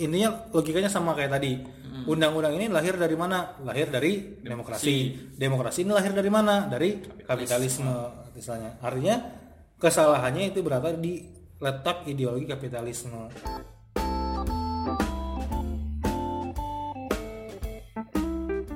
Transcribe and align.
intinya 0.00 0.48
logikanya 0.48 0.88
sama 0.88 1.12
kayak 1.12 1.36
tadi. 1.36 1.52
Undang-undang 2.08 2.56
ini 2.56 2.72
lahir 2.72 2.96
dari 2.96 3.12
mana? 3.12 3.60
Lahir 3.60 3.92
dari 3.92 4.40
demokrasi. 4.40 5.28
Demokrasi 5.36 5.84
ini 5.84 5.92
lahir 5.92 6.16
dari 6.16 6.32
mana? 6.32 6.64
Dari 6.64 7.20
kapitalisme 7.28 7.92
misalnya. 8.32 8.80
Artinya 8.80 9.20
kesalahannya 9.76 10.56
itu 10.56 10.64
berada 10.64 10.96
di 10.96 11.20
letak 11.60 12.08
ideologi 12.08 12.48
kapitalisme. 12.48 13.28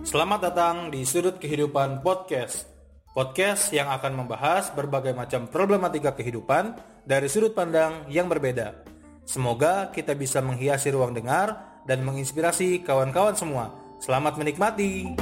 Selamat 0.04 0.52
datang 0.52 0.92
di 0.92 1.02
Sudut 1.08 1.40
Kehidupan 1.40 2.04
Podcast. 2.04 2.68
Podcast 3.16 3.72
yang 3.72 3.88
akan 3.88 4.26
membahas 4.26 4.70
berbagai 4.76 5.16
macam 5.16 5.48
problematika 5.48 6.12
kehidupan 6.12 6.76
dari 7.08 7.26
sudut 7.30 7.56
pandang 7.56 8.04
yang 8.12 8.28
berbeda. 8.28 8.93
Semoga 9.24 9.88
kita 9.90 10.12
bisa 10.12 10.44
menghiasi 10.44 10.92
ruang 10.92 11.16
dengar 11.16 11.80
dan 11.88 12.04
menginspirasi 12.04 12.84
kawan-kawan 12.84 13.32
semua. 13.32 13.72
Selamat 13.96 14.36
menikmati. 14.36 15.16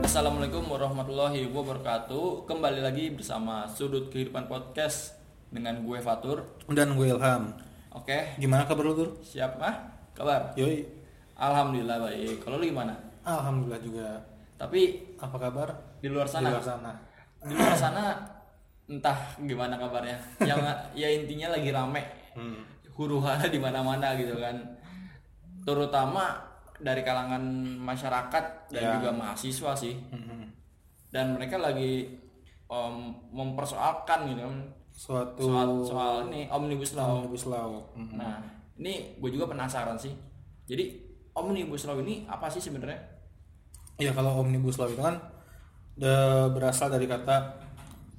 Assalamualaikum 0.00 0.64
warahmatullahi 0.64 1.50
wabarakatuh. 1.50 2.48
Kembali 2.48 2.80
lagi 2.80 3.12
bersama 3.12 3.66
Sudut 3.68 4.08
Kehidupan 4.08 4.46
Podcast 4.46 5.18
dengan 5.52 5.82
gue 5.82 5.98
Fatur. 6.00 6.46
Dan 6.70 6.96
gue 6.96 7.12
Ilham. 7.12 7.52
Oke, 7.92 8.38
Gimana 8.38 8.62
kabar 8.64 8.84
lu 8.86 8.94
Tur? 8.94 9.10
siap 9.20 9.58
ah? 9.58 9.74
Kabar? 10.14 10.54
Yoi. 10.54 10.86
Alhamdulillah 11.34 11.98
baik. 12.00 12.40
Kalau 12.40 12.62
lu 12.62 12.70
gimana? 12.70 12.94
Alhamdulillah 13.26 13.82
juga. 13.82 14.08
Tapi 14.54 15.14
Apa 15.18 15.36
kabar? 15.36 15.68
di 15.98 16.06
luar 16.06 16.30
Di 16.30 16.32
sana, 16.38 16.48
luar 16.54 16.62
sana. 16.62 16.92
di 17.42 17.54
luar 17.54 17.74
sana 17.74 18.04
entah 18.88 19.14
gimana 19.38 19.76
kabarnya. 19.76 20.16
Yang 20.40 20.58
ya 21.00 21.08
intinya 21.08 21.52
lagi 21.52 21.68
rame. 21.68 22.02
Hmm. 22.32 22.64
Huru 22.90 23.20
hara 23.20 23.46
di 23.46 23.56
mana-mana 23.56 24.16
gitu 24.16 24.34
kan. 24.34 24.56
Terutama 25.62 26.34
dari 26.78 27.02
kalangan 27.02 27.42
masyarakat 27.76 28.44
dan 28.70 28.82
Ya. 28.82 28.92
juga 28.98 29.10
mahasiswa 29.12 29.72
sih. 29.74 29.94
Mhm. 30.08 30.40
Dan 31.08 31.34
mereka 31.34 31.56
lagi 31.56 32.06
em, 32.64 32.96
mempersoalkan 33.30 34.28
gitu 34.28 34.42
kan 34.42 34.56
Suatu 34.90 35.40
soal 35.46 35.68
soal 35.82 36.14
ini 36.26 36.44
omnibus 36.48 36.92
law. 36.92 37.22
omnibus 37.22 37.46
law. 37.46 37.80
Mhm. 37.94 38.14
Nah, 38.14 38.42
ini 38.76 39.14
gue 39.16 39.30
juga 39.30 39.46
penasaran 39.46 39.94
sih. 39.94 40.12
Jadi 40.64 40.84
omnibus 41.32 41.84
law 41.84 41.96
ini 41.96 42.26
apa 42.26 42.46
sih 42.46 42.58
sebenarnya? 42.58 42.98
Ya 43.96 44.10
kalau 44.10 44.38
omnibus 44.38 44.76
law 44.76 44.86
itu 44.86 44.98
kan 44.98 45.16
de- 45.94 46.50
berasal 46.50 46.88
dari 46.88 47.06
kata 47.06 47.36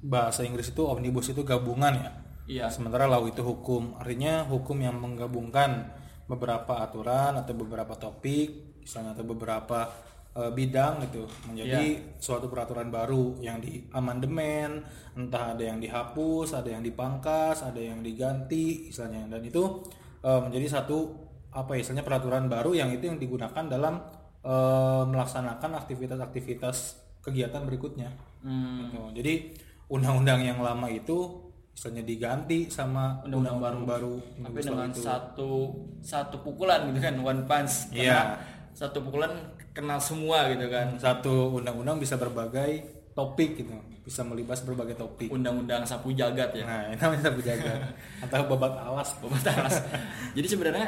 bahasa 0.00 0.42
Inggris 0.44 0.72
itu 0.72 0.82
omnibus 0.84 1.28
itu 1.32 1.44
gabungan 1.44 1.92
ya. 1.92 2.10
Iya. 2.50 2.66
Sementara 2.72 3.06
law 3.06 3.22
itu 3.30 3.44
hukum, 3.44 3.94
artinya 4.00 4.42
hukum 4.48 4.80
yang 4.82 4.98
menggabungkan 4.98 5.86
beberapa 6.26 6.82
aturan 6.82 7.38
atau 7.38 7.54
beberapa 7.54 7.94
topik, 7.94 8.82
misalnya 8.82 9.14
atau 9.14 9.22
beberapa 9.22 9.86
eh, 10.34 10.50
bidang 10.50 11.04
gitu 11.06 11.30
menjadi 11.46 12.18
suatu 12.18 12.50
peraturan 12.50 12.90
baru 12.90 13.38
yang 13.38 13.62
diamandemen, 13.62 14.82
entah 15.14 15.54
ada 15.54 15.62
yang 15.62 15.78
dihapus, 15.78 16.58
ada 16.58 16.74
yang 16.74 16.82
dipangkas, 16.82 17.62
ada 17.62 17.78
yang 17.78 18.02
diganti, 18.02 18.90
misalnya 18.90 19.30
dan 19.30 19.42
itu 19.46 19.86
eh, 20.26 20.40
menjadi 20.42 20.80
satu 20.80 21.30
apa 21.50 21.74
ya, 21.74 21.82
istilahnya 21.82 22.06
peraturan 22.06 22.46
baru 22.46 22.74
yang 22.74 22.90
itu 22.94 23.10
yang 23.10 23.18
digunakan 23.18 23.62
dalam 23.66 24.02
eh, 24.42 25.02
melaksanakan 25.06 25.70
aktivitas-aktivitas 25.86 26.98
kegiatan 27.22 27.62
berikutnya. 27.62 28.10
Hmm, 28.40 28.88
Gitu. 28.88 29.00
Jadi 29.20 29.34
undang-undang 29.90 30.40
yang 30.40 30.58
lama 30.58 30.86
itu 30.86 31.42
misalnya 31.70 32.02
diganti 32.02 32.68
sama 32.68 33.18
Undang-undang 33.24 33.56
undang-undang 33.58 33.84
baru. 33.84 34.14
tapi 34.38 34.58
dengan 34.60 34.88
itu. 34.88 35.00
satu 35.00 35.50
satu 35.98 36.36
pukulan 36.40 36.86
gitu 36.88 37.00
kan 37.00 37.14
one 37.18 37.42
punch. 37.44 37.90
Iya. 37.90 38.38
Karena 38.38 38.58
Satu 38.70 38.98
pukulan 39.02 39.32
kenal 39.72 39.98
semua 39.98 40.46
gitu 40.48 40.66
kan. 40.66 40.94
satu 40.96 41.58
undang-undang 41.58 41.98
bisa 41.98 42.14
berbagai 42.14 42.86
topik 43.12 43.58
gitu, 43.58 43.74
bisa 44.00 44.22
melibas 44.22 44.62
berbagai 44.62 44.94
topik. 44.94 45.26
Undang-undang 45.28 45.82
sapu 45.82 46.14
jagat 46.14 46.54
ya. 46.54 46.64
Nah, 46.64 46.82
ini 46.86 46.96
namanya 46.96 47.22
sapu 47.26 47.40
jagat 47.42 47.78
atau 48.24 48.46
babat 48.46 48.72
alas. 48.78 49.08
Bobat 49.18 49.42
alas. 49.44 49.82
Jadi 50.32 50.46
sebenarnya 50.46 50.86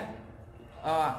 eh, 0.78 1.10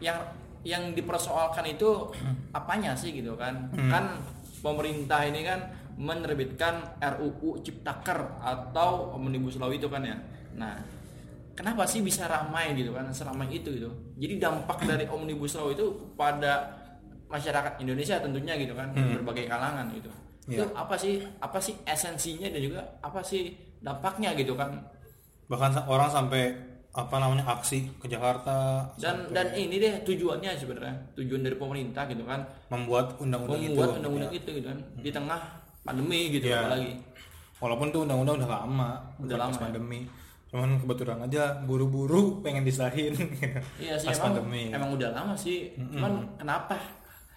yang 0.00 0.18
yang 0.62 0.94
dipersoalkan 0.94 1.66
itu 1.66 2.14
apanya 2.58 2.94
sih 2.94 3.10
gitu 3.10 3.34
kan? 3.34 3.66
Kan 3.74 4.22
pemerintah 4.58 5.22
ini 5.24 5.42
kan 5.42 5.58
menerbitkan 5.98 6.94
RUU 7.02 7.58
Ciptaker 7.66 8.38
atau 8.38 9.18
Omnibus 9.18 9.58
Law 9.58 9.74
itu 9.74 9.90
kan 9.90 10.06
ya. 10.06 10.14
Nah, 10.54 10.78
kenapa 11.58 11.82
sih 11.90 12.06
bisa 12.06 12.30
ramai 12.30 12.70
gitu 12.78 12.94
kan? 12.94 13.10
Seramai 13.10 13.50
itu 13.50 13.74
gitu. 13.74 13.90
Jadi 14.14 14.38
dampak 14.38 14.86
dari 14.86 15.10
Omnibus 15.10 15.58
Law 15.58 15.74
itu 15.74 16.14
pada 16.14 16.78
masyarakat 17.26 17.82
Indonesia 17.82 18.22
tentunya 18.22 18.54
gitu 18.54 18.78
kan, 18.78 18.94
berbagai 18.94 19.50
kalangan 19.50 19.90
gitu. 19.90 20.08
Itu 20.46 20.64
apa 20.72 20.94
sih? 20.94 21.18
Apa 21.42 21.58
sih 21.58 21.74
esensinya 21.82 22.46
dan 22.46 22.62
juga 22.62 22.80
apa 23.02 23.18
sih 23.20 23.52
dampaknya 23.82 24.38
gitu 24.38 24.54
kan? 24.54 24.78
Bahkan 25.50 25.90
orang 25.90 26.08
sampai 26.14 26.54
apa 26.98 27.20
namanya 27.20 27.44
aksi 27.46 27.84
ke 28.00 28.10
Jakarta 28.10 28.88
dan 28.98 29.28
dan 29.30 29.52
ini 29.54 29.78
deh 29.78 30.02
tujuannya 30.02 30.56
sebenarnya 30.56 31.14
tujuan 31.14 31.44
dari 31.46 31.54
pemerintah 31.54 32.08
gitu 32.10 32.24
kan 32.24 32.42
membuat 32.72 33.14
undang-undang 33.22 33.60
itu. 33.60 33.70
membuat 33.76 33.90
undang-undang 34.00 34.32
itu 34.34 34.50
gitu 34.56 34.66
kan 34.66 34.78
di 34.98 35.10
tengah 35.12 35.40
pandemi 35.88 36.20
gitu 36.30 36.46
Iya. 36.46 36.60
apalagi 36.62 36.92
Walaupun 37.58 37.90
tuh 37.90 38.06
undang-undang 38.06 38.38
udah 38.38 38.50
lama, 38.56 38.90
Udah 39.18 39.34
lama 39.36 39.50
ya. 39.50 39.58
pandemi. 39.60 40.06
Cuman 40.46 40.78
kebetulan 40.78 41.18
aja 41.20 41.58
buru-buru 41.60 42.38
pengen 42.38 42.62
disahin 42.62 43.12
iya 43.76 43.92
sih 43.94 44.06
pas 44.06 44.16
emang 44.16 44.38
pandemi. 44.38 44.62
emang 44.70 44.90
udah 44.94 45.10
lama 45.10 45.34
sih 45.34 45.74
cuman 45.76 46.24
kenapa 46.34 46.78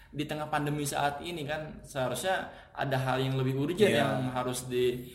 di 0.08 0.24
tengah 0.24 0.46
pandemi 0.46 0.80
saat 0.82 1.20
ini 1.20 1.42
kan 1.42 1.60
seharusnya 1.82 2.44
ada 2.72 2.96
hal 2.96 3.18
yang 3.18 3.34
lebih 3.34 3.52
urgent 3.58 3.84
Iya. 3.86 4.00
yang 4.00 4.30
harus 4.30 4.64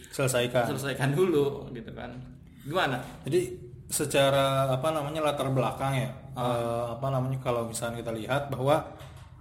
Selesaikan. 0.09 0.67
diselesaikan 0.67 1.09
dulu 1.11 1.71
gitu 1.71 1.89
kan 1.91 2.13
gimana 2.61 3.01
Jadi 3.23 3.41
secara 3.87 4.69
apa 4.69 4.91
namanya 4.91 5.23
latar 5.23 5.49
belakang 5.49 5.97
ya, 5.97 6.11
Ah. 6.35 6.43
eh, 6.43 6.85
apa 6.93 7.07
namanya 7.07 7.39
kalau 7.39 7.65
misalnya 7.65 7.97
kita 7.97 8.11
lihat 8.11 8.51
bahwa 8.51 8.83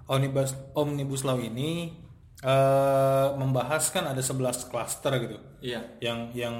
omnibus 0.06 0.54
omnibus 0.72 1.22
law 1.22 1.36
ini 1.36 1.92
eh, 2.42 3.28
membahas 3.38 3.88
kan 3.88 4.04
ada 4.08 4.20
11 4.20 4.68
klaster 4.68 5.12
gitu. 5.22 5.36
iya 5.64 5.80
Yang 6.02 6.20
yang 6.36 6.56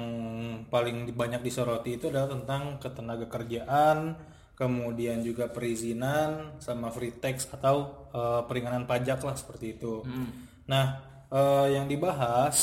paling 0.71 1.11
banyak 1.13 1.41
disoroti 1.45 2.01
itu 2.01 2.09
adalah 2.09 2.33
tentang 2.33 2.81
ketenaga 2.81 3.25
kerjaan, 3.29 4.17
kemudian 4.57 5.21
juga 5.21 5.51
perizinan 5.51 6.57
sama 6.57 6.89
free 6.89 7.13
tax 7.21 7.45
atau 7.53 8.09
eh, 8.13 8.41
peringanan 8.49 8.89
pajak 8.89 9.21
lah 9.21 9.37
seperti 9.37 9.77
itu. 9.77 10.01
Nah, 10.65 10.85
eh, 11.29 11.67
yang 11.77 11.85
dibahas 11.85 12.57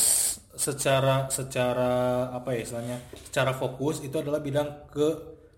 secara 0.55 1.27
secara 1.29 2.31
apa 2.31 2.55
ya 2.55 2.63
istilahnya 2.63 2.99
secara 3.27 3.51
fokus 3.53 4.01
itu 4.07 4.15
adalah 4.23 4.39
bidang 4.39 4.87
ke 4.87 5.09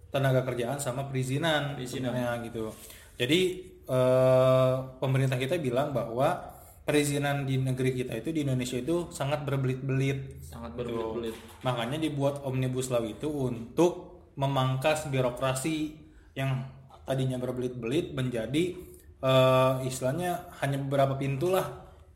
tenaga 0.09 0.41
kerjaan 0.41 0.81
sama 0.81 1.05
perizinan 1.05 1.77
sebenarnya 1.77 2.41
gitu 2.49 2.73
jadi 3.21 3.41
eh, 3.85 4.75
pemerintah 4.97 5.37
kita 5.37 5.61
bilang 5.61 5.93
bahwa 5.93 6.56
perizinan 6.87 7.43
di 7.43 7.59
negeri 7.59 7.91
kita 7.91 8.15
itu 8.15 8.31
di 8.31 8.47
Indonesia 8.47 8.79
itu 8.79 9.11
sangat 9.11 9.43
berbelit-belit. 9.43 10.39
Sangat 10.47 10.79
berbelit-belit. 10.79 11.35
Makanya 11.67 11.99
dibuat 11.99 12.47
omnibus 12.47 12.95
law 12.95 13.03
itu 13.03 13.27
untuk 13.27 14.23
memangkas 14.39 15.11
birokrasi 15.11 15.99
yang 16.39 16.63
tadinya 17.03 17.43
berbelit-belit 17.43 18.15
menjadi 18.15 18.79
eh, 19.19 19.75
istilahnya 19.83 20.47
hanya 20.63 20.79
beberapa 20.79 21.19
pintu 21.19 21.51
lah. 21.51 21.67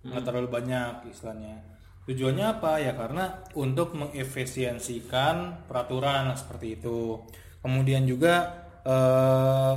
Nggak 0.07 0.23
terlalu 0.23 0.49
banyak 0.49 1.11
istilahnya. 1.11 1.67
Tujuannya 2.07 2.47
apa? 2.47 2.79
Ya 2.79 2.95
karena 2.95 3.43
untuk 3.59 3.99
mengefisiensikan 3.99 5.67
peraturan 5.67 6.31
seperti 6.39 6.79
itu. 6.79 7.27
Kemudian 7.59 8.07
juga 8.07 8.55
eh, 8.87 9.75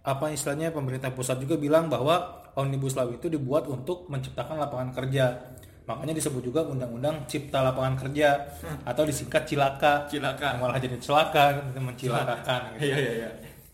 apa 0.00 0.32
istilahnya 0.32 0.72
pemerintah 0.72 1.12
pusat 1.12 1.44
juga 1.44 1.60
bilang 1.60 1.92
bahwa 1.92 2.39
omnibus 2.58 2.96
law 2.98 3.10
itu 3.12 3.28
dibuat 3.30 3.68
untuk 3.70 4.08
menciptakan 4.10 4.58
lapangan 4.58 4.90
kerja 4.96 5.38
makanya 5.84 6.14
disebut 6.14 6.42
juga 6.42 6.62
undang-undang 6.66 7.26
cipta 7.26 7.66
lapangan 7.66 7.98
kerja 7.98 8.46
atau 8.86 9.02
disingkat 9.02 9.42
cilaka 9.42 10.06
Cilaka. 10.06 10.54
malah 10.62 10.78
jadi 10.78 10.96
celaka 11.02 11.74
mencilakakan 11.74 12.78
gitu. 12.78 12.90
iya 12.90 12.96
iya 12.98 13.12
iya 13.26 13.30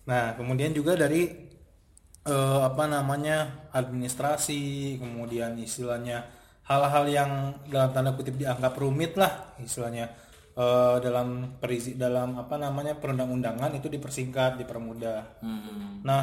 Nah, 0.07 0.39
kemudian 0.39 0.71
juga 0.71 0.95
dari 0.95 1.27
eh, 2.27 2.61
apa 2.63 2.85
namanya 2.87 3.69
administrasi, 3.75 4.97
kemudian 5.03 5.59
istilahnya 5.59 6.23
hal-hal 6.67 7.05
yang 7.11 7.31
dalam 7.71 7.91
tanda 7.95 8.11
kutip 8.15 8.35
dianggap 8.39 8.75
rumit 8.79 9.15
lah 9.19 9.55
istilahnya 9.63 10.11
eh, 10.55 10.97
dalam 11.03 11.59
perizi 11.59 11.99
dalam 11.99 12.39
apa 12.39 12.55
namanya 12.59 12.95
perundang-undangan 12.99 13.75
itu 13.75 13.91
dipersingkat, 13.91 14.63
dipermudah. 14.63 15.43
Hmm. 15.43 16.07
Nah, 16.07 16.23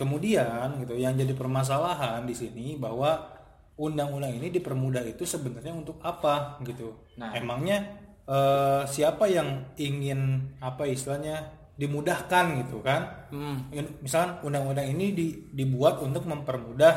kemudian 0.00 0.80
gitu 0.80 0.96
yang 0.96 1.12
jadi 1.12 1.36
permasalahan 1.36 2.24
di 2.24 2.32
sini 2.32 2.80
bahwa 2.80 3.36
undang-undang 3.76 4.32
ini 4.32 4.48
dipermudah 4.48 5.04
itu 5.04 5.28
sebenarnya 5.28 5.76
untuk 5.76 6.00
apa 6.00 6.56
gitu. 6.64 7.12
Nah. 7.20 7.36
Emangnya 7.36 7.84
eh, 8.24 8.82
siapa 8.88 9.28
yang 9.28 9.76
ingin 9.76 10.52
apa 10.64 10.88
istilahnya 10.88 11.52
dimudahkan 11.76 12.64
gitu 12.64 12.80
kan. 12.80 13.28
Hmm. 13.32 13.68
Misalkan 14.00 14.40
undang-undang 14.44 14.88
ini 14.88 15.12
di- 15.12 15.36
dibuat 15.52 16.00
untuk 16.00 16.24
mempermudah 16.24 16.94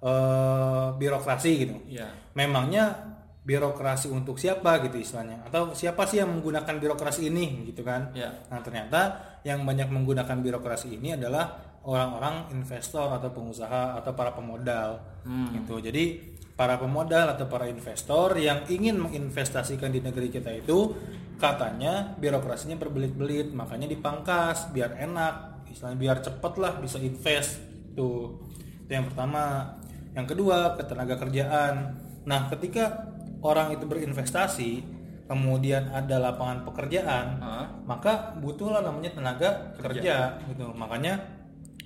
eh, 0.00 0.86
birokrasi 0.96 1.52
gitu. 1.64 1.76
Iya. 1.84 2.08
Memangnya 2.32 3.16
birokrasi 3.48 4.12
untuk 4.12 4.36
siapa 4.36 4.76
gitu 4.84 5.00
istilahnya 5.00 5.40
atau 5.48 5.72
siapa 5.72 6.04
sih 6.04 6.20
yang 6.20 6.28
menggunakan 6.36 6.76
birokrasi 6.76 7.32
ini 7.32 7.72
gitu 7.72 7.80
kan? 7.80 8.12
Iya. 8.12 8.44
Nah 8.52 8.60
ternyata 8.60 9.00
yang 9.48 9.64
banyak 9.64 9.88
menggunakan 9.88 10.36
birokrasi 10.44 11.00
ini 11.00 11.16
adalah 11.16 11.67
orang-orang 11.88 12.52
investor 12.52 13.08
atau 13.08 13.32
pengusaha 13.32 13.96
atau 13.96 14.12
para 14.12 14.36
pemodal 14.36 15.00
gitu. 15.56 15.80
Jadi 15.80 16.20
para 16.52 16.76
pemodal 16.76 17.32
atau 17.32 17.48
para 17.48 17.64
investor 17.64 18.36
yang 18.36 18.68
ingin 18.68 19.00
menginvestasikan 19.00 19.88
di 19.88 20.04
negeri 20.04 20.28
kita 20.28 20.52
itu 20.52 20.92
katanya 21.40 22.12
birokrasinya 22.18 22.76
berbelit-belit 22.76 23.54
makanya 23.54 23.88
dipangkas 23.88 24.68
biar 24.74 24.98
enak 24.98 25.64
istilahnya 25.70 25.96
biar 25.96 26.18
cepet 26.18 26.52
lah 26.58 26.72
bisa 26.82 26.98
invest 26.98 27.62
tuh 27.96 28.42
itu 28.84 28.92
yang 28.92 29.08
pertama. 29.08 29.76
Yang 30.16 30.34
kedua 30.34 30.74
ketenaga 30.74 31.14
kerjaan. 31.20 31.94
Nah 32.24 32.48
ketika 32.52 33.06
orang 33.44 33.76
itu 33.76 33.84
berinvestasi 33.84 34.82
kemudian 35.28 35.92
ada 35.92 36.16
lapangan 36.16 36.64
pekerjaan 36.64 37.36
Hah? 37.36 37.68
maka 37.84 38.32
butuhlah 38.40 38.80
namanya 38.80 39.12
tenaga 39.12 39.76
kerja, 39.76 40.40
gitu. 40.48 40.72
Makanya 40.72 41.37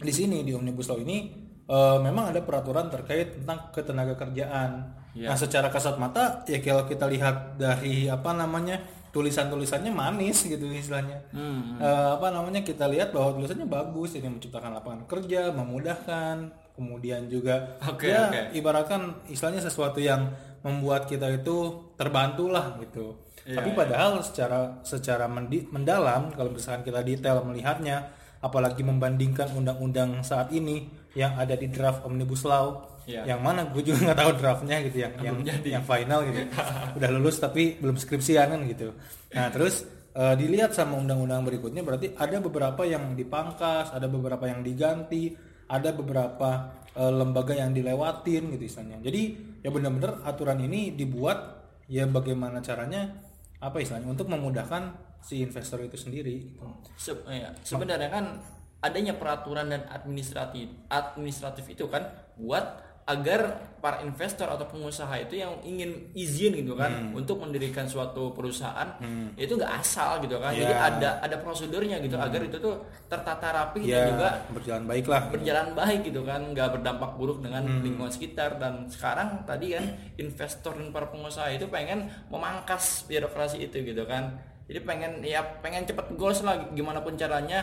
di 0.02 0.12
sini 0.12 0.42
di 0.42 0.52
omnibus 0.52 0.86
law 0.86 0.96
ini 0.96 1.30
eh, 1.62 1.98
memang 1.98 2.30
ada 2.30 2.40
peraturan 2.40 2.86
terkait 2.88 3.38
tentang 3.38 3.70
ketenaga 3.70 4.14
kerjaan 4.16 5.00
Ya. 5.12 5.28
nah 5.28 5.36
secara 5.36 5.68
kasat 5.68 5.96
mata 5.96 6.40
ya 6.46 6.56
kalau 6.58 6.88
kita 6.88 7.04
lihat 7.04 7.60
dari 7.60 8.08
apa 8.08 8.32
namanya 8.32 8.80
tulisan-tulisannya 9.12 9.92
manis 9.92 10.40
gitu 10.42 10.64
istilahnya 10.66 11.20
Hmm. 11.28 11.76
Eh, 11.76 12.10
apa 12.12 12.28
namanya 12.28 12.60
kita 12.60 12.88
lihat 12.88 13.12
bahwa 13.12 13.36
tulisannya 13.36 13.68
bagus 13.68 14.16
ini 14.16 14.26
menciptakan 14.26 14.72
lapangan 14.72 15.04
kerja 15.04 15.52
memudahkan 15.52 16.36
kemudian 16.72 17.28
juga 17.28 17.76
Oke, 17.84 18.08
ya 18.08 18.24
oke. 18.26 18.40
ibaratkan 18.54 19.00
istilahnya 19.28 19.60
sesuatu 19.60 20.00
yang 20.00 20.32
membuat 20.62 21.04
kita 21.04 21.28
itu 21.30 21.56
terbantu 21.94 22.48
lah 22.48 22.72
gitu 22.78 23.20
Iya, 23.42 23.58
tapi 23.58 23.74
padahal 23.74 24.22
secara 24.22 24.80
secara 24.80 25.26
mendi- 25.26 25.68
mendalam 25.68 26.30
kalau 26.30 26.48
misalkan 26.48 26.80
kita 26.82 27.02
detail 27.02 27.42
melihatnya 27.42 28.08
apalagi 28.42 28.82
membandingkan 28.82 29.54
undang-undang 29.54 30.26
saat 30.26 30.50
ini 30.50 30.90
yang 31.14 31.38
ada 31.38 31.54
di 31.54 31.70
draft 31.70 32.02
omnibus 32.02 32.42
law. 32.42 32.90
Iya. 33.02 33.34
yang 33.34 33.42
mana? 33.42 33.66
Gue 33.66 33.82
juga 33.82 34.10
nggak 34.10 34.18
tahu 34.22 34.32
draftnya 34.38 34.78
gitu 34.86 35.02
yang 35.02 35.12
yang, 35.18 35.36
yang 35.66 35.82
final 35.82 36.22
gitu. 36.22 36.38
Udah 37.02 37.10
lulus 37.10 37.42
tapi 37.42 37.74
belum 37.82 37.98
skripsian 37.98 38.46
kan 38.54 38.62
gitu. 38.70 38.94
Nah 39.34 39.50
terus 39.50 39.82
eh, 40.14 40.34
dilihat 40.38 40.70
sama 40.70 41.02
undang-undang 41.02 41.42
berikutnya 41.42 41.82
berarti 41.82 42.14
ada 42.14 42.38
beberapa 42.38 42.86
yang 42.86 43.18
dipangkas 43.18 43.90
ada 43.90 44.06
beberapa 44.06 44.46
yang 44.46 44.62
diganti 44.62 45.34
ada 45.66 45.90
beberapa 45.90 46.78
eh, 46.94 47.10
lembaga 47.10 47.58
yang 47.58 47.74
dilewatin 47.74 48.54
gitu 48.54 48.70
istilahnya. 48.70 49.02
Jadi 49.02 49.22
ya 49.66 49.74
benar-benar 49.74 50.22
aturan 50.22 50.62
ini 50.62 50.94
dibuat 50.94 51.58
ya 51.90 52.06
bagaimana 52.06 52.62
caranya 52.62 53.18
apa 53.58 53.82
istilahnya 53.82 54.14
untuk 54.14 54.30
memudahkan 54.30 55.11
si 55.22 55.40
investor 55.40 55.78
itu 55.80 55.94
sendiri 55.94 56.34
gitu. 56.44 56.60
Se- 56.98 57.22
ya, 57.24 57.54
sebenarnya 57.62 58.10
kan 58.10 58.42
adanya 58.82 59.14
peraturan 59.14 59.70
dan 59.70 59.86
administratif 59.86 60.66
administratif 60.88 61.70
itu 61.70 61.86
kan 61.86 62.02
buat 62.34 62.82
agar 63.02 63.58
para 63.82 63.98
investor 64.00 64.46
atau 64.46 64.62
pengusaha 64.62 65.10
itu 65.18 65.34
yang 65.34 65.58
ingin 65.62 66.14
izin 66.14 66.54
gitu 66.54 66.78
kan 66.78 67.10
untuk 67.10 67.42
mendirikan 67.42 67.82
suatu 67.82 68.30
perusahaan 68.30 68.94
itu 69.34 69.58
nggak 69.58 69.74
asal 69.74 70.22
gitu 70.22 70.38
kan. 70.38 70.54
Jadi 70.54 70.70
Ya. 70.70 70.86
ada 70.86 71.10
ada 71.18 71.36
prosedurnya 71.42 71.98
gitu 71.98 72.14
agar 72.14 72.46
itu 72.46 72.62
tuh 72.62 72.78
tertata 73.10 73.50
rapi 73.50 73.82
ya 73.82 74.06
dan 74.06 74.14
juga 74.14 74.28
berjalan 74.54 74.84
baik 74.86 75.06
lah 75.10 75.22
berjalan 75.34 75.68
baik 75.74 76.00
gitu 76.06 76.22
kan 76.22 76.40
nggak 76.54 76.68
berdampak 76.78 77.10
buruk 77.18 77.42
dengan 77.42 77.62
lingkungan 77.82 78.10
sekitar. 78.10 78.62
Dan 78.62 78.86
sekarang 78.86 79.42
tadi 79.42 79.74
kan 79.74 79.86
investor 80.14 80.78
dan 80.78 80.94
para 80.94 81.10
pengusaha 81.10 81.50
itu 81.50 81.66
pengen 81.66 82.06
memangkas 82.30 83.10
birokrasi 83.10 83.66
itu 83.66 83.82
gitu 83.82 84.06
kan 84.06 84.38
jadi 84.66 84.80
pengen 84.82 85.12
ya 85.20 85.40
pengen 85.60 85.82
cepet 85.84 86.14
goals 86.14 86.40
lah 86.42 86.70
gimana 86.72 87.00
pun 87.00 87.14
caranya 87.14 87.60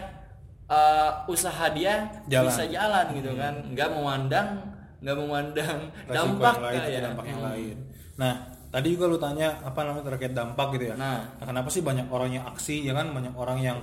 eh, 0.65 1.11
usaha 1.25 1.65
dia 1.71 2.05
Jalan. 2.27 2.47
bisa 2.47 2.63
jalan 2.67 3.05
gitu 3.13 3.31
kan 3.33 3.53
nggak 3.67 3.89
memandang 3.89 4.47
nggak 4.99 5.15
memandang 5.15 5.77
Resiko 6.11 6.13
dampak 6.13 6.53
yang 6.53 6.61
lain 6.61 6.79
atau 6.79 7.01
dampak 7.07 7.25
yang 7.25 7.41
lain. 7.41 7.75
Nah, 8.19 8.33
tadi 8.67 8.87
juga 8.91 9.05
lu 9.07 9.15
tanya 9.15 9.47
apa 9.63 9.79
namanya 9.81 10.03
terkait 10.05 10.35
dampak 10.35 10.67
gitu 10.75 10.91
ya. 10.91 10.95
Nah. 10.99 11.23
kenapa 11.39 11.71
sih 11.71 11.79
banyak 11.79 12.11
orang 12.11 12.35
yang 12.35 12.43
aksi 12.45 12.83
ya 12.83 12.91
kan 12.91 13.07
banyak 13.15 13.31
orang 13.31 13.63
yang 13.63 13.79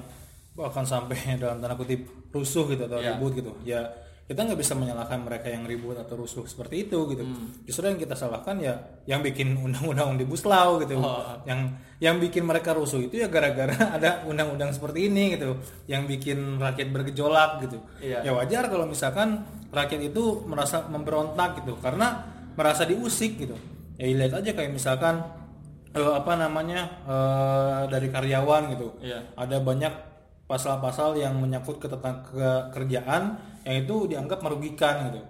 bahkan 0.52 0.84
sampai 0.84 1.16
dalam 1.40 1.56
tanda 1.58 1.72
kutip 1.72 2.04
rusuh 2.30 2.68
gitu 2.68 2.84
atau 2.84 3.00
Ya. 3.00 3.16
ribut 3.16 3.32
gitu. 3.32 3.52
Ya 3.64 3.80
kita 4.26 4.42
nggak 4.42 4.58
bisa 4.58 4.74
menyalahkan 4.74 5.22
mereka 5.22 5.54
yang 5.54 5.62
ribut 5.62 5.94
atau 5.94 6.18
rusuh 6.18 6.42
seperti 6.50 6.90
itu 6.90 6.98
gitu. 7.14 7.22
Hmm. 7.22 7.62
Justru 7.62 7.86
yang 7.86 7.94
kita 7.94 8.18
salahkan 8.18 8.58
ya 8.58 8.74
yang 9.06 9.22
bikin 9.22 9.54
undang-undang 9.54 10.18
omnibus 10.18 10.42
law 10.42 10.82
gitu. 10.82 10.98
Oh. 10.98 11.38
Yang 11.46 11.78
yang 12.02 12.18
bikin 12.18 12.42
mereka 12.42 12.74
rusuh 12.74 13.06
itu 13.06 13.22
ya 13.22 13.30
gara-gara 13.30 13.78
ada 13.96 14.26
undang-undang 14.26 14.74
seperti 14.74 15.06
ini 15.06 15.38
gitu. 15.38 15.62
Yang 15.86 16.18
bikin 16.18 16.58
rakyat 16.58 16.88
bergejolak 16.90 17.70
gitu. 17.70 17.78
Iya. 18.02 18.26
Ya 18.26 18.34
wajar 18.34 18.66
kalau 18.66 18.90
misalkan 18.90 19.46
rakyat 19.70 20.10
itu 20.10 20.42
merasa 20.42 20.82
memberontak 20.90 21.62
gitu 21.62 21.78
karena 21.78 22.26
merasa 22.58 22.82
diusik 22.82 23.38
gitu. 23.38 23.54
Ya 23.94 24.10
lihat 24.10 24.42
aja 24.42 24.50
kayak 24.58 24.74
misalkan 24.74 25.22
eh, 25.94 26.12
apa 26.18 26.34
namanya 26.34 26.98
eh, 27.06 27.80
dari 27.94 28.10
karyawan 28.10 28.74
gitu. 28.74 28.90
Iya. 29.06 29.38
Ada 29.38 29.62
banyak 29.62 29.94
pasal-pasal 30.50 31.14
yang 31.14 31.38
menyangkut 31.38 31.78
ke 31.78 31.86
tentang 31.86 32.26
kerjaan 32.74 33.54
yang 33.66 33.82
itu 33.82 34.06
dianggap 34.06 34.38
merugikan 34.46 35.10
gitu. 35.10 35.20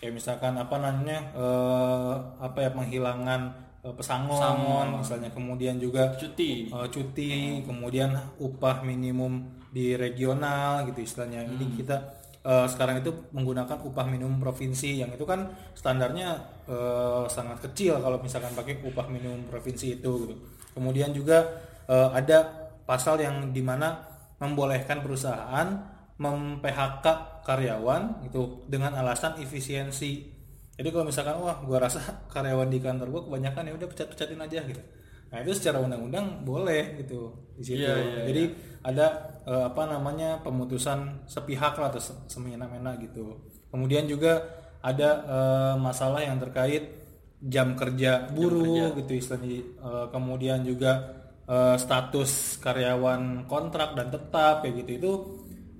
Kayak 0.00 0.12
misalkan 0.20 0.52
apa 0.60 0.76
namanya 0.76 1.18
eh, 1.32 2.14
apa 2.44 2.58
ya 2.60 2.70
penghilangan 2.76 3.40
eh, 3.80 3.94
pesangon, 3.96 5.00
misalnya 5.00 5.32
kemudian 5.32 5.80
juga 5.80 6.12
cuti 6.12 6.68
eh, 6.68 6.88
cuti, 6.92 7.64
kemudian 7.64 8.12
upah 8.36 8.84
minimum 8.84 9.48
di 9.72 9.96
regional 9.96 10.84
gitu 10.92 11.00
istilahnya. 11.00 11.48
Ini 11.48 11.64
kita 11.80 11.96
eh, 12.44 12.66
sekarang 12.68 13.00
itu 13.00 13.32
menggunakan 13.32 13.80
upah 13.80 14.04
minimum 14.04 14.36
provinsi 14.44 15.00
yang 15.00 15.16
itu 15.16 15.24
kan 15.24 15.48
standarnya 15.72 16.36
eh, 16.68 17.24
sangat 17.32 17.64
kecil 17.64 17.96
kalau 18.04 18.20
misalkan 18.20 18.52
pakai 18.52 18.84
upah 18.84 19.08
minimum 19.08 19.48
provinsi 19.48 20.00
itu 20.00 20.12
gitu. 20.28 20.34
Kemudian 20.76 21.16
juga 21.16 21.48
eh, 21.88 22.08
ada 22.12 22.68
pasal 22.84 23.20
yang 23.24 23.52
di 23.56 23.64
mana 23.64 24.04
membolehkan 24.40 25.04
perusahaan 25.04 25.99
mem-PHK 26.20 27.06
karyawan 27.48 28.28
itu 28.28 28.68
dengan 28.68 28.92
alasan 29.00 29.40
efisiensi. 29.40 30.28
Jadi 30.76 30.88
kalau 30.92 31.08
misalkan 31.08 31.36
wah 31.40 31.58
gua 31.64 31.78
rasa 31.88 32.00
karyawan 32.34 32.68
di 32.68 32.78
kantor 32.78 33.08
gua 33.08 33.22
kebanyakan 33.26 33.62
ya 33.68 33.72
udah 33.76 33.88
pecat-pecatin 33.88 34.40
aja 34.40 34.60
gitu. 34.68 34.82
Nah, 35.30 35.38
itu 35.46 35.52
secara 35.54 35.78
undang-undang 35.78 36.42
boleh 36.42 36.98
gitu 37.00 37.30
di 37.54 37.62
situ. 37.64 37.86
Iya, 37.86 37.94
iya, 38.02 38.20
Jadi 38.26 38.42
ada 38.82 39.06
eh, 39.46 39.64
apa 39.70 39.82
namanya 39.86 40.42
pemutusan 40.42 41.24
sepihak 41.30 41.78
lah 41.78 41.88
atau 41.94 42.02
se- 42.02 42.18
semena-mena 42.26 42.98
gitu. 42.98 43.38
Kemudian 43.70 44.10
juga 44.10 44.42
ada 44.82 45.10
eh, 45.24 45.74
masalah 45.78 46.20
yang 46.26 46.36
terkait 46.42 46.98
jam 47.40 47.72
kerja 47.78 48.28
buruh 48.34 48.92
gitu 48.98 49.12
istilahnya. 49.16 49.62
Eh, 49.64 50.06
kemudian 50.12 50.60
juga 50.66 51.16
status 51.50 52.62
karyawan 52.62 53.50
kontrak 53.50 53.98
dan 53.98 54.06
tetap 54.06 54.62
kayak 54.62 54.86
gitu 54.86 54.90
itu 55.02 55.12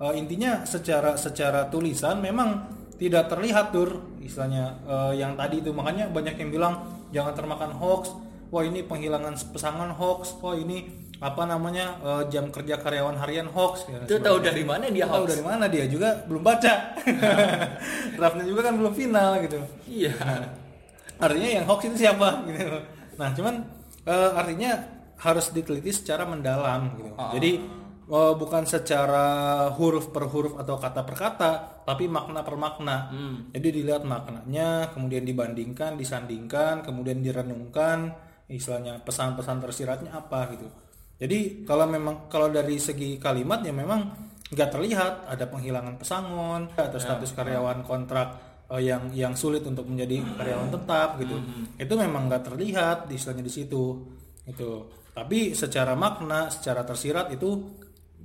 eh, 0.01 0.15
intinya 0.17 0.65
secara 0.65 1.15
secara 1.21 1.69
tulisan 1.69 2.25
memang 2.25 2.81
tidak 2.97 3.33
terlihat 3.33 3.73
tur 3.73 4.01
istilahnya 4.21 4.81
eh, 4.85 5.13
yang 5.21 5.37
tadi 5.37 5.61
itu. 5.61 5.71
Makanya 5.73 6.09
banyak 6.09 6.37
yang 6.41 6.51
bilang 6.51 6.75
jangan 7.13 7.33
termakan 7.37 7.73
hoax. 7.77 8.13
Wah 8.51 8.67
ini 8.67 8.83
penghilangan 8.83 9.37
pesangon 9.55 9.95
hoax. 9.95 10.41
Wah 10.41 10.57
ini 10.57 11.09
apa 11.21 11.45
namanya 11.45 12.01
eh, 12.01 12.23
jam 12.33 12.49
kerja 12.49 12.81
karyawan 12.81 13.21
harian 13.21 13.49
hoax. 13.53 13.89
Ya, 13.89 14.01
itu 14.05 14.17
tahu 14.21 14.41
dari 14.41 14.65
mana 14.65 14.89
dia 14.89 15.05
tahu 15.05 15.29
dari 15.29 15.45
mana 15.45 15.65
dia 15.69 15.85
juga 15.85 16.25
belum 16.25 16.43
baca. 16.45 16.97
Draftnya 18.17 18.45
juga 18.49 18.61
kan 18.69 18.75
belum 18.81 18.93
final 18.97 19.41
gitu. 19.45 19.61
Iya. 19.89 20.17
Artinya 21.21 21.49
yang 21.61 21.65
hoax 21.69 21.81
itu 21.93 21.97
siapa 22.09 22.45
gitu. 22.49 22.81
Nah 23.21 23.29
cuman 23.37 23.55
eh, 24.09 24.31
artinya 24.33 25.01
harus 25.21 25.53
diteliti 25.53 25.93
secara 25.93 26.25
mendalam 26.25 26.97
gitu. 26.97 27.13
Ah. 27.21 27.29
jadi 27.37 27.61
eh, 28.11 28.35
bukan 28.35 28.67
secara 28.67 29.27
huruf 29.79 30.11
per 30.11 30.27
huruf 30.27 30.59
atau 30.59 30.77
kata 30.77 31.07
per 31.07 31.17
kata 31.17 31.51
tapi 31.87 32.11
makna 32.11 32.43
per 32.43 32.59
makna. 32.59 32.97
Hmm. 33.11 33.37
jadi 33.55 33.69
dilihat 33.71 34.03
maknanya 34.03 34.91
kemudian 34.91 35.23
dibandingkan 35.23 35.95
disandingkan 35.95 36.83
kemudian 36.83 37.23
direnungkan 37.23 38.11
istilahnya 38.51 38.99
pesan-pesan 39.07 39.63
tersiratnya 39.63 40.11
apa 40.11 40.51
gitu. 40.59 40.67
Jadi 41.21 41.63
kalau 41.63 41.87
memang 41.87 42.27
kalau 42.27 42.51
dari 42.51 42.81
segi 42.83 43.21
kalimat 43.21 43.63
ya 43.63 43.71
memang 43.71 44.11
nggak 44.51 44.71
terlihat 44.75 45.31
ada 45.31 45.47
penghilangan 45.47 45.95
pesangon 45.95 46.75
atau 46.75 46.99
status 46.99 47.31
karyawan 47.31 47.87
kontrak 47.87 48.29
eh, 48.75 48.83
yang 48.91 49.15
yang 49.15 49.39
sulit 49.39 49.63
untuk 49.63 49.87
menjadi 49.87 50.19
karyawan 50.35 50.75
tetap 50.75 51.09
gitu. 51.23 51.39
Itu 51.79 51.95
memang 51.95 52.27
nggak 52.27 52.51
terlihat 52.51 53.07
istilahnya 53.07 53.47
di 53.47 53.53
situ 53.55 53.85
itu 54.51 54.71
tapi 55.11 55.53
secara 55.53 55.93
makna 55.99 56.49
secara 56.49 56.87
tersirat 56.87 57.35
itu 57.35 57.51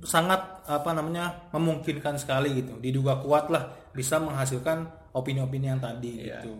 sangat 0.02 0.38
apa 0.64 0.90
namanya 0.92 1.48
memungkinkan 1.50 2.16
sekali 2.16 2.52
gitu 2.56 2.76
diduga 2.78 3.16
kuat 3.18 3.48
lah 3.48 3.64
bisa 3.90 4.18
menghasilkan 4.18 4.84
opini-opini 5.12 5.68
yang 5.68 5.80
tadi 5.80 6.26
Iya. 6.26 6.40
gitu 6.40 6.52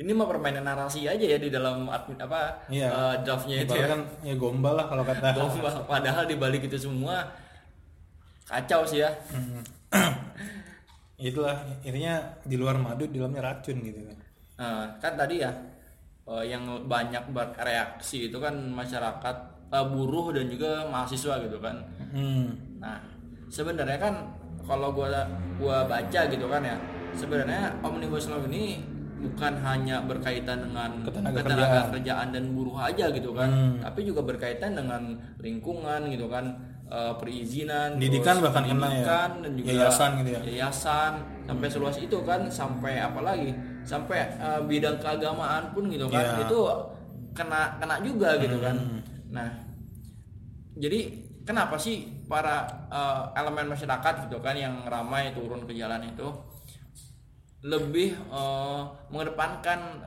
Ini 0.00 0.16
mah 0.16 0.24
permainan 0.24 0.64
narasi 0.64 1.04
aja 1.04 1.20
ya 1.20 1.36
di 1.36 1.52
dalam 1.52 1.84
admin 1.84 2.16
apa 2.16 2.64
Iya. 2.72 2.88
eh, 2.88 3.14
draftnya 3.20 3.56
itu 3.60 3.76
ya. 3.76 3.84
kan 3.84 4.00
ya 4.24 4.32
gombal 4.32 4.72
lah 4.72 4.88
kalau 4.88 5.04
kata 5.04 5.36
Gombal. 5.36 5.84
Padahal 5.84 6.24
di 6.24 6.40
balik 6.40 6.64
itu 6.64 6.80
semua 6.80 7.20
kacau 8.48 8.80
sih 8.88 9.04
ya. 9.04 9.12
itulah 11.20 11.52
intinya 11.84 12.16
di 12.42 12.56
luar 12.56 12.80
madu 12.80 13.04
di 13.04 13.20
dalamnya 13.20 13.44
racun 13.44 13.76
gitu 13.84 14.00
kan 14.08 14.18
Nah, 14.56 14.84
kan 15.00 15.16
tadi 15.16 15.40
ya 15.40 15.52
eh, 16.24 16.44
yang 16.48 16.64
banyak 16.84 17.28
bereaksi 17.28 18.28
itu 18.28 18.36
kan 18.36 18.52
masyarakat 18.56 19.36
eh, 19.70 19.86
buruh 19.86 20.34
dan 20.34 20.46
juga 20.46 20.84
mahasiswa 20.86 21.34
gitu 21.40 21.58
kan. 21.58 21.76
hmm. 22.10 22.46
Nah, 22.78 22.98
sebenarnya 23.46 23.96
kan 23.96 24.14
kalau 24.62 24.90
gua 24.90 25.08
gua 25.56 25.84
baca 25.84 26.20
gitu 26.26 26.46
kan 26.46 26.62
ya, 26.62 26.76
sebenarnya 27.12 27.74
omnibus 27.80 28.26
law 28.26 28.42
ini 28.44 28.82
bukan 29.20 29.52
hanya 29.60 30.00
berkaitan 30.00 30.64
dengan 30.64 31.04
Ketenaga 31.04 31.44
ketenaga 31.44 31.80
kerjaan 31.92 32.32
dan 32.32 32.44
buruh 32.56 32.80
aja 32.80 33.12
gitu 33.12 33.36
kan, 33.36 33.52
Hmm. 33.52 33.76
tapi 33.78 34.00
juga 34.02 34.24
berkaitan 34.24 34.72
dengan 34.72 35.12
lingkungan 35.36 36.08
gitu 36.08 36.24
kan, 36.26 36.56
eh, 36.88 37.12
perizinan, 37.20 38.00
Pendidikan 38.00 38.40
bahkan 38.40 38.64
ya. 38.64 38.72
pendidikan 38.72 39.30
dan 39.44 39.52
juga 39.52 39.68
Yayasan 39.76 40.10
gitu 40.18 40.30
ya. 40.32 40.40
yayasan 40.48 41.12
sampai 41.44 41.68
seluas 41.68 41.96
itu 42.00 42.16
kan, 42.24 42.48
sampai 42.48 42.96
apa 42.96 43.20
lagi, 43.20 43.52
sampai 43.84 44.24
eh, 44.40 44.60
bidang 44.64 44.96
keagamaan 44.96 45.68
pun 45.70 45.84
gitu 45.86 46.08
kan, 46.08 46.24
Ya. 46.24 46.48
itu 46.48 46.58
kena 47.36 47.76
kena 47.76 48.00
juga 48.00 48.40
gitu 48.40 48.56
kan. 48.56 48.76
Hmm. 49.30 49.38
Nah, 49.38 49.50
jadi 50.74 51.30
kenapa 51.46 51.78
sih 51.78 52.26
para 52.26 52.66
eh, 52.90 53.22
elemen 53.38 53.70
masyarakat 53.70 54.28
gitu 54.28 54.42
kan 54.42 54.58
yang 54.58 54.86
ramai 54.86 55.30
turun 55.32 55.64
ke 55.64 55.72
jalan 55.78 56.02
itu 56.02 56.26
lebih 57.62 58.14
eh, 58.14 58.82
mengedepankan 59.08 60.02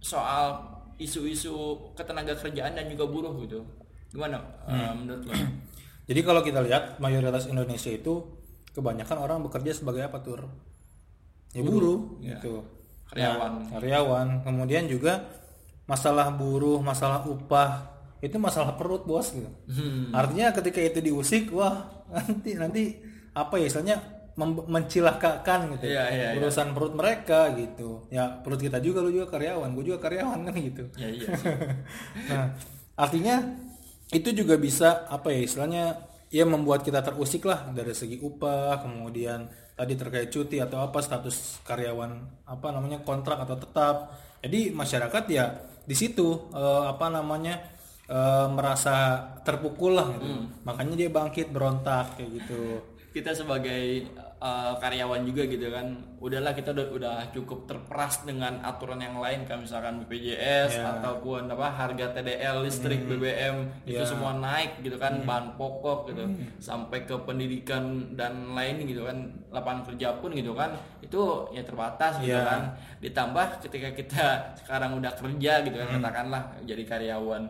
soal 0.00 0.76
isu-isu 0.96 1.92
ketenaga 1.96 2.36
kerjaan 2.36 2.72
dan 2.76 2.88
juga 2.88 3.08
buruh 3.08 3.36
gitu 3.40 3.64
gimana 4.12 4.40
eh, 4.68 4.92
menurut 4.92 5.28
lo? 5.28 5.32
jadi 6.08 6.20
kalau 6.22 6.40
kita 6.44 6.60
lihat 6.62 7.00
mayoritas 7.00 7.48
Indonesia 7.48 7.92
itu 7.92 8.24
kebanyakan 8.72 9.16
orang 9.20 9.38
bekerja 9.44 9.72
sebagai 9.72 10.04
apa 10.04 10.20
tur 10.20 10.44
ya 11.56 11.64
buruh 11.64 12.20
ya. 12.20 12.36
gitu 12.36 12.76
Karyawan. 13.06 13.52
Nah, 13.62 13.78
karyawan 13.78 14.28
kemudian 14.42 14.90
juga 14.90 15.22
masalah 15.86 16.34
buruh 16.34 16.82
masalah 16.82 17.22
upah 17.22 17.95
itu 18.18 18.36
masalah 18.36 18.74
perut 18.74 19.04
bos 19.04 19.30
gitu 19.30 19.48
Hmm. 19.68 20.10
artinya 20.10 20.52
ketika 20.52 20.80
itu 20.80 20.98
diusik 21.00 21.52
wah 21.52 21.84
nanti 22.08 22.50
nanti 22.56 22.82
apa 23.32 23.60
ya 23.60 23.66
istilahnya 23.68 23.98
mencilakakan 24.66 25.76
gitu 25.76 25.84
Iya, 25.88 26.04
iya, 26.12 26.26
iya. 26.32 26.38
urusan 26.40 26.76
perut 26.76 26.92
mereka 26.92 27.52
gitu 27.56 28.04
ya 28.08 28.40
perut 28.44 28.60
kita 28.60 28.78
juga 28.80 29.00
lu 29.00 29.08
juga 29.10 29.32
karyawan 29.32 29.72
gue 29.72 29.84
juga 29.86 29.98
karyawan 30.02 30.44
kan 30.44 30.54
gitu 30.54 30.84
ya 30.96 31.08
iya 31.08 31.28
sih. 31.40 31.54
nah 32.28 32.44
artinya 32.96 33.40
itu 34.12 34.28
juga 34.32 34.54
bisa 34.56 35.08
apa 35.08 35.32
ya 35.32 35.40
istilahnya 35.40 35.84
ya 36.28 36.44
membuat 36.44 36.84
kita 36.84 37.00
terusik 37.00 37.44
lah 37.44 37.70
dari 37.72 37.96
segi 37.96 38.20
upah 38.20 38.84
kemudian 38.84 39.46
tadi 39.72 39.96
terkait 39.96 40.28
cuti 40.28 40.60
atau 40.60 40.80
apa 40.80 41.00
status 41.00 41.60
karyawan 41.64 42.12
apa 42.44 42.66
namanya 42.72 43.00
kontrak 43.02 43.40
atau 43.40 43.56
tetap 43.56 43.96
jadi 44.40 44.70
masyarakat 44.72 45.24
ya 45.28 45.44
di 45.86 45.94
situ 45.96 46.50
eh, 46.52 46.82
apa 46.86 47.08
namanya 47.08 47.75
eh, 48.06 48.46
merasa 48.48 48.96
terpukul 49.42 49.94
lah 49.94 50.08
gitu. 50.12 50.26
Makanya 50.62 50.94
dia 50.96 51.08
bangkit 51.08 51.50
berontak 51.50 52.14
kayak 52.14 52.30
gitu. 52.38 52.62
Kita 53.16 53.32
sebagai 53.32 54.04
eh, 54.36 54.72
karyawan 54.76 55.24
juga 55.24 55.42
gitu 55.44 55.72
kan 55.72 55.88
udahlah 56.16 56.52
kita 56.52 56.72
udah 56.72 56.86
udah 56.92 57.16
cukup 57.32 57.64
terperas 57.64 58.20
dengan 58.22 58.60
aturan 58.60 59.00
yang 59.00 59.16
lain 59.16 59.44
kayak 59.44 59.64
misalkan 59.64 60.00
BPJS 60.00 60.76
Ya. 60.76 60.92
ataupun 60.92 61.44
apa 61.46 61.68
harga 61.70 62.12
TDL 62.12 62.60
listrik 62.60 63.04
BBM 63.04 63.64
itu 63.84 63.96
Ya. 63.96 64.04
semua 64.04 64.36
naik 64.36 64.80
gitu 64.80 64.96
kan 64.96 65.24
bahan 65.24 65.56
pokok 65.56 66.12
gitu. 66.12 66.28
Sampai 66.58 67.04
ke 67.04 67.16
pendidikan 67.18 68.12
dan 68.12 68.52
lain 68.52 68.84
gitu 68.84 69.08
kan 69.08 69.16
lapangan 69.48 69.88
kerja 69.88 70.20
pun 70.20 70.32
gitu 70.32 70.52
kan 70.52 70.76
itu 71.00 71.20
ya 71.52 71.64
terbatas 71.64 72.20
gitu 72.20 72.36
Ya. 72.36 72.44
kan. 72.44 72.62
Ditambah 73.00 73.64
ketika 73.64 73.88
kita 73.92 74.24
sekarang 74.60 75.00
udah 75.00 75.12
kerja 75.16 75.64
gitu 75.64 75.76
kan 75.76 75.88
katakanlah 75.96 76.42
jadi 76.68 76.84
karyawan 76.84 77.48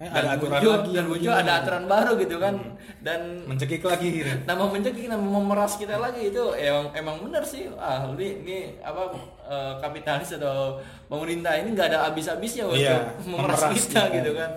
Eh, 0.00 0.08
dan 0.08 0.16
ada 0.16 0.28
aturan 0.32 0.52
muncul, 0.56 0.72
lagi 0.72 0.90
dan 0.92 1.04
muncul 1.12 1.32
ada 1.32 1.52
aturan 1.60 1.84
baru 1.84 2.12
gitu 2.16 2.36
kan 2.36 2.54
dan 3.00 3.20
mencekik 3.44 3.84
lagi 3.84 4.08
gitu. 4.16 4.32
nama 4.44 4.64
mencekik 4.64 5.04
nama 5.04 5.20
memeras 5.20 5.76
kita 5.76 5.96
lagi 5.96 6.32
itu 6.32 6.44
emang 6.56 6.88
emang 6.96 7.16
benar 7.20 7.44
sih 7.44 7.68
ah 7.76 8.08
ini 8.16 8.28
ini 8.40 8.58
apa 8.80 9.12
eh, 9.44 9.72
kapitalis 9.80 10.32
atau 10.36 10.80
pemerintah 11.04 11.52
ini 11.52 11.76
nggak 11.76 11.88
ada 11.92 11.98
habis-habisnya 12.08 12.64
untuk 12.64 12.80
Iya, 12.80 13.12
memeras, 13.28 13.60
memeras 13.60 13.76
kita 13.76 14.00
kita. 14.08 14.16
gitu 14.16 14.30
kan 14.36 14.50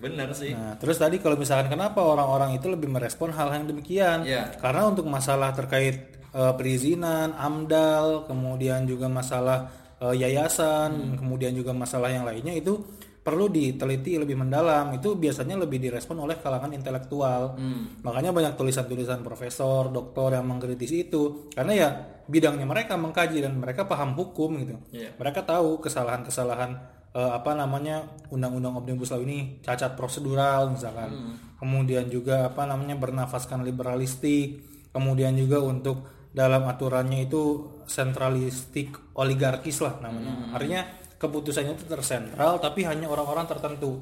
benar 0.00 0.28
sih 0.32 0.52
Nah, 0.52 0.76
terus 0.76 0.96
tadi 0.96 1.16
kalau 1.16 1.36
misalkan 1.36 1.68
kenapa 1.68 2.00
orang-orang 2.00 2.56
itu 2.56 2.68
lebih 2.68 2.88
merespon 2.88 3.32
hal 3.32 3.52
yang 3.52 3.68
demikian? 3.68 4.24
Iya. 4.24 4.52
Karena 4.60 4.84
untuk 4.84 5.08
masalah 5.08 5.52
terkait 5.52 5.96
eh, 6.28 6.52
perizinan, 6.56 7.32
AMDAL, 7.36 8.24
kemudian 8.24 8.84
juga 8.84 9.08
masalah 9.08 9.68
eh, 9.96 10.12
yayasan, 10.14 11.16
kemudian 11.16 11.52
juga 11.52 11.72
masalah 11.72 12.08
yang 12.08 12.24
lainnya 12.24 12.52
itu 12.52 12.80
perlu 13.20 13.52
diteliti 13.52 14.16
lebih 14.16 14.36
mendalam. 14.40 14.92
Itu 14.96 15.16
biasanya 15.16 15.60
lebih 15.60 15.78
direspon 15.78 16.18
oleh 16.20 16.40
kalangan 16.40 16.72
intelektual. 16.72 17.56
Makanya 18.02 18.32
banyak 18.32 18.54
tulisan-tulisan 18.56 19.20
profesor, 19.20 19.92
doktor 19.92 20.34
yang 20.34 20.48
mengkritisi 20.48 21.08
itu 21.08 21.52
karena 21.52 21.72
ya 21.76 21.88
bidangnya 22.30 22.64
mereka 22.64 22.94
mengkaji 22.96 23.44
dan 23.44 23.58
mereka 23.60 23.84
paham 23.84 24.16
hukum 24.16 24.56
gitu. 24.62 24.76
Iya. 24.94 25.12
Mereka 25.20 25.44
tahu 25.44 25.82
kesalahan-kesalahan 25.84 27.00
eh, 27.14 27.32
apa 27.34 27.52
namanya 27.58 28.06
undang-undang 28.30 28.78
omnibus 28.78 29.10
law 29.10 29.22
ini 29.22 29.58
cacat 29.62 29.98
prosedural 29.98 30.70
misalkan 30.70 31.38
kemudian 31.58 32.06
juga 32.06 32.50
apa 32.54 32.64
namanya 32.64 32.96
bernafaskan 32.96 33.66
liberalistik 33.66 34.62
kemudian 34.94 35.34
juga 35.34 35.58
untuk 35.62 36.06
dalam 36.30 36.62
aturannya 36.70 37.26
itu 37.26 37.74
sentralistik 37.90 38.94
oligarkis 39.18 39.82
lah 39.82 39.98
namanya 39.98 40.54
artinya 40.54 40.86
keputusannya 41.20 41.76
itu 41.76 41.84
tersentral 41.84 42.56
tapi 42.56 42.88
hanya 42.88 43.06
orang-orang 43.12 43.44
tertentu. 43.44 44.00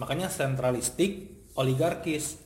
Makanya 0.00 0.32
sentralistik 0.32 1.44
oligarkis. 1.60 2.40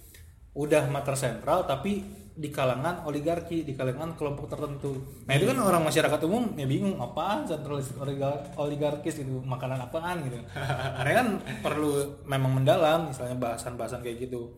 Udah 0.59 0.91
mah 0.91 1.07
tersentral 1.07 1.71
tapi 1.71 2.03
di 2.39 2.51
kalangan 2.55 3.03
oligarki 3.07 3.63
di 3.63 3.79
kalangan 3.79 4.19
kelompok 4.19 4.51
tertentu. 4.51 4.95
Nah 5.27 5.35
itu 5.39 5.47
kan 5.47 5.59
orang 5.59 5.83
masyarakat 5.87 6.21
umum 6.27 6.55
ya 6.55 6.67
bingung 6.67 6.99
apaan 6.99 7.47
sentralis 7.47 7.95
oligar- 7.99 8.43
oligarkis 8.59 9.23
itu 9.23 9.39
makanan 9.43 9.87
apaan 9.87 10.27
gitu? 10.27 10.39
Karena 10.99 11.13
kan 11.15 11.29
perlu 11.63 12.23
memang 12.27 12.63
mendalam 12.63 13.11
misalnya 13.11 13.39
bahasan-bahasan 13.39 14.03
kayak 14.03 14.31
gitu. 14.31 14.51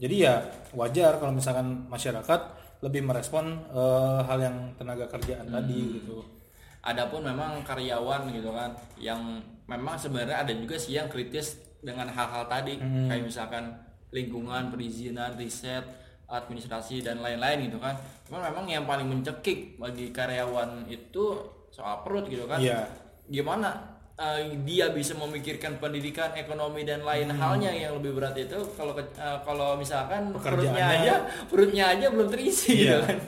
Jadi 0.00 0.24
ya 0.24 0.40
wajar 0.76 1.16
kalau 1.16 1.32
misalkan 1.32 1.88
masyarakat 1.88 2.40
lebih 2.84 3.04
merespon 3.04 3.60
eh, 3.72 4.20
hal 4.28 4.38
yang 4.40 4.56
tenaga 4.76 5.08
kerjaan 5.08 5.48
tadi 5.48 6.00
gitu 6.00 6.41
Adapun 6.82 7.22
memang 7.22 7.62
karyawan 7.62 8.26
gitu 8.34 8.50
kan 8.50 8.74
yang 8.98 9.38
memang 9.70 9.94
sebenarnya 9.94 10.42
ada 10.42 10.50
juga 10.50 10.74
sih 10.74 10.98
yang 10.98 11.06
kritis 11.06 11.62
dengan 11.78 12.10
hal-hal 12.10 12.46
tadi 12.50 12.78
kayak 12.78 13.22
misalkan 13.22 13.70
lingkungan, 14.10 14.74
perizinan, 14.74 15.34
riset, 15.38 15.82
administrasi 16.32 17.04
dan 17.04 17.20
lain-lain 17.20 17.68
gitu 17.68 17.78
kan. 17.78 17.94
Cuman 18.26 18.50
memang 18.50 18.64
yang 18.66 18.84
paling 18.88 19.06
mencekik 19.06 19.76
bagi 19.76 20.10
karyawan 20.10 20.88
itu 20.88 21.38
soal 21.68 22.00
perut 22.04 22.26
gitu 22.28 22.48
kan. 22.48 22.60
Iya. 22.60 22.88
Gimana 23.28 23.91
eh, 24.14 24.40
dia 24.62 24.90
bisa 24.90 25.14
memikirkan 25.14 25.76
pendidikan, 25.76 26.30
ekonomi 26.34 26.82
dan 26.82 27.02
lain 27.02 27.32
halnya 27.32 27.70
yang 27.70 27.96
lebih 27.96 28.16
berat 28.16 28.36
itu 28.36 28.58
kalau 28.76 28.92
eh, 28.94 29.08
kalau 29.42 29.74
misalkan 29.74 30.32
perutnya 30.34 30.84
aja 30.84 31.14
perutnya 31.48 31.84
aja 31.90 32.06
belum 32.08 32.28
terisi 32.28 32.84
gitu 32.84 32.92
Iya. 32.92 32.98
kan. 33.02 33.18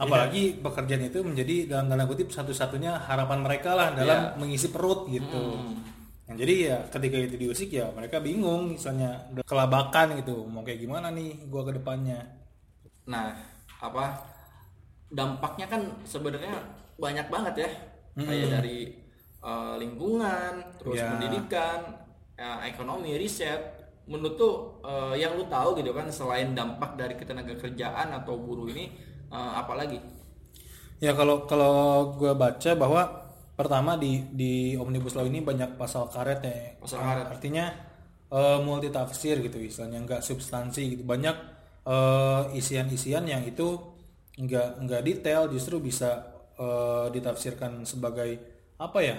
apalagi 0.00 0.56
pekerjaan 0.58 1.04
itu 1.06 1.20
menjadi 1.20 1.56
dalam 1.68 1.86
tanda 1.86 2.08
kutip 2.08 2.32
satu-satunya 2.32 3.04
harapan 3.04 3.44
mereka 3.44 3.76
lah 3.76 3.92
dalam 3.92 4.32
Iya. 4.32 4.36
mengisi 4.36 4.68
perut 4.68 5.08
gitu 5.08 5.60
Nah, 6.24 6.38
jadi 6.38 6.54
ya 6.62 6.76
ketika 6.86 7.18
itu 7.18 7.34
diusik 7.36 7.74
ya 7.74 7.90
mereka 7.90 8.22
bingung 8.22 8.70
misalnya 8.70 9.18
udah 9.34 9.42
kelabakan 9.42 10.14
gitu 10.14 10.46
mau 10.46 10.62
kayak 10.62 10.78
gimana 10.78 11.10
nih 11.10 11.42
gua 11.50 11.66
ke 11.66 11.74
depannya 11.74 12.22
Nah, 13.10 13.34
apa 13.82 14.14
dampaknya 15.10 15.66
kan 15.66 15.82
sebenarnya 16.06 16.54
banyak 16.94 17.26
banget 17.26 17.54
ya. 17.66 17.70
Kayak 18.16 18.62
dari 18.62 18.99
eh, 19.44 19.74
lingkungan, 19.82 20.52
terus 20.80 21.00
Ya. 21.00 21.10
pendidikan, 21.12 21.80
eh, 22.36 22.58
ekonomi, 22.70 23.16
riset. 23.16 23.60
Menurut 24.10 24.34
tuh 24.36 24.54
eh, 24.84 25.14
yang 25.22 25.38
lu 25.38 25.44
tahu 25.46 25.78
gitu 25.78 25.90
kan 25.94 26.06
selain 26.10 26.52
dampak 26.58 26.98
dari 27.00 27.14
ketenaga 27.14 27.54
kerjaan 27.56 28.10
atau 28.12 28.34
buruh 28.40 28.68
ini 28.70 28.84
eh, 29.30 29.52
apa 29.60 29.74
lagi? 29.78 29.98
Ya 31.00 31.16
kalau 31.16 31.48
kalau 31.48 31.74
gue 32.20 32.32
baca 32.36 32.70
bahwa 32.76 33.02
pertama 33.56 33.96
di 33.96 34.24
di 34.32 34.76
omnibus 34.76 35.16
law 35.16 35.24
ini 35.24 35.40
banyak 35.40 35.76
pasal 35.80 36.08
karet 36.12 36.40
ya. 36.44 36.56
Pasal 36.80 37.00
karet. 37.00 37.26
Artinya 37.28 37.64
eh, 38.28 38.58
multi 38.60 38.88
tafsir 38.92 39.40
gitu 39.40 39.56
istilahnya 39.60 40.04
nggak 40.04 40.22
substansi 40.24 40.82
gitu. 40.96 41.02
Banyak 41.08 41.36
eh, 41.88 42.42
isian-isian 42.60 43.24
yang 43.24 43.42
itu 43.48 43.80
nggak 44.36 44.68
nggak 44.84 45.02
detail 45.08 45.48
justru 45.48 45.80
bisa 45.80 46.10
eh, 46.60 47.06
ditafsirkan 47.14 47.84
sebagai 47.88 48.49
apa 48.80 48.98
ya 49.04 49.16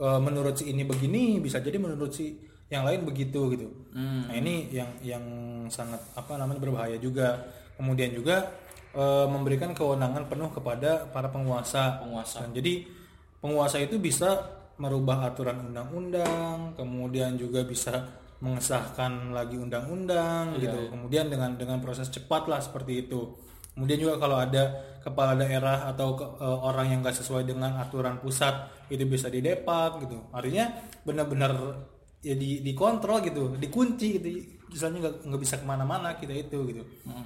Eh, 0.00 0.20
menurut 0.24 0.56
si 0.56 0.72
ini 0.72 0.80
begini 0.88 1.44
bisa 1.44 1.60
jadi 1.60 1.76
menurut 1.76 2.08
si 2.08 2.32
yang 2.72 2.88
lain 2.88 3.04
begitu 3.04 3.52
gitu 3.52 3.68
nah 3.92 4.32
ini 4.32 4.72
yang 4.72 4.88
yang 5.04 5.24
sangat 5.68 6.00
apa 6.16 6.40
namanya 6.40 6.56
berbahaya 6.56 6.96
juga 6.96 7.36
kemudian 7.76 8.08
juga 8.16 8.48
eh, 8.96 9.26
memberikan 9.28 9.76
kewenangan 9.76 10.24
penuh 10.24 10.48
kepada 10.56 11.04
para 11.12 11.28
penguasa 11.28 12.00
Penguasa. 12.00 12.48
Dan 12.48 12.56
jadi 12.56 12.88
penguasa 13.44 13.76
itu 13.76 14.00
bisa 14.00 14.40
merubah 14.80 15.28
aturan 15.28 15.68
undang-undang, 15.68 16.72
kemudian 16.80 17.36
juga 17.36 17.60
bisa 17.68 18.08
mengesahkan 18.40 19.36
lagi 19.36 19.60
undang-undang 19.60 20.56
gitu. 20.64 20.88
Kemudian 20.88 21.28
dengan 21.28 21.60
dengan 21.60 21.76
proses 21.84 22.08
cepat 22.08 22.48
lah 22.48 22.64
seperti 22.64 23.04
itu. 23.04 23.36
Kemudian 23.74 23.98
juga 23.98 24.14
kalau 24.18 24.36
ada 24.36 24.62
kepala 25.00 25.32
daerah 25.34 25.88
atau 25.88 26.12
ke- 26.18 26.30
eh, 26.38 26.58
orang 26.60 26.86
yang 26.92 26.98
nggak 27.00 27.16
sesuai 27.16 27.48
dengan 27.48 27.78
aturan 27.80 28.20
pusat 28.20 28.68
itu 28.90 29.02
bisa 29.06 29.30
didepak 29.30 30.04
gitu. 30.04 30.18
Artinya 30.30 30.68
benar-benar 31.06 31.52
ya 32.20 32.36
di 32.36 32.60
dikontrol 32.60 33.24
gitu, 33.24 33.56
dikunci 33.56 34.08
gitu. 34.20 34.28
Misalnya 34.70 35.08
nggak 35.08 35.14
nggak 35.26 35.40
bisa 35.40 35.54
ke 35.56 35.66
mana-mana 35.66 36.14
kita 36.14 36.30
itu 36.32 36.58
gitu. 36.68 36.82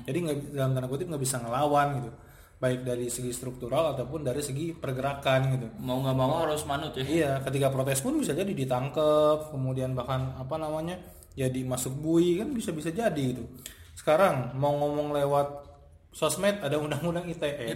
Jadi 0.06 0.18
nggak 0.22 0.36
dalam 0.54 0.70
tanda 0.72 0.86
kutip 0.86 1.08
nggak 1.10 1.22
bisa 1.22 1.40
ngelawan 1.42 2.00
gitu 2.00 2.10
baik 2.54 2.80
dari 2.86 3.12
segi 3.12 3.28
struktural 3.28 3.92
ataupun 3.92 4.24
dari 4.24 4.40
segi 4.40 4.72
pergerakan 4.72 5.40
gitu. 5.52 5.66
mau 5.84 6.00
nggak 6.00 6.16
mau 6.16 6.48
harus 6.48 6.64
manut 6.64 6.96
ya 6.96 7.04
Iya, 7.04 7.30
ketika 7.44 7.68
protes 7.68 8.00
pun 8.00 8.16
bisa 8.16 8.32
jadi 8.32 8.48
ditangkap, 8.48 9.52
kemudian 9.52 9.92
bahkan 9.92 10.32
apa 10.38 10.56
namanya 10.56 10.96
ya 11.34 11.50
dimasuk 11.50 11.92
bui 11.98 12.40
kan 12.40 12.48
bisa-bisa 12.54 12.88
jadi 12.88 13.12
gitu. 13.36 13.44
Sekarang 13.92 14.54
mau 14.56 14.72
ngomong 14.72 15.12
lewat 15.12 15.73
sosmed 16.14 16.62
ada 16.62 16.78
undang-undang 16.78 17.26
ITE, 17.26 17.74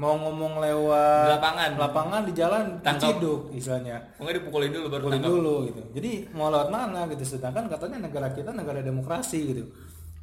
mau 0.00 0.16
ngomong 0.16 0.56
lewat 0.64 1.36
lapangan. 1.36 1.70
lapangan 1.76 2.22
di 2.24 2.32
jalan 2.32 2.80
diciduk 2.80 3.52
istilahnya. 3.52 4.00
mau 4.16 4.24
nggak 4.24 4.36
dipukulin 4.40 4.72
dulu 4.72 4.86
baru 4.88 5.04
tangkap 5.12 5.28
dulu 5.28 5.54
gitu. 5.68 5.82
Jadi 6.00 6.10
mau 6.32 6.48
lewat 6.48 6.72
mana 6.72 7.04
gitu. 7.12 7.36
Sedangkan 7.36 7.68
katanya 7.68 8.08
negara 8.08 8.32
kita 8.32 8.56
negara 8.56 8.80
demokrasi 8.80 9.52
gitu. 9.52 9.68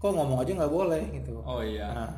Kok 0.02 0.10
ngomong 0.10 0.42
aja 0.42 0.58
nggak 0.58 0.74
boleh 0.74 1.04
gitu. 1.22 1.38
oh 1.46 1.62
iya 1.62 1.94
Nah, 1.94 2.12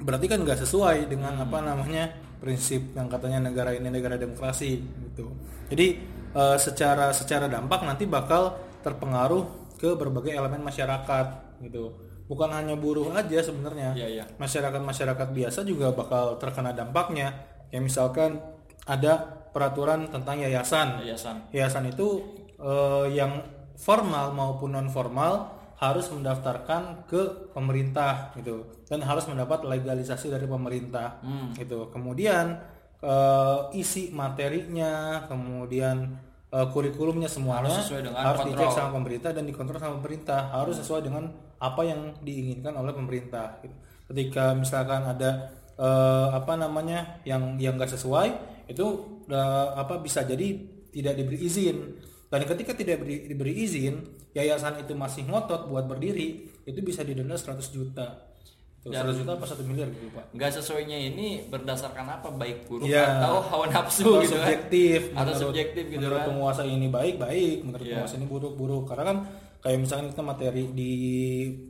berarti 0.00 0.24
kan 0.24 0.40
nggak 0.40 0.64
sesuai 0.64 1.04
dengan 1.12 1.36
apa 1.36 1.60
namanya 1.60 2.16
prinsip 2.40 2.96
yang 2.96 3.12
katanya 3.12 3.52
negara 3.52 3.76
ini 3.76 3.92
negara 3.92 4.16
demokrasi 4.16 4.80
gitu. 4.80 5.36
Jadi 5.68 6.00
eh, 6.32 6.56
secara 6.56 7.12
secara 7.12 7.44
dampak 7.44 7.84
nanti 7.84 8.08
bakal 8.08 8.56
terpengaruh 8.80 9.76
ke 9.76 9.92
berbagai 9.92 10.32
elemen 10.32 10.64
masyarakat 10.64 11.60
gitu. 11.60 12.05
Bukan 12.26 12.50
hanya 12.50 12.74
buruh 12.74 13.14
aja 13.14 13.38
sebenarnya. 13.38 13.94
Iya, 13.94 14.06
iya. 14.10 14.24
Masyarakat 14.38 14.82
masyarakat 14.82 15.28
biasa 15.30 15.62
juga 15.62 15.94
bakal 15.94 16.38
terkena 16.42 16.74
dampaknya. 16.74 17.32
Ya 17.70 17.78
misalkan 17.78 18.42
ada 18.86 19.46
peraturan 19.50 20.10
tentang 20.10 20.38
yayasan. 20.42 21.02
yayasan 21.02 21.48
Yayasan 21.50 21.90
itu 21.90 22.22
eh, 22.58 23.14
yang 23.14 23.42
formal 23.76 24.32
maupun 24.34 24.74
non 24.74 24.88
formal 24.88 25.54
harus 25.76 26.08
mendaftarkan 26.08 27.04
ke 27.04 27.52
pemerintah 27.52 28.32
gitu 28.32 28.64
dan 28.88 29.04
harus 29.04 29.28
mendapat 29.28 29.60
legalisasi 29.68 30.32
dari 30.32 30.48
pemerintah 30.48 31.20
gitu. 31.54 31.92
Kemudian 31.92 32.56
eh, 33.00 33.58
isi 33.76 34.08
materinya, 34.10 35.24
kemudian 35.28 36.16
eh, 36.48 36.66
kurikulumnya 36.72 37.28
semuanya 37.28 37.68
Harus 37.68 37.86
sesuai 37.86 38.02
dengan 38.08 38.22
harus 38.24 38.40
kontrol. 38.44 38.56
dicek 38.56 38.70
sama 38.72 38.90
pemerintah 38.96 39.30
dan 39.36 39.44
dikontrol 39.44 39.78
sama 39.80 39.94
pemerintah. 40.00 40.40
Harus 40.52 40.74
sesuai 40.80 41.02
dengan 41.04 41.24
apa 41.58 41.82
yang 41.82 42.14
diinginkan 42.20 42.72
oleh 42.72 42.92
pemerintah. 42.92 43.60
Gitu. 43.60 43.74
Ketika 44.06 44.52
misalkan 44.52 45.02
ada 45.02 45.50
eh, 45.74 46.28
apa 46.30 46.54
namanya 46.54 47.20
yang 47.22 47.56
yang 47.56 47.74
nggak 47.74 47.90
sesuai 47.90 48.28
itu 48.66 48.86
eh, 49.26 49.68
apa 49.72 49.98
bisa 49.98 50.22
jadi 50.22 50.56
tidak 50.90 51.14
diberi 51.14 51.38
izin 51.38 51.76
dan 52.26 52.42
ketika 52.42 52.72
tidak 52.72 52.98
diberi, 52.98 53.28
diberi 53.28 53.52
izin 53.60 53.94
yayasan 54.32 54.80
itu 54.80 54.92
masih 54.92 55.22
ngotot 55.24 55.68
buat 55.68 55.84
berdiri 55.84 56.28
itu 56.64 56.80
bisa 56.80 57.04
didenda 57.04 57.36
100 57.36 57.60
juta 57.68 58.26
100 58.82 59.18
juta 59.18 59.34
apa 59.34 59.44
1 59.44 59.66
miliar 59.66 59.90
gitu 59.90 60.08
pak 60.10 60.30
nggak 60.30 60.50
sesuainya 60.52 60.94
ini 60.94 61.46
berdasarkan 61.46 62.06
apa 62.08 62.30
baik 62.32 62.64
buruk 62.64 62.86
Iya. 62.86 63.18
atau 63.18 63.42
hawa 63.44 63.66
nafsu 63.68 64.02
atau 64.06 64.22
gitu 64.22 64.34
kan 64.34 64.42
subjektif 64.46 65.00
atau 65.10 65.18
menurut- 65.20 65.42
subjektif 65.42 65.84
gitu 65.86 65.98
menurut 65.98 66.18
kan 66.18 66.26
penguasa 66.30 66.62
ini 66.62 66.86
baik 66.88 67.14
baik 67.18 67.56
menurut 67.60 67.84
Iya. 67.84 67.92
penguasa 67.98 68.14
ini 68.16 68.26
buruk 68.26 68.54
buruk 68.54 68.84
karena 68.86 69.04
kan 69.04 69.18
kayak 69.66 69.78
misalkan 69.80 70.06
kita 70.08 70.22
materi 70.22 70.62
di 70.70 70.92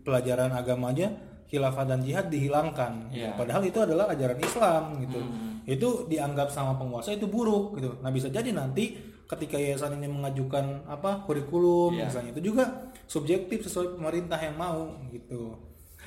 pelajaran 0.02 0.52
agama 0.52 0.92
aja 0.92 1.08
khilafah 1.46 1.86
dan 1.86 2.02
jihad 2.02 2.26
dihilangkan. 2.26 3.08
Hmm. 3.08 3.32
padahal 3.34 3.62
itu 3.62 3.78
adalah 3.78 4.10
ajaran 4.10 4.36
Islam 4.36 4.82
gitu 5.00 5.20
itu 5.64 5.88
dianggap 6.04 6.46
sama 6.48 6.76
penguasa 6.76 7.10
itu 7.10 7.24
buruk 7.24 7.74
gitu 7.74 7.96
nah 7.98 8.10
bisa 8.10 8.28
jadi 8.28 8.52
nanti 8.52 8.92
ketika 9.24 9.56
yayasan 9.56 9.96
ini 9.96 10.06
mengajukan 10.06 10.84
apa 10.86 11.24
kurikulum 11.24 11.96
Iya. 11.96 12.04
misalnya 12.06 12.30
itu 12.30 12.42
juga 12.44 12.64
subjektif 13.04 13.64
sesuai 13.64 13.96
pemerintah 13.96 14.36
yang 14.36 14.54
mau 14.54 14.92
gitu 15.08 15.56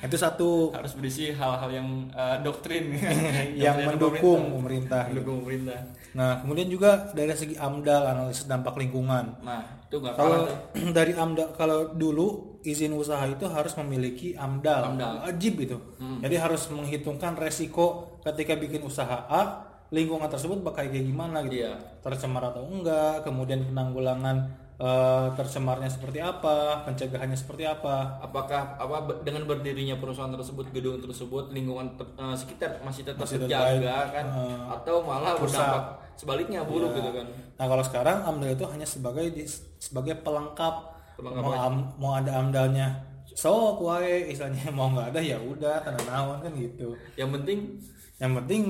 itu 0.00 0.16
satu 0.16 0.72
harus 0.72 0.94
berisi 0.94 1.28
hal-hal 1.28 1.68
yang 1.70 1.88
eh, 2.10 2.36
doktrin 2.40 2.88
yang 3.58 3.76
Doktrin 3.76 3.88
mendukung 3.90 4.40
pemerintah. 4.54 4.56
pemerintah 4.56 5.00
gitu. 5.02 5.10
mendukung 5.10 5.36
pemerintah 5.42 5.80
Nah, 6.10 6.42
kemudian 6.42 6.66
juga 6.66 7.10
dari 7.14 7.30
segi 7.34 7.54
AMDAL 7.54 8.02
analisis 8.02 8.50
dampak 8.50 8.74
lingkungan. 8.74 9.40
nah 9.46 9.62
itu 9.86 9.98
kalah 9.98 10.16
Kalau 10.18 10.40
dari 10.98 11.12
AMDAL 11.14 11.54
kalau 11.54 11.94
dulu 11.94 12.58
izin 12.66 12.94
usaha 12.94 13.22
itu 13.26 13.46
harus 13.46 13.74
memiliki 13.78 14.34
AMDAL, 14.34 14.94
AMDAL. 14.94 15.14
wajib 15.30 15.54
itu. 15.62 15.78
Jadi 16.22 16.34
harus 16.36 16.66
menghitungkan 16.70 17.38
resiko 17.38 18.18
ketika 18.26 18.58
bikin 18.58 18.82
usaha 18.82 19.26
A, 19.30 19.42
lingkungan 19.90 20.30
tersebut 20.30 20.62
bakal 20.62 20.86
kayak 20.86 21.06
gimana 21.06 21.42
gitu. 21.46 21.66
Iya. 21.66 21.74
Tercemar 22.02 22.54
atau 22.54 22.62
enggak, 22.66 23.26
kemudian 23.26 23.66
penanggulangan 23.66 24.50
eh, 24.80 25.26
tercemarnya 25.30 25.86
seperti 25.86 26.18
apa, 26.18 26.56
pencegahannya 26.82 27.34
seperti 27.34 27.64
apa. 27.64 28.16
apakah 28.18 28.74
apa 28.74 28.96
dengan 29.20 29.44
berdirinya 29.44 29.94
perusahaan 29.94 30.30
tersebut 30.30 30.68
gedung 30.70 30.96
tersebut 30.98 31.50
lingkungan 31.50 31.94
ter- 31.94 32.14
eh, 32.14 32.32
sekitar 32.34 32.80
masih 32.80 33.04
tetap 33.04 33.22
Masih 33.22 33.38
terjaga 33.38 34.08
kan 34.10 34.26
Eh, 34.26 34.60
atau 34.70 34.96
malah 35.02 35.36
berdampak 35.36 35.84
sebaliknya 36.14 36.60
buruk 36.62 36.90
Ya. 36.90 36.98
gitu 36.98 37.10
kan 37.12 37.26
Nah 37.54 37.66
kalau 37.66 37.80
sekarang 37.82 38.16
AMDAL 38.22 38.52
itu 38.54 38.64
hanya 38.66 38.86
sebagai 38.86 39.26
dis- 39.30 39.68
sebagai 39.78 40.16
pelengkap. 40.16 40.74
Pelengkap 41.14 41.42
mau, 41.42 41.52
am- 41.52 41.88
mau 41.94 42.12
ada 42.14 42.32
AMDALnya 42.34 42.88
sok 43.30 43.78
wae 43.80 44.28
istilahnya 44.28 44.72
mau 44.72 44.88
nggak 44.88 45.12
ada 45.12 45.20
ya 45.22 45.36
udah 45.36 45.76
tanda 45.78 46.00
naon 46.04 46.40
kan 46.40 46.52
gitu. 46.52 46.96
yang 47.14 47.28
penting 47.30 47.76
Yang 48.16 48.32
penting 48.38 48.62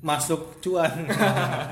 masuk 0.00 0.40
cuan. 0.60 0.90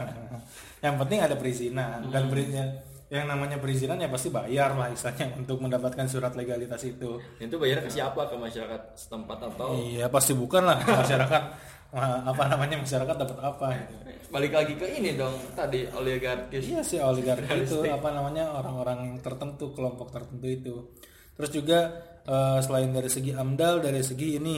yang 0.79 0.95
penting 0.97 1.19
ada 1.19 1.35
perizinan 1.35 1.99
Hmm. 2.01 2.11
dan 2.11 2.23
perizinan 2.29 2.69
yang 3.09 3.25
namanya 3.25 3.57
perizinan 3.57 3.97
ya 3.97 4.09
pasti 4.13 4.29
bayar 4.29 4.77
lah 4.77 4.93
istilahnya 4.93 5.33
untuk 5.41 5.59
mendapatkan 5.65 6.05
surat 6.05 6.37
legalitas 6.37 6.85
itu. 6.85 7.17
itu 7.41 7.57
bayar 7.57 7.81
ke 7.85 7.89
siapa? 7.89 8.29
Ke 8.29 8.37
masyarakat 8.37 8.81
setempat 8.97 9.39
atau? 9.55 9.73
Iya 9.81 10.13
pasti 10.13 10.37
bukan 10.37 10.69
lah. 10.69 10.79
Masyarakat. 10.85 11.43
Apa 12.29 12.53
namanya? 12.53 12.85
Masyarakat 12.85 13.17
dapat 13.17 13.39
apa 13.41 13.73
gitu. 13.73 13.97
balik 14.29 14.53
lagi 14.53 14.77
ke 14.77 14.85
ini 15.01 15.17
dong 15.17 15.33
tadi 15.57 15.89
oligarkis. 15.89 16.69
Iya 16.69 16.85
sih 16.85 17.01
oligarki 17.01 17.65
itu 17.65 17.81
apa 17.89 18.13
namanya? 18.13 18.53
Orang-orang 18.61 19.17
tertentu 19.25 19.73
kelompok 19.73 20.13
tertentu 20.13 20.45
itu. 20.53 20.75
Terus 21.33 21.49
juga 21.49 21.79
eh, 22.29 22.61
selain 22.61 22.93
dari 22.93 23.09
segi 23.09 23.33
amdal 23.33 23.81
dari 23.81 24.05
segi 24.05 24.37
ini 24.37 24.57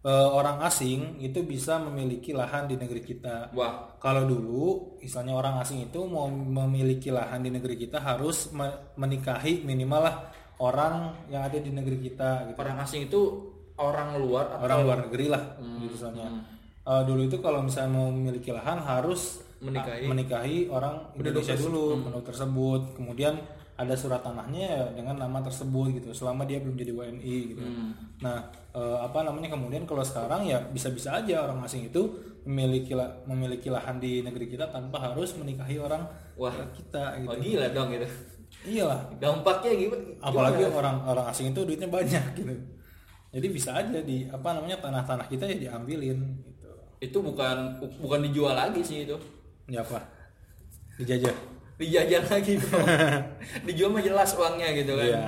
eh, 0.00 0.28
orang 0.28 0.62
asing 0.62 1.18
itu 1.18 1.42
bisa 1.42 1.78
memiliki 1.78 2.30
lahan 2.30 2.66
di 2.66 2.76
negeri 2.76 3.02
kita. 3.02 3.50
wah 3.52 3.98
Kalau 3.98 4.22
dulu 4.24 4.94
misalnya 4.98 5.34
orang 5.34 5.58
asing 5.58 5.82
itu 5.84 5.98
mau 6.04 6.30
memiliki 6.30 7.10
lahan 7.10 7.42
di 7.42 7.50
negeri 7.50 7.74
kita 7.76 7.98
harus 7.98 8.50
me- 8.50 8.94
menikahi 8.94 9.62
minimal 9.62 10.00
lah 10.02 10.16
orang 10.58 11.14
yang 11.26 11.42
ada 11.42 11.58
di 11.58 11.70
negeri 11.70 11.98
kita 12.00 12.50
gitu. 12.50 12.58
orang 12.58 12.78
asing 12.82 13.06
itu 13.06 13.20
orang 13.78 14.18
luar 14.18 14.58
atau 14.58 14.64
Orang 14.66 14.78
luar 14.86 14.98
negeri 15.06 15.26
lah 15.30 15.42
gitu 15.58 15.94
misalnya. 15.94 16.26
Eh, 16.82 17.02
dulu 17.04 17.20
itu 17.26 17.36
kalau 17.38 17.62
misalnya 17.62 17.90
mau 17.94 18.08
memiliki 18.08 18.50
lahan 18.50 18.78
harus 18.80 19.44
Menikahi. 19.58 20.06
menikahi 20.06 20.56
orang 20.70 21.10
Indonesia 21.18 21.58
dulu 21.58 21.98
penduduk 21.98 22.30
tersebut 22.30 22.94
kemudian 22.94 23.34
ada 23.78 23.94
surat 23.94 24.18
tanahnya 24.26 24.66
ya 24.66 24.82
dengan 24.90 25.14
nama 25.22 25.38
tersebut 25.38 25.94
gitu. 26.02 26.10
Selama 26.10 26.42
dia 26.42 26.58
belum 26.58 26.74
jadi 26.74 26.90
WNI 26.90 27.36
gitu. 27.54 27.62
Nah 28.18 28.50
eh, 28.74 28.98
apa 28.98 29.22
namanya 29.22 29.54
kemudian 29.54 29.86
kalau 29.86 30.02
sekarang 30.02 30.42
ya 30.50 30.58
bisa-bisa 30.74 31.22
aja 31.22 31.46
orang 31.46 31.62
asing 31.62 31.86
itu 31.86 32.02
memiliki 32.42 32.98
memiliki 33.24 33.70
lahan 33.70 34.02
di 34.02 34.26
negeri 34.26 34.50
kita 34.50 34.66
tanpa 34.74 34.98
harus 34.98 35.38
menikahi 35.38 35.78
orang 35.78 36.02
Wah. 36.34 36.50
kita 36.74 37.22
gitu. 37.22 37.30
Wah, 37.30 37.38
gila 37.38 37.66
dong 37.70 37.88
gitu. 37.94 38.08
Iyalah. 38.66 39.00
Dampaknya 39.22 39.70
gimana? 39.78 40.02
Apalagi 40.18 40.62
orang 40.66 40.96
orang 41.06 41.26
asing 41.30 41.54
itu 41.54 41.62
duitnya 41.62 41.86
banyak 41.86 42.24
gitu. 42.34 42.54
Jadi 43.28 43.46
bisa 43.54 43.78
aja 43.78 44.00
di 44.02 44.26
apa 44.26 44.58
namanya 44.58 44.82
tanah-tanah 44.82 45.30
kita 45.30 45.46
ya 45.46 45.56
diambilin 45.70 46.18
gitu. 46.42 46.70
Itu 46.98 47.22
bukan 47.22 47.78
bukan 48.02 48.26
dijual 48.26 48.58
lagi 48.58 48.82
sih 48.82 49.06
itu. 49.06 49.14
Ya 49.70 49.86
apa 49.86 50.18
dijajah 50.98 51.36
dijajan 51.78 52.26
lagi 52.26 52.58
dijual 53.66 53.94
mah 53.94 54.02
jelas 54.02 54.34
uangnya 54.34 54.68
gitu 54.74 54.92
kan. 54.98 55.06
Iya. 55.06 55.24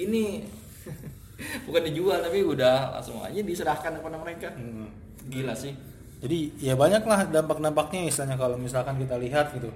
ini 0.00 0.48
bukan 1.68 1.82
dijual 1.92 2.24
tapi 2.24 2.40
udah 2.40 2.96
langsung 2.96 3.20
aja 3.20 3.40
diserahkan 3.44 4.00
kepada 4.00 4.16
mereka. 4.16 4.48
Hmm. 4.56 4.88
gila 5.28 5.52
sih. 5.52 5.76
Jadi 6.20 6.56
ya 6.60 6.76
banyak 6.76 7.04
lah 7.04 7.28
dampak-dampaknya 7.28 8.08
misalnya 8.08 8.36
kalau 8.40 8.56
misalkan 8.56 8.96
kita 8.96 9.20
lihat 9.20 9.52
gitu. 9.56 9.68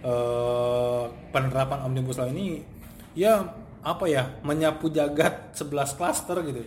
Eh, 0.00 1.04
penerapan 1.28 1.84
omnibus 1.84 2.16
law 2.16 2.24
ini 2.24 2.64
ya 3.12 3.52
apa 3.84 4.08
ya 4.08 4.32
menyapu 4.44 4.92
jagat 4.92 5.56
11 5.56 5.96
klaster 5.96 6.40
gitu. 6.44 6.64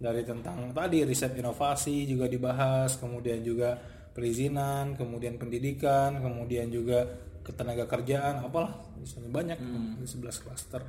Dari 0.00 0.20
tentang 0.24 0.72
tadi 0.76 1.00
riset 1.04 1.32
inovasi 1.36 2.04
juga 2.04 2.28
dibahas 2.28 3.00
kemudian 3.00 3.40
juga 3.40 3.76
perizinan 4.14 4.94
kemudian 4.94 5.36
pendidikan 5.36 6.22
kemudian 6.22 6.70
juga 6.70 7.04
ketenaga 7.44 7.84
kerjaan 7.84 8.40
apalah 8.40 8.72
misalnya 8.96 9.30
banyak 9.30 9.58
di 10.00 10.06
11 10.08 10.42
klaster. 10.42 10.82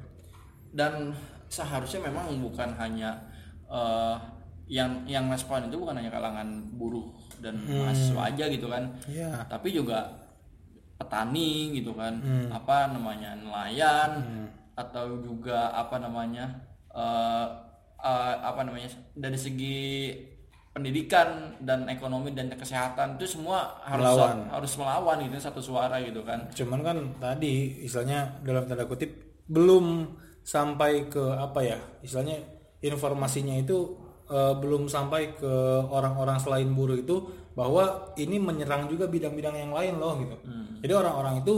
Dan 0.75 1.11
seharusnya 1.51 2.07
memang 2.07 2.31
bukan 2.39 2.73
hanya 2.79 3.19
eh, 3.69 4.17
yang 4.65 5.05
yang 5.05 5.29
respon 5.29 5.69
itu 5.69 5.77
bukan 5.77 6.01
hanya 6.01 6.09
kalangan 6.09 6.65
buruh 6.73 7.05
dan 7.37 7.61
mahasiswa 7.61 8.33
aja 8.33 8.49
gitu 8.49 8.65
kan 8.65 8.89
ya 9.05 9.45
tapi 9.45 9.69
juga 9.69 10.09
petani 10.97 11.75
gitu 11.77 11.93
kan 11.93 12.17
apa 12.49 12.89
namanya 12.89 13.37
nelayan 13.37 14.25
atau 14.73 15.21
juga 15.21 15.69
apa 15.69 16.01
namanya 16.01 16.49
eh, 16.89 17.47
eh, 18.01 18.35
apa 18.41 18.65
namanya 18.65 18.89
dari 19.13 19.37
segi 19.37 20.11
pendidikan 20.75 21.55
dan 21.63 21.87
ekonomi 21.87 22.35
dan 22.35 22.51
kesehatan 22.51 23.15
itu 23.15 23.39
semua 23.39 23.79
harus 23.87 24.11
Melawan. 24.11 24.37
harus 24.51 24.73
melawan 24.75 25.17
gitu 25.23 25.39
satu 25.39 25.63
suara 25.63 26.03
gitu 26.03 26.19
kan. 26.27 26.51
Cuman 26.51 26.83
kan 26.83 26.97
tadi 27.15 27.79
istilahnya 27.87 28.43
dalam 28.43 28.67
tanda 28.67 28.83
kutip 28.83 29.39
belum 29.47 30.11
sampai 30.43 31.07
ke 31.07 31.23
apa 31.31 31.63
ya 31.63 31.79
istilahnya 32.03 32.43
informasinya 32.83 33.55
itu 33.55 33.95
eh, 34.27 34.53
belum 34.59 34.91
sampai 34.91 35.39
ke 35.39 35.53
orang-orang 35.87 36.43
selain 36.43 36.67
buruh 36.75 36.99
itu 36.99 37.23
bahwa 37.55 38.11
ini 38.19 38.35
menyerang 38.35 38.91
juga 38.91 39.07
bidang-bidang 39.07 39.55
yang 39.55 39.71
lain 39.71 39.95
loh 39.95 40.19
gitu. 40.19 40.35
Jadi 40.83 40.91
orang-orang 40.91 41.39
itu 41.39 41.55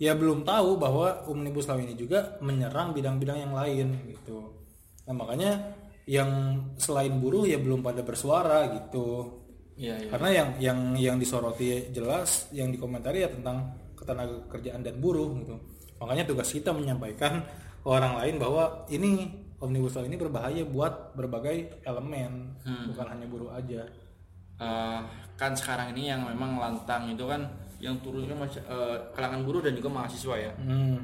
ya 0.00 0.16
belum 0.16 0.48
tahu 0.48 0.80
bahwa 0.80 1.28
omnibus 1.28 1.68
law 1.68 1.76
ini 1.76 1.92
juga 1.92 2.40
menyerang 2.40 2.96
bidang-bidang 2.96 3.44
yang 3.44 3.52
lain 3.52 3.92
gitu. 4.08 4.56
Nah 5.04 5.12
makanya 5.12 5.77
yang 6.08 6.30
selain 6.80 7.20
buruh 7.20 7.44
ya 7.44 7.60
belum 7.60 7.84
pada 7.84 8.00
bersuara 8.00 8.72
gitu 8.72 9.36
Iya, 9.78 9.94
iya. 9.94 10.08
karena 10.10 10.28
yang 10.34 10.48
yang 10.58 10.78
yang 10.98 11.16
disoroti 11.22 11.94
jelas 11.94 12.50
yang 12.50 12.74
dikomentari 12.74 13.22
ya 13.22 13.30
tentang 13.30 13.78
ketenaga 13.94 14.42
kerjaan 14.50 14.82
dan 14.82 14.98
buruh 14.98 15.38
gitu 15.38 15.54
makanya 16.02 16.26
tugas 16.26 16.50
kita 16.50 16.74
menyampaikan 16.74 17.46
ke 17.78 17.86
orang 17.86 18.18
lain 18.18 18.42
bahwa 18.42 18.82
ini 18.90 19.30
omnibus 19.62 19.94
law 19.94 20.02
ini 20.02 20.18
berbahaya 20.18 20.66
buat 20.66 21.14
berbagai 21.14 21.86
elemen 21.86 22.58
bukan 22.90 23.06
hanya 23.06 23.26
buruh 23.30 23.54
aja 23.54 23.86
Eh, 24.58 25.00
kan 25.38 25.54
sekarang 25.54 25.94
ini 25.94 26.10
yang 26.10 26.26
memang 26.26 26.58
lantang 26.58 27.06
itu 27.14 27.22
kan 27.30 27.46
yang 27.78 27.94
turun 28.02 28.26
masih, 28.34 28.58
eh, 28.66 28.98
kalangan 29.14 29.46
buruh 29.46 29.62
dan 29.62 29.78
juga 29.78 29.86
mahasiswa 29.86 30.34
ya. 30.34 30.52
hmm. 30.58 30.98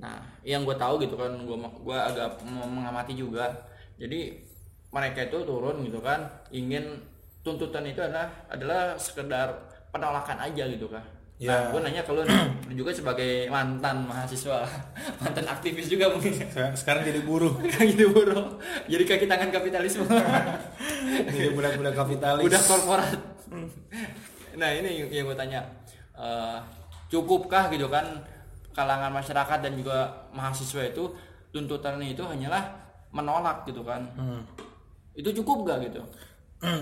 Nah, 0.00 0.18
yang 0.40 0.64
gue 0.64 0.72
tahu 0.74 0.96
gitu 1.04 1.14
kan, 1.14 1.30
gue 1.44 1.56
gua 1.84 2.08
agak 2.08 2.40
mengamati 2.48 3.12
juga. 3.12 3.52
Jadi 4.02 4.34
mereka 4.90 5.30
itu 5.30 5.38
turun 5.46 5.86
gitu 5.86 6.02
kan, 6.02 6.26
ingin 6.50 6.98
tuntutan 7.46 7.86
itu 7.86 8.02
adalah 8.02 8.28
adalah 8.50 8.98
sekedar 8.98 9.70
penolakan 9.94 10.42
aja 10.42 10.66
gitu 10.66 10.90
kan. 10.90 11.06
Ya. 11.38 11.50
Nah, 11.50 11.74
gue 11.74 11.80
nanya 11.82 12.02
ke 12.06 12.12
lu 12.14 12.22
nih, 12.22 12.42
juga 12.82 12.90
sebagai 12.94 13.46
mantan 13.50 14.06
mahasiswa, 14.06 14.66
mantan 15.22 15.46
aktivis 15.46 15.86
juga 15.86 16.10
mungkin. 16.10 16.34
Sekarang 16.74 17.06
jadi 17.06 17.22
buruh 17.22 17.54
gitu 17.94 18.10
bro. 18.10 18.58
Jadi 18.90 19.02
kaki 19.06 19.26
tangan 19.30 19.54
kapitalisme. 19.54 20.06
jadi 21.34 21.50
budak-budak 21.54 21.94
kapitalis 21.94 22.46
udah 22.46 22.62
korporat 22.64 23.20
nah 24.52 24.68
ini 24.68 25.08
yang 25.08 25.28
gue 25.28 25.36
tanya 25.36 25.60
Eh, 26.12 26.58
cukupkah 27.08 27.72
gitu 27.72 27.88
kan 27.88 28.04
kalangan 28.76 29.10
masyarakat 29.10 29.58
dan 29.64 29.72
juga 29.74 30.28
mahasiswa 30.36 30.84
itu 30.84 31.08
tuntutannya 31.56 32.12
itu 32.12 32.20
hanyalah 32.20 32.60
menolak 33.12 33.68
gitu 33.68 33.84
kan. 33.84 34.08
Hmm. 34.16 34.42
itu 35.12 35.28
cukup 35.44 35.68
gak 35.68 35.78
gitu? 35.86 36.02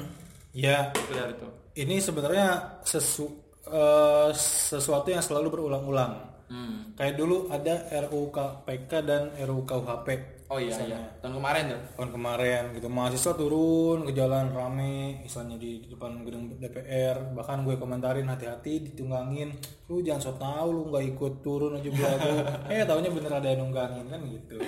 Ya. 0.51 0.91
Sekedar 0.91 1.31
itu. 1.31 1.47
Ini 1.79 2.03
sebenarnya 2.03 2.47
sesu 2.83 3.31
eh, 3.71 4.31
sesuatu 4.35 5.07
yang 5.07 5.23
selalu 5.23 5.47
berulang-ulang. 5.47 6.31
Hmm. 6.51 6.99
kayak 6.99 7.15
dulu 7.15 7.47
ada 7.47 7.87
RUU 8.11 8.35
KPK 8.35 9.07
dan 9.07 9.31
RUU 9.39 9.63
KUHP 9.63 10.09
oh 10.51 10.59
iya 10.59 10.75
iya. 10.83 10.99
Tahun 11.23 11.39
kemarin 11.39 11.71
tuh? 11.71 11.81
Tahun 11.95 12.11
kemarin 12.11 12.63
gitu. 12.75 12.91
Mahasiswa 12.91 13.33
turun 13.39 14.03
ke 14.03 14.13
jalan 14.19 14.51
rame 14.51 15.23
misalnya 15.23 15.55
di 15.55 15.87
depan 15.87 16.27
gedung 16.27 16.51
DPR 16.59 17.39
bahkan 17.39 17.63
gue 17.63 17.79
komentarin 17.79 18.27
hati-hati 18.27 18.91
ditunggangin. 18.91 19.55
Lu 19.87 20.03
jangan 20.03 20.19
so 20.19 20.35
tau 20.35 20.75
lu 20.75 20.91
nggak 20.91 21.05
ikut 21.15 21.35
turun 21.47 21.79
aja 21.79 21.87
belagu 21.87 22.35
eh 22.75 22.83
taunya 22.83 23.11
bener 23.15 23.31
ada 23.31 23.47
yang 23.47 23.61
nunggangin 23.63 24.07
kan 24.11 24.21
gitu. 24.27 24.59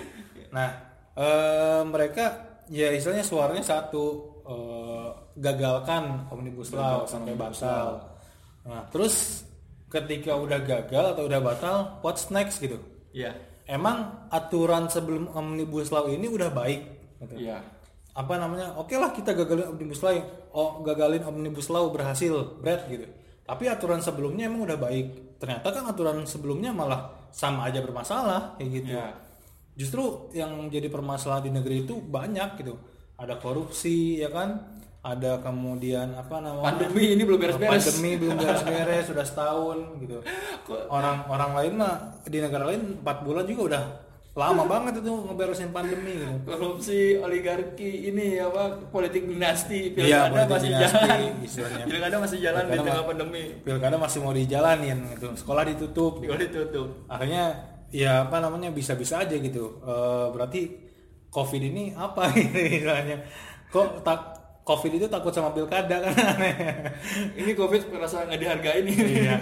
Nah 0.55 0.71
eh, 1.17 1.83
mereka 1.87 2.25
ya 2.71 2.93
istilahnya 2.93 3.27
suaranya 3.27 3.65
satu. 3.65 4.05
Eh, 4.43 4.83
gagalkan 5.39 6.29
omnibus 6.29 6.75
law 6.77 7.09
sampai 7.09 7.33
batal. 7.33 8.05
Nah 8.69 8.85
terus 8.93 9.47
ketika 9.89 10.37
udah 10.37 10.61
gagal 10.61 11.17
atau 11.17 11.25
udah 11.25 11.41
batal 11.41 11.77
what's 12.05 12.29
next 12.29 12.61
gitu? 12.61 12.77
Iya. 13.17 13.33
Emang 13.65 14.29
aturan 14.29 14.91
sebelum 14.93 15.33
omnibus 15.33 15.89
law 15.89 16.05
ini 16.11 16.29
udah 16.29 16.53
baik? 16.53 16.81
Gitu. 17.23 17.49
iya. 17.49 17.63
Apa 18.13 18.37
namanya? 18.37 18.77
Oke 18.77 19.01
lah 19.01 19.15
kita 19.15 19.33
gagalin 19.33 19.73
omnibus 19.73 20.05
law. 20.05 20.13
Oh 20.53 20.85
gagalin 20.85 21.25
omnibus 21.25 21.73
law 21.73 21.89
berhasil 21.89 22.61
berat 22.61 22.85
gitu. 22.93 23.09
Tapi 23.49 23.69
aturan 23.69 24.05
sebelumnya 24.05 24.53
emang 24.53 24.69
udah 24.69 24.77
baik. 24.77 25.39
Ternyata 25.41 25.69
kan 25.73 25.85
aturan 25.89 26.23
sebelumnya 26.29 26.71
malah 26.71 27.09
sama 27.33 27.73
aja 27.73 27.81
bermasalah 27.81 28.61
kayak 28.61 28.69
gitu. 28.69 28.89
Iya. 28.93 29.09
Justru 29.73 30.03
yang 30.33 30.69
jadi 30.69 30.87
permasalahan 30.87 31.49
di 31.49 31.53
negeri 31.53 31.85
itu 31.85 31.97
banyak 31.99 32.61
gitu. 32.61 32.77
Ada 33.17 33.39
korupsi 33.39 34.19
ya 34.19 34.29
kan? 34.29 34.79
Ada 35.03 35.43
kemudian 35.43 36.15
apa 36.15 36.39
namanya? 36.39 36.79
Pandemi 36.79 37.19
ini 37.19 37.23
belum 37.27 37.39
beres-beres. 37.39 37.91
Pandemi 37.91 38.11
belum 38.17 38.39
beres-beres 38.39 39.05
sudah 39.11 39.25
setahun 39.27 39.79
gitu. 39.99 40.23
Orang 40.95 41.27
orang 41.27 41.59
lain 41.59 41.73
mah 41.75 41.95
di 42.23 42.39
negara 42.39 42.71
lain 42.71 43.03
empat 43.03 43.27
bulan 43.27 43.43
juga 43.43 43.63
udah 43.75 43.85
lama 44.33 44.65
banget 44.65 45.05
itu 45.05 45.13
ngeberesin 45.13 45.75
pandemi 45.75 46.17
gitu. 46.17 46.37
Korupsi 46.49 47.21
oligarki 47.21 48.09
ini 48.09 48.41
apa 48.41 48.81
politik 48.89 49.29
dinasti. 49.29 49.93
Iya, 49.93 50.31
pilkada 50.31 50.31
politik 50.31 50.49
masih 50.49 50.69
dinasti, 50.71 50.97
jalan. 50.97 51.21
istilahnya. 51.45 51.85
pilkada 51.85 52.17
masih 52.17 52.39
jalan 52.41 52.63
di 52.63 52.71
Pilkada 52.71 52.81
tengah 52.87 52.97
ma- 52.97 53.09
pandemi. 53.13 53.45
pilkada 53.61 53.97
masih 53.99 54.19
mau 54.23 54.33
dijalanin 54.33 54.99
gitu. 55.13 55.29
Sekolah 55.37 55.63
ditutup. 55.67 56.13
Kalau 56.23 56.41
ditutup. 56.41 56.89
Akhirnya 57.11 57.45
ya 57.93 58.27
apa 58.27 58.41
namanya 58.41 58.73
bisa-bisa 58.73 59.23
aja 59.23 59.37
gitu. 59.37 59.79
Eh, 59.85 60.27
berarti 60.33 60.61
covid 61.29 61.63
ini 61.63 61.93
apa 61.93 62.29
gitu 62.37 62.57
misalnya 62.57 63.21
kok 63.69 64.01
tak 64.05 64.21
covid 64.63 64.93
itu 64.97 65.07
takut 65.09 65.33
sama 65.35 65.51
pilkada 65.51 65.99
kan? 66.07 66.13
Ini 67.41 67.51
covid 67.59 67.83
merasa 67.91 68.23
nggak 68.23 68.39
dihargain 68.39 68.85
nih 68.87 68.97
Iya. 69.27 69.37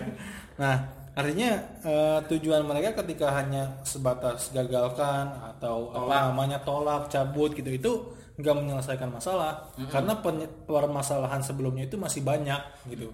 Nah, 0.56 0.76
artinya 1.12 1.50
eh, 1.84 2.18
tujuan 2.24 2.64
mereka 2.64 3.04
ketika 3.04 3.28
hanya 3.36 3.68
sebatas 3.84 4.48
gagalkan 4.50 5.28
atau 5.28 5.92
apa 5.92 6.32
namanya 6.32 6.64
tolak, 6.64 7.12
cabut 7.12 7.52
gitu 7.52 7.68
itu 7.68 7.92
nggak 8.40 8.56
menyelesaikan 8.56 9.12
masalah. 9.12 9.68
Karena 9.92 10.16
pen- 10.24 10.48
permasalahan 10.64 11.44
sebelumnya 11.44 11.84
itu 11.84 12.00
masih 12.00 12.24
banyak 12.24 12.88
gitu. 12.88 13.12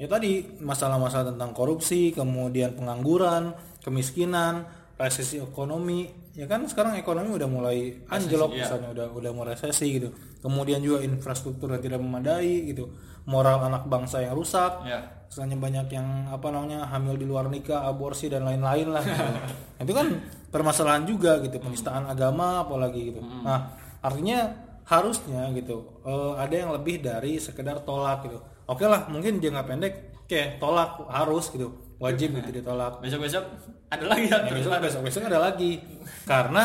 Ya 0.00 0.08
tadi 0.08 0.56
masalah-masalah 0.58 1.36
tentang 1.36 1.52
korupsi, 1.52 2.16
kemudian 2.16 2.72
pengangguran, 2.74 3.52
kemiskinan, 3.82 4.64
resesi 4.96 5.42
ekonomi. 5.42 6.08
Ya 6.32 6.48
kan 6.48 6.64
sekarang 6.64 6.96
ekonomi 6.96 7.36
udah 7.36 7.48
mulai 7.50 8.00
anjlok 8.08 8.56
iya. 8.56 8.64
misalnya 8.64 8.88
udah 8.96 9.06
udah 9.12 9.30
mau 9.36 9.44
resesi 9.44 10.00
gitu. 10.00 10.14
Kemudian 10.40 10.80
juga 10.80 11.04
infrastruktur 11.04 11.70
yang 11.70 11.82
tidak 11.84 12.00
memadai 12.00 12.72
gitu. 12.72 12.88
Moral 13.28 13.62
anak 13.62 13.86
bangsa 13.86 14.24
yang 14.24 14.34
rusak 14.34 14.82
ya 14.82 15.22
misalnya 15.32 15.56
banyak 15.56 15.96
yang 15.96 16.28
apa 16.28 16.52
namanya 16.52 16.84
hamil 16.92 17.16
di 17.16 17.24
luar 17.24 17.48
nikah, 17.48 17.88
aborsi 17.88 18.28
dan 18.28 18.44
lain-lain 18.44 18.92
lah. 18.92 19.00
gitu. 19.00 19.24
itu 19.88 19.92
kan 19.96 20.06
permasalahan 20.52 21.08
juga 21.08 21.40
gitu, 21.40 21.56
penistaan 21.56 22.04
agama 22.04 22.60
apalagi 22.60 23.08
gitu. 23.08 23.24
Nah, 23.24 23.72
artinya 24.04 24.52
harusnya 24.84 25.48
gitu 25.56 26.04
eh, 26.04 26.32
ada 26.36 26.52
yang 26.52 26.76
lebih 26.76 27.00
dari 27.00 27.40
sekedar 27.40 27.80
tolak 27.80 28.28
gitu. 28.28 28.44
Oke 28.68 28.84
lah, 28.84 29.08
mungkin 29.08 29.40
jangka 29.40 29.64
pendek, 29.64 29.94
oke 30.28 30.60
tolak 30.60 31.00
harus 31.08 31.48
gitu, 31.48 31.91
wajib 32.02 32.34
gitu 32.34 32.50
ditolak. 32.50 32.98
besok 32.98 33.30
besok 33.30 33.44
ada 33.86 34.04
lagi 34.10 34.26
ya 34.26 34.38
besok 34.50 34.74
besok 34.82 35.00
besok 35.06 35.22
ada 35.30 35.38
lagi 35.38 35.78
karena 36.26 36.64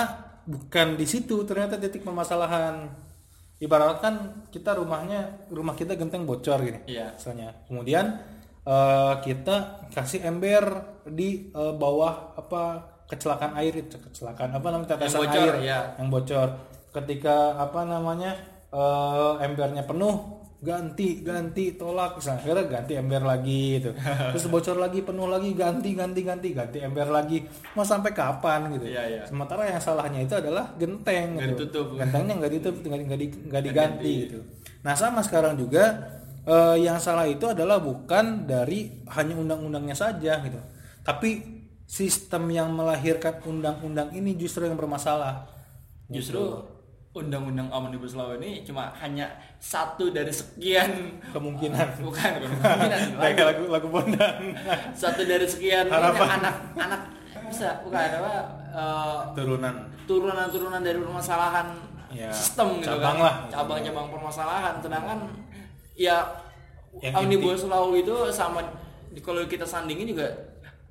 bukan 0.49 0.97
di 0.97 1.05
situ 1.05 1.45
ternyata 1.45 1.77
titik 1.77 2.01
permasalahan 2.01 2.89
ibaratkan 3.61 4.45
kita 4.49 4.73
rumahnya 4.77 5.49
rumah 5.53 5.77
kita 5.77 5.93
genteng 5.93 6.25
bocor 6.25 6.61
gini 6.65 6.81
Iya. 6.89 7.13
misalnya 7.13 7.53
kemudian 7.69 8.05
eh, 8.65 9.13
kita 9.21 9.85
kasih 9.93 10.25
ember 10.25 10.63
di 11.05 11.53
eh, 11.53 11.73
bawah 11.77 12.37
apa 12.37 12.63
kecelakaan 13.07 13.55
air 13.61 13.73
itu 13.77 13.97
kecelakaan 13.97 14.51
apa 14.57 14.67
namanya 14.73 14.97
tetesan 14.97 15.25
bocor, 15.25 15.41
air 15.41 15.55
iya. 15.63 15.79
yang 16.01 16.09
bocor 16.09 16.47
ketika 16.93 17.57
apa 17.57 17.81
namanya 17.85 18.33
eh, 18.73 19.33
embernya 19.45 19.85
penuh 19.85 20.36
ganti 20.57 21.21
ganti 21.21 21.77
tolak. 21.77 22.17
Misalnya 22.17 22.39
akhirnya 22.41 22.65
ganti 22.65 22.93
ember 22.97 23.21
lagi 23.21 23.61
gitu. 23.77 23.91
Terus 24.33 24.45
bocor 24.49 24.77
lagi 24.81 24.99
penuh 25.05 25.29
lagi 25.29 25.53
ganti 25.53 25.93
ganti 25.93 26.21
ganti 26.25 26.47
ganti 26.53 26.77
ember 26.81 27.07
lagi. 27.09 27.45
Mau 27.77 27.85
sampai 27.85 28.11
kapan 28.13 28.73
gitu? 28.73 28.85
Iya, 28.89 29.03
iya. 29.05 29.21
sementara 29.29 29.69
yang 29.69 29.81
salahnya 29.81 30.25
itu 30.25 30.33
adalah 30.33 30.73
genteng 30.77 31.37
Nggak 31.37 31.47
gitu. 31.53 31.63
ditutup. 31.69 31.87
gentengnya 31.97 32.33
nggak 32.41 32.51
ditutup 32.57 32.81
nggak 32.85 32.99
nggak 33.07 33.19
di- 33.21 33.41
nggak 33.49 33.63
diganti 33.63 34.13
gitu. 34.29 34.39
Nah 34.81 34.93
sama 34.97 35.21
sekarang 35.21 35.53
juga 35.57 35.83
eh, 36.47 36.75
yang 36.81 36.97
salah 36.97 37.29
itu 37.29 37.45
adalah 37.45 37.77
bukan 37.77 38.47
dari 38.49 39.03
hanya 39.13 39.37
undang-undangnya 39.37 39.93
saja 39.93 40.41
gitu. 40.41 40.57
Tapi 41.05 41.59
sistem 41.87 42.51
yang 42.51 42.73
melahirkan 42.75 43.39
undang-undang 43.47 44.11
ini 44.11 44.35
justru 44.35 44.67
yang 44.67 44.75
bermasalah. 44.75 45.47
Justru 46.07 46.63
undang-undang 47.17 47.67
omnibus 47.73 48.13
law 48.13 48.31
ini 48.37 48.61
cuma 48.61 48.93
hanya 49.01 49.25
satu 49.57 50.13
dari 50.13 50.29
sekian. 50.29 51.17
Kemungkinan. 51.33 51.97
Bukan 51.97 52.05
bukan 52.07 52.31
kemungkinan. 52.45 52.99
Kayak 53.21 53.45
lagu 53.53 53.63
lagu 53.67 53.87
Bondan. 53.89 54.35
Satu 55.01 55.25
dari 55.25 55.45
sekian 55.49 55.89
Harapan. 55.89 56.37
anak-anak 56.41 57.01
bisa 57.49 57.81
bukan 57.81 57.97
apa 58.21 58.33
eh, 58.71 59.19
turunan. 59.33 59.75
Turunan-turunan 60.07 60.81
dari 60.85 60.97
permasalahan 61.01 61.67
Ya, 62.07 62.31
sistem 62.31 62.79
gitu 62.79 62.87
cabang 62.95 63.19
kan. 63.19 63.25
lah. 63.27 63.35
cabang-cabang 63.51 64.07
permasalahan. 64.07 64.73
Sedangkan 64.79 65.27
ya 65.91 66.23
Yang 67.03 67.13
omnibus 67.19 67.61
law 67.67 67.91
itu 67.91 68.15
sama 68.31 68.63
kalau 69.19 69.43
kita 69.43 69.67
sandingin 69.67 70.15
juga 70.15 70.31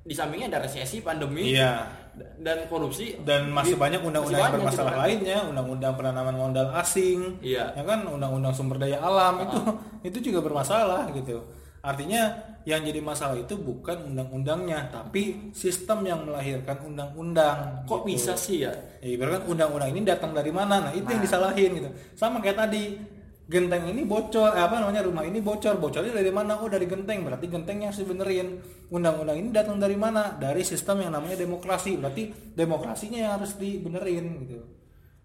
di 0.05 0.13
sampingnya 0.13 0.53
ada 0.53 0.63
resesi 0.63 1.01
pandemi. 1.01 1.57
Iya 1.57 1.89
dan 2.37 2.57
korupsi. 2.67 3.17
Dan 3.21 3.49
masih 3.49 3.75
Di- 3.75 3.81
banyak 3.81 4.01
undang-undang 4.01 4.41
yang 4.41 4.55
bermasalah 4.55 4.91
gitu 4.91 4.97
kan. 4.97 5.05
lainnya 5.05 5.37
undang-undang 5.45 5.93
penanaman 5.93 6.35
modal 6.35 6.67
asing 6.75 7.19
Iya. 7.39 7.73
ya 7.73 7.83
kan? 7.83 8.05
Undang-undang 8.05 8.53
sumber 8.53 8.77
daya 8.77 8.97
alam 8.99 9.41
itu 9.43 9.59
itu 10.03 10.17
juga 10.31 10.39
bermasalah 10.41 11.09
gitu. 11.11 11.41
Artinya 11.79 12.35
yang 12.67 12.83
jadi 12.83 12.99
masalah 12.99 13.39
itu 13.39 13.55
bukan 13.55 14.11
undang-undangnya 14.11 14.91
tapi 14.91 15.53
sistem 15.55 16.03
yang 16.03 16.19
melahirkan 16.27 16.83
undang-undang 16.83 17.87
kok 17.87 18.03
gitu. 18.03 18.11
bisa 18.11 18.33
sih 18.35 18.67
ya? 18.67 18.73
Ya 18.99 19.15
ibaratkan 19.15 19.47
undang-undang 19.47 19.95
ini 19.95 20.03
datang 20.03 20.35
dari 20.35 20.51
mana? 20.51 20.83
Nah 20.83 20.91
itu 20.91 21.07
yang 21.07 21.23
disalahin 21.23 21.79
gitu. 21.79 21.87
Sama 22.13 22.43
kayak 22.43 22.67
tadi 22.67 22.99
genteng 23.47 23.87
ini 23.87 24.03
bocor 24.03 24.51
eh, 24.51 24.63
apa 24.63 24.83
namanya 24.83 25.07
rumah 25.07 25.23
ini 25.23 25.39
bocor. 25.39 25.79
Bocornya 25.79 26.11
dari 26.11 26.31
mana? 26.31 26.59
Oh 26.59 26.67
dari 26.67 26.83
genteng. 26.83 27.23
Berarti 27.23 27.47
genteng 27.47 27.79
yang 27.79 27.95
dibenerin. 27.95 28.59
Undang-undang 28.91 29.39
ini 29.39 29.49
datang 29.55 29.79
dari 29.79 29.95
mana? 29.95 30.35
Dari 30.35 30.61
sistem 30.67 31.07
yang 31.07 31.15
namanya 31.15 31.39
demokrasi. 31.39 31.95
Berarti 31.95 32.53
demokrasinya 32.53 33.19
yang 33.19 33.31
harus 33.39 33.55
dibenerin 33.55 34.25
gitu. 34.43 34.59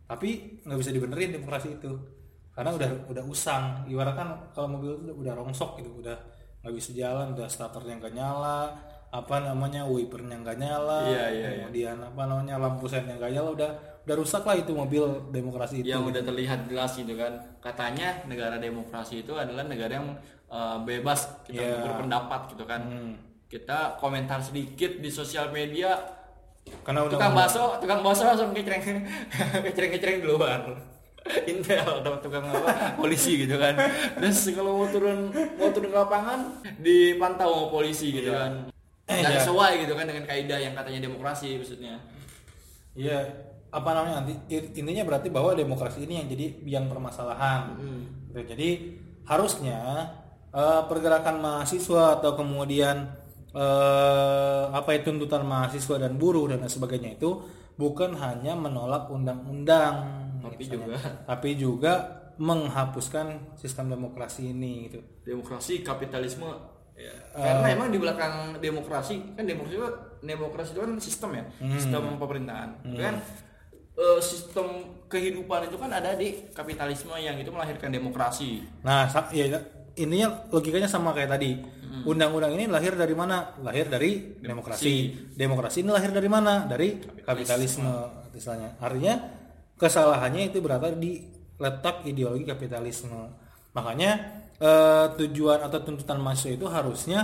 Tapi 0.07 0.63
nggak 0.63 0.79
bisa 0.79 0.91
dibenerin 0.95 1.31
demokrasi 1.35 1.75
itu. 1.75 1.91
Karena 2.55 2.71
udah 2.79 2.91
udah 3.11 3.25
usang. 3.27 3.85
Ibaratkan 3.91 4.55
kalau 4.55 4.79
mobil 4.79 5.03
itu 5.03 5.13
udah 5.19 5.35
rongsok 5.35 5.83
gitu. 5.83 5.91
Udah 5.99 6.17
nggak 6.63 6.75
bisa 6.79 6.95
jalan 6.95 7.35
udah 7.35 7.51
starternya 7.51 7.99
nggak 7.99 8.15
nyala 8.15 8.71
apa 9.12 9.44
namanya 9.44 9.85
wipernya 9.85 10.40
nggak 10.40 10.57
nyala 10.57 11.05
Iya, 11.05 11.25
iya, 11.29 11.29
iya. 11.29 11.48
kemudian 11.61 11.96
apa 12.01 12.22
namanya 12.25 12.57
lampu 12.57 12.88
sennya 12.88 13.20
nggak 13.20 13.29
nyala 13.29 13.51
udah 13.53 13.70
udah 14.03 14.16
rusak 14.16 14.42
lah 14.42 14.57
itu 14.57 14.72
mobil 14.72 15.05
demokrasi 15.29 15.85
itu 15.85 15.92
yang 15.92 16.03
udah 16.03 16.25
terlihat 16.25 16.64
jelas 16.66 16.96
gitu 16.96 17.12
kan. 17.14 17.37
Katanya 17.61 18.25
negara 18.25 18.57
demokrasi 18.57 19.22
itu 19.22 19.37
adalah 19.37 19.62
negara 19.62 20.01
yang 20.01 20.16
eh, 20.48 20.77
bebas 20.83 21.44
kita 21.44 21.61
Iya. 21.61 21.85
berpendapat 21.85 22.40
gitu 22.51 22.64
kan. 22.64 22.83
Hmm. 22.83 23.14
kita 23.46 24.01
komentar 24.01 24.40
sedikit 24.40 24.96
di 24.96 25.12
sosial 25.12 25.53
media. 25.53 25.92
Karena 26.81 27.05
udah 27.05 27.20
tukang 27.20 27.37
bakso 27.37 27.77
tukang 27.79 28.01
bakso 28.01 28.25
langsung 28.25 28.57
kecreng 28.57 28.81
kecreng 29.92 30.25
di 30.25 30.27
luar 30.27 30.72
intel 31.44 31.85
atau 32.01 32.16
tukang 32.18 32.48
apa 32.48 32.96
polisi 32.96 33.44
gitu 33.44 33.61
kan. 33.61 33.77
Terus 34.16 34.57
kalau 34.57 34.81
mau 34.81 34.88
turun 34.88 35.29
mau 35.61 35.68
turun 35.68 35.92
ke 35.92 35.98
lapangan 36.01 36.40
dipantau 36.81 37.53
sama 37.53 37.66
polisi 37.68 38.09
gitu 38.11 38.33
kan. 38.33 38.53
Eh, 38.66 38.72
nggak 39.20 39.33
iya. 39.35 39.40
sesuai 39.44 39.72
gitu 39.85 39.92
kan 39.92 40.07
dengan 40.09 40.25
kaidah 40.25 40.59
yang 40.59 40.72
katanya 40.72 41.01
demokrasi 41.05 41.61
maksudnya 41.61 41.96
Iya, 42.92 43.25
apa 43.72 43.88
namanya 43.96 44.20
nanti 44.20 44.37
intinya 44.53 45.01
berarti 45.09 45.33
bahwa 45.33 45.57
demokrasi 45.57 46.05
ini 46.05 46.20
yang 46.20 46.29
jadi 46.29 46.46
biang 46.61 46.87
permasalahan. 46.92 47.72
Hmm. 47.81 48.05
Gitu. 48.29 48.53
Jadi 48.53 48.68
harusnya 49.25 50.12
eh, 50.53 50.83
pergerakan 50.85 51.40
mahasiswa 51.40 52.20
atau 52.20 52.37
kemudian 52.37 53.16
eh, 53.57 54.64
apa 54.68 54.92
itu 54.92 55.09
tuntutan 55.09 55.48
mahasiswa 55.48 55.96
dan 55.96 56.20
buruh 56.20 56.53
dan 56.53 56.61
sebagainya 56.68 57.16
itu 57.16 57.40
bukan 57.72 58.12
hanya 58.20 58.53
menolak 58.53 59.09
undang-undang, 59.09 59.94
Tapi 60.44 60.61
misalnya. 60.61 60.77
juga- 60.92 61.01
tapi 61.25 61.51
juga 61.57 61.92
menghapuskan 62.37 63.57
sistem 63.57 63.92
demokrasi 63.92 64.53
ini 64.53 64.88
gitu. 64.88 65.01
demokrasi 65.25 65.81
kapitalisme 65.81 66.48
Ya, 66.93 67.15
karena 67.35 67.67
emang 67.73 67.89
di 67.89 67.99
belakang 67.99 68.61
demokrasi 68.61 69.35
kan 69.35 69.43
demokrasi 69.43 69.81
itu 69.81 69.89
demokrasi 70.23 70.71
itu 70.77 70.81
kan 70.85 70.93
sistem 71.01 71.31
ya 71.35 71.45
Hmm. 71.59 71.73
sistem 71.75 72.03
pemerintahan 72.21 72.71
kan 72.95 73.15
eh, 73.93 74.21
sistem 74.21 74.67
kehidupan 75.09 75.73
itu 75.73 75.77
kan 75.81 75.91
ada 75.91 76.13
di 76.15 76.47
kapitalisme 76.53 77.17
yang 77.17 77.37
itu 77.37 77.49
melahirkan 77.49 77.91
demokrasi 77.91 78.61
Nah, 78.85 79.09
ya 79.33 79.57
intinya 79.93 80.49
logikanya 80.49 80.89
sama 80.89 81.13
kayak 81.13 81.37
tadi. 81.37 81.61
Undang-undang 82.03 82.57
ini 82.57 82.65
lahir 82.67 82.97
dari 82.97 83.13
mana? 83.13 83.53
Lahir 83.61 83.85
dari 83.85 84.41
demokrasi. 84.41 85.13
Demokrasi 85.37 85.85
ini 85.85 85.93
lahir 85.93 86.09
dari 86.09 86.25
mana? 86.33 86.65
Dari 86.65 86.97
kapitalisme, 87.21 87.93
misalnya. 88.33 88.73
Artinya 88.81 89.21
kesalahannya 89.77 90.49
itu 90.49 90.65
berada 90.65 90.89
di 90.89 91.21
letak 91.61 92.09
ideologi 92.09 92.49
kapitalisme. 92.49 93.29
Makanya 93.77 94.41
eh, 94.61 95.07
tujuan 95.21 95.61
atau 95.62 95.81
tuntutan 95.81 96.19
mahasiswa 96.21 96.53
itu 96.57 96.67
harusnya 96.69 97.21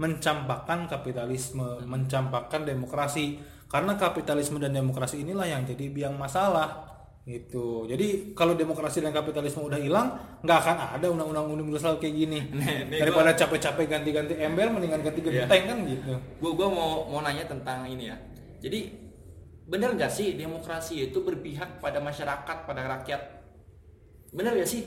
mencampakkan 0.00 0.88
kapitalisme, 0.88 1.84
mencampakkan 1.84 2.64
demokrasi. 2.64 3.36
Karena 3.70 3.94
kapitalisme 3.94 4.58
dan 4.58 4.74
demokrasi 4.74 5.22
inilah 5.22 5.46
yang 5.46 5.62
jadi 5.62 5.86
biang 5.94 6.18
masalah 6.18 6.90
gitu. 7.22 7.86
Jadi 7.86 8.32
kalau 8.34 8.58
demokrasi 8.58 8.98
dan 9.04 9.14
kapitalisme 9.14 9.62
udah 9.62 9.78
hilang 9.78 10.08
nggak 10.42 10.58
akan 10.58 10.76
ada 10.98 11.06
undang-undang 11.06 11.46
universal 11.54 12.00
kayak 12.02 12.16
gini. 12.16 12.40
Nih, 12.58 12.90
nih 12.90 12.98
daripada 12.98 13.30
capek-capek 13.36 13.86
ganti-ganti 13.86 14.34
ember 14.40 14.72
mendingan 14.74 15.04
ganti 15.04 15.20
Iya. 15.22 15.46
genteng 15.46 15.62
kan 15.68 15.78
gitu. 15.86 16.12
Gua 16.42 16.52
gua 16.58 16.68
mau 16.72 16.90
mau 17.06 17.20
nanya 17.22 17.46
tentang 17.46 17.86
ini 17.86 18.10
ya. 18.10 18.16
Jadi 18.58 18.90
benar 19.70 19.94
nggak 19.94 20.10
sih 20.10 20.34
demokrasi 20.34 21.12
itu 21.12 21.22
berpihak 21.22 21.78
pada 21.78 22.02
masyarakat 22.02 22.56
pada 22.66 22.82
rakyat? 22.98 23.22
Benar 24.34 24.58
gak 24.58 24.66
sih 24.66 24.82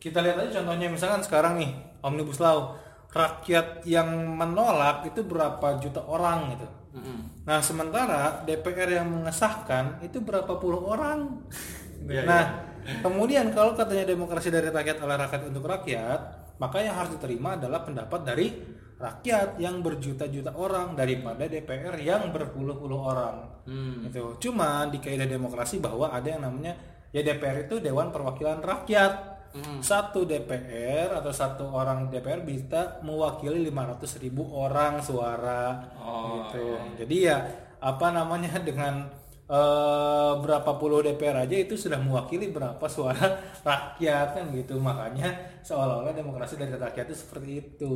kita 0.00 0.24
lihat 0.24 0.40
aja 0.40 0.64
contohnya 0.64 0.88
misalkan 0.88 1.20
sekarang 1.20 1.60
nih 1.60 1.70
omnibus 2.00 2.40
law 2.40 2.74
rakyat 3.12 3.84
yang 3.84 4.08
menolak 4.34 5.04
itu 5.04 5.20
berapa 5.20 5.76
juta 5.78 6.00
orang 6.08 6.56
gitu. 6.56 6.68
Mm-mm. 6.90 7.46
nah 7.46 7.62
sementara 7.62 8.42
DPR 8.42 8.98
yang 8.98 9.06
mengesahkan 9.06 10.02
itu 10.02 10.18
berapa 10.18 10.58
puluh 10.58 10.80
orang? 10.90 11.20
Iya, 12.00 12.24
nah 12.24 12.64
kemudian 13.04 13.52
kalau 13.52 13.76
katanya 13.76 14.08
demokrasi 14.08 14.48
dari 14.48 14.72
rakyat 14.72 15.04
oleh 15.04 15.20
rakyat 15.20 15.52
untuk 15.52 15.68
rakyat 15.68 16.20
maka 16.56 16.80
yang 16.80 16.96
harus 16.96 17.12
diterima 17.12 17.60
adalah 17.60 17.84
pendapat 17.84 18.20
dari 18.24 18.56
rakyat 18.96 19.60
yang 19.60 19.84
berjuta-juta 19.84 20.56
orang 20.56 20.96
daripada 20.96 21.44
DPR 21.44 22.00
yang 22.00 22.32
berpuluh-puluh 22.32 23.00
orang. 23.00 23.36
Hmm. 23.68 24.08
itu 24.08 24.40
cuma 24.48 24.88
di 24.88 24.98
kaidah 24.98 25.28
demokrasi 25.28 25.78
bahwa 25.78 26.08
ada 26.08 26.24
yang 26.24 26.42
namanya 26.42 26.74
ya 27.14 27.20
DPR 27.20 27.68
itu 27.70 27.78
Dewan 27.78 28.10
Perwakilan 28.10 28.64
Rakyat 28.64 29.12
Hmm. 29.50 29.82
satu 29.82 30.22
DPR 30.22 31.10
atau 31.10 31.34
satu 31.34 31.66
orang 31.68 32.06
DPR 32.06 32.38
bisa 32.40 33.02
mewakili 33.02 33.66
500 33.66 34.22
ribu 34.22 34.46
orang 34.46 35.02
suara 35.02 35.74
Oh, 35.98 36.46
gitu 36.46 36.78
jadi 36.96 37.16
ya 37.18 37.36
apa 37.82 38.14
namanya 38.14 38.62
dengan 38.68 39.10
eh, 39.50 40.32
berapa 40.38 40.70
puluh 40.76 41.02
DPR 41.02 41.42
aja 41.42 41.56
itu 41.56 41.74
sudah 41.74 41.98
mewakili 41.98 42.54
berapa 42.54 42.86
suara 42.86 43.26
rakyat 43.66 44.28
kan 44.38 44.44
gitu 44.54 44.78
makanya 44.78 45.34
seolah-olah 45.60 46.14
demokrasi 46.14 46.54
dari 46.54 46.70
rakyat 46.70 47.10
itu 47.10 47.16
seperti 47.18 47.50
itu 47.58 47.90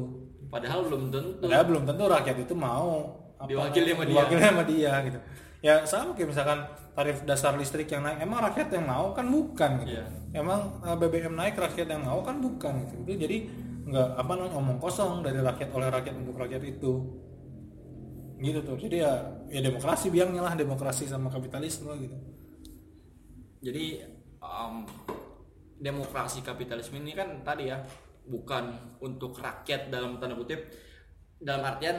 padahal 0.51 0.91
belum 0.91 1.15
tentu 1.15 1.39
Padahal 1.39 1.65
belum 1.67 1.85
tentu 1.87 2.03
rakyat 2.11 2.37
itu 2.43 2.55
mau 2.59 3.15
apa, 3.35 3.47
Diwakili 3.47 3.95
sama 3.95 4.03
dia. 4.03 4.11
diwakili 4.11 4.43
sama 4.43 4.63
dia 4.65 4.93
gitu. 5.07 5.19
Ya 5.65 5.75
sama 5.89 6.13
kayak 6.13 6.29
misalkan 6.29 6.61
tarif 6.93 7.25
dasar 7.25 7.57
listrik 7.57 7.89
yang 7.89 8.05
naik, 8.05 8.21
emang 8.21 8.45
rakyat 8.45 8.69
yang 8.77 8.85
mau 8.85 9.17
kan 9.17 9.27
bukan 9.33 9.71
gitu. 9.81 9.97
Iya. 9.97 10.05
Emang 10.37 10.61
eh, 10.85 10.97
BBM 11.01 11.35
naik 11.41 11.57
rakyat 11.57 11.89
yang 11.89 12.05
mau 12.05 12.21
kan 12.21 12.37
bukan 12.45 12.73
gitu. 12.85 12.95
Itu 13.09 13.13
jadi 13.25 13.37
nggak 13.89 14.09
apa 14.21 14.33
namanya 14.37 14.55
omong 14.61 14.79
kosong 14.81 15.25
dari 15.25 15.41
rakyat 15.41 15.71
oleh 15.73 15.89
rakyat 15.89 16.15
untuk 16.21 16.37
rakyat 16.37 16.63
itu. 16.63 16.93
Gitu 18.37 18.61
tuh. 18.61 18.77
Jadi 18.77 18.97
ya 19.01 19.13
ya 19.49 19.61
demokrasi 19.65 20.13
biangnya 20.13 20.43
lah 20.45 20.55
demokrasi 20.59 21.07
sama 21.09 21.31
kapitalisme 21.31 21.89
gitu. 21.97 22.17
jadi 23.65 24.05
em, 24.45 24.75
demokrasi 25.81 26.45
kapitalisme 26.45 27.01
ini 27.01 27.17
kan 27.17 27.41
tadi 27.41 27.73
ya 27.73 27.81
bukan 28.29 28.97
untuk 29.01 29.37
rakyat 29.41 29.89
dalam 29.89 30.21
tanda 30.21 30.37
kutip 30.37 30.69
dalam 31.41 31.65
artian 31.65 31.97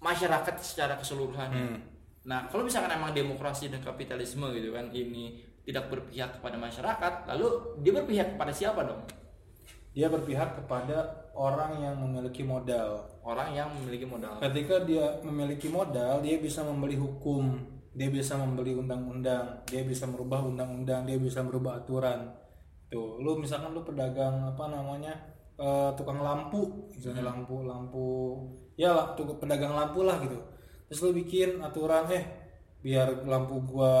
masyarakat 0.00 0.54
secara 0.60 1.00
keseluruhan 1.00 1.50
Hmm. 1.50 1.78
Nah 2.26 2.50
kalau 2.50 2.66
misalkan 2.66 2.90
emang 2.90 3.14
demokrasi 3.14 3.70
dan 3.70 3.78
kapitalisme 3.80 4.50
gitu 4.50 4.74
kan 4.74 4.90
ini 4.90 5.46
tidak 5.66 5.90
berpihak 5.90 6.38
kepada 6.38 6.56
masyarakat, 6.56 7.12
lalu 7.26 7.46
dia 7.82 7.92
berpihak 7.98 8.38
kepada 8.38 8.54
siapa 8.54 8.86
dong? 8.86 9.02
Dia 9.90 10.06
berpihak 10.06 10.62
kepada 10.62 11.26
orang 11.34 11.82
yang 11.82 11.98
memiliki 11.98 12.46
modal. 12.46 13.02
Orang 13.26 13.50
yang 13.50 13.66
memiliki 13.74 14.06
modal. 14.06 14.38
Ketika 14.38 14.86
dia 14.86 15.18
memiliki 15.26 15.66
modal, 15.66 16.22
dia 16.22 16.38
bisa 16.38 16.62
membeli 16.62 16.94
hukum, 16.94 17.58
dia 17.90 18.06
bisa 18.06 18.38
membeli 18.38 18.78
undang-undang, 18.78 19.66
dia 19.66 19.82
bisa 19.82 20.06
merubah 20.06 20.46
undang-undang, 20.46 21.02
dia 21.02 21.18
bisa 21.18 21.42
merubah 21.42 21.82
aturan. 21.82 22.30
Tuh, 22.86 23.18
lu 23.18 23.34
misalkan 23.42 23.74
lu 23.74 23.82
pedagang 23.82 24.46
apa 24.46 24.70
namanya 24.70 25.18
eh, 25.58 25.90
tukang 25.98 26.22
lampu, 26.22 26.86
misalnya 26.94 27.26
lampu, 27.26 27.66
lampu, 27.66 28.06
ya 28.78 28.94
lah, 28.94 29.18
tukang 29.18 29.42
pedagang 29.42 29.74
lampu 29.74 30.06
lah 30.06 30.22
gitu. 30.22 30.38
Terus 30.86 31.00
lu 31.02 31.10
bikin 31.14 31.58
aturan, 31.62 32.06
eh 32.14 32.24
biar 32.82 33.26
lampu 33.26 33.58
gua, 33.66 33.94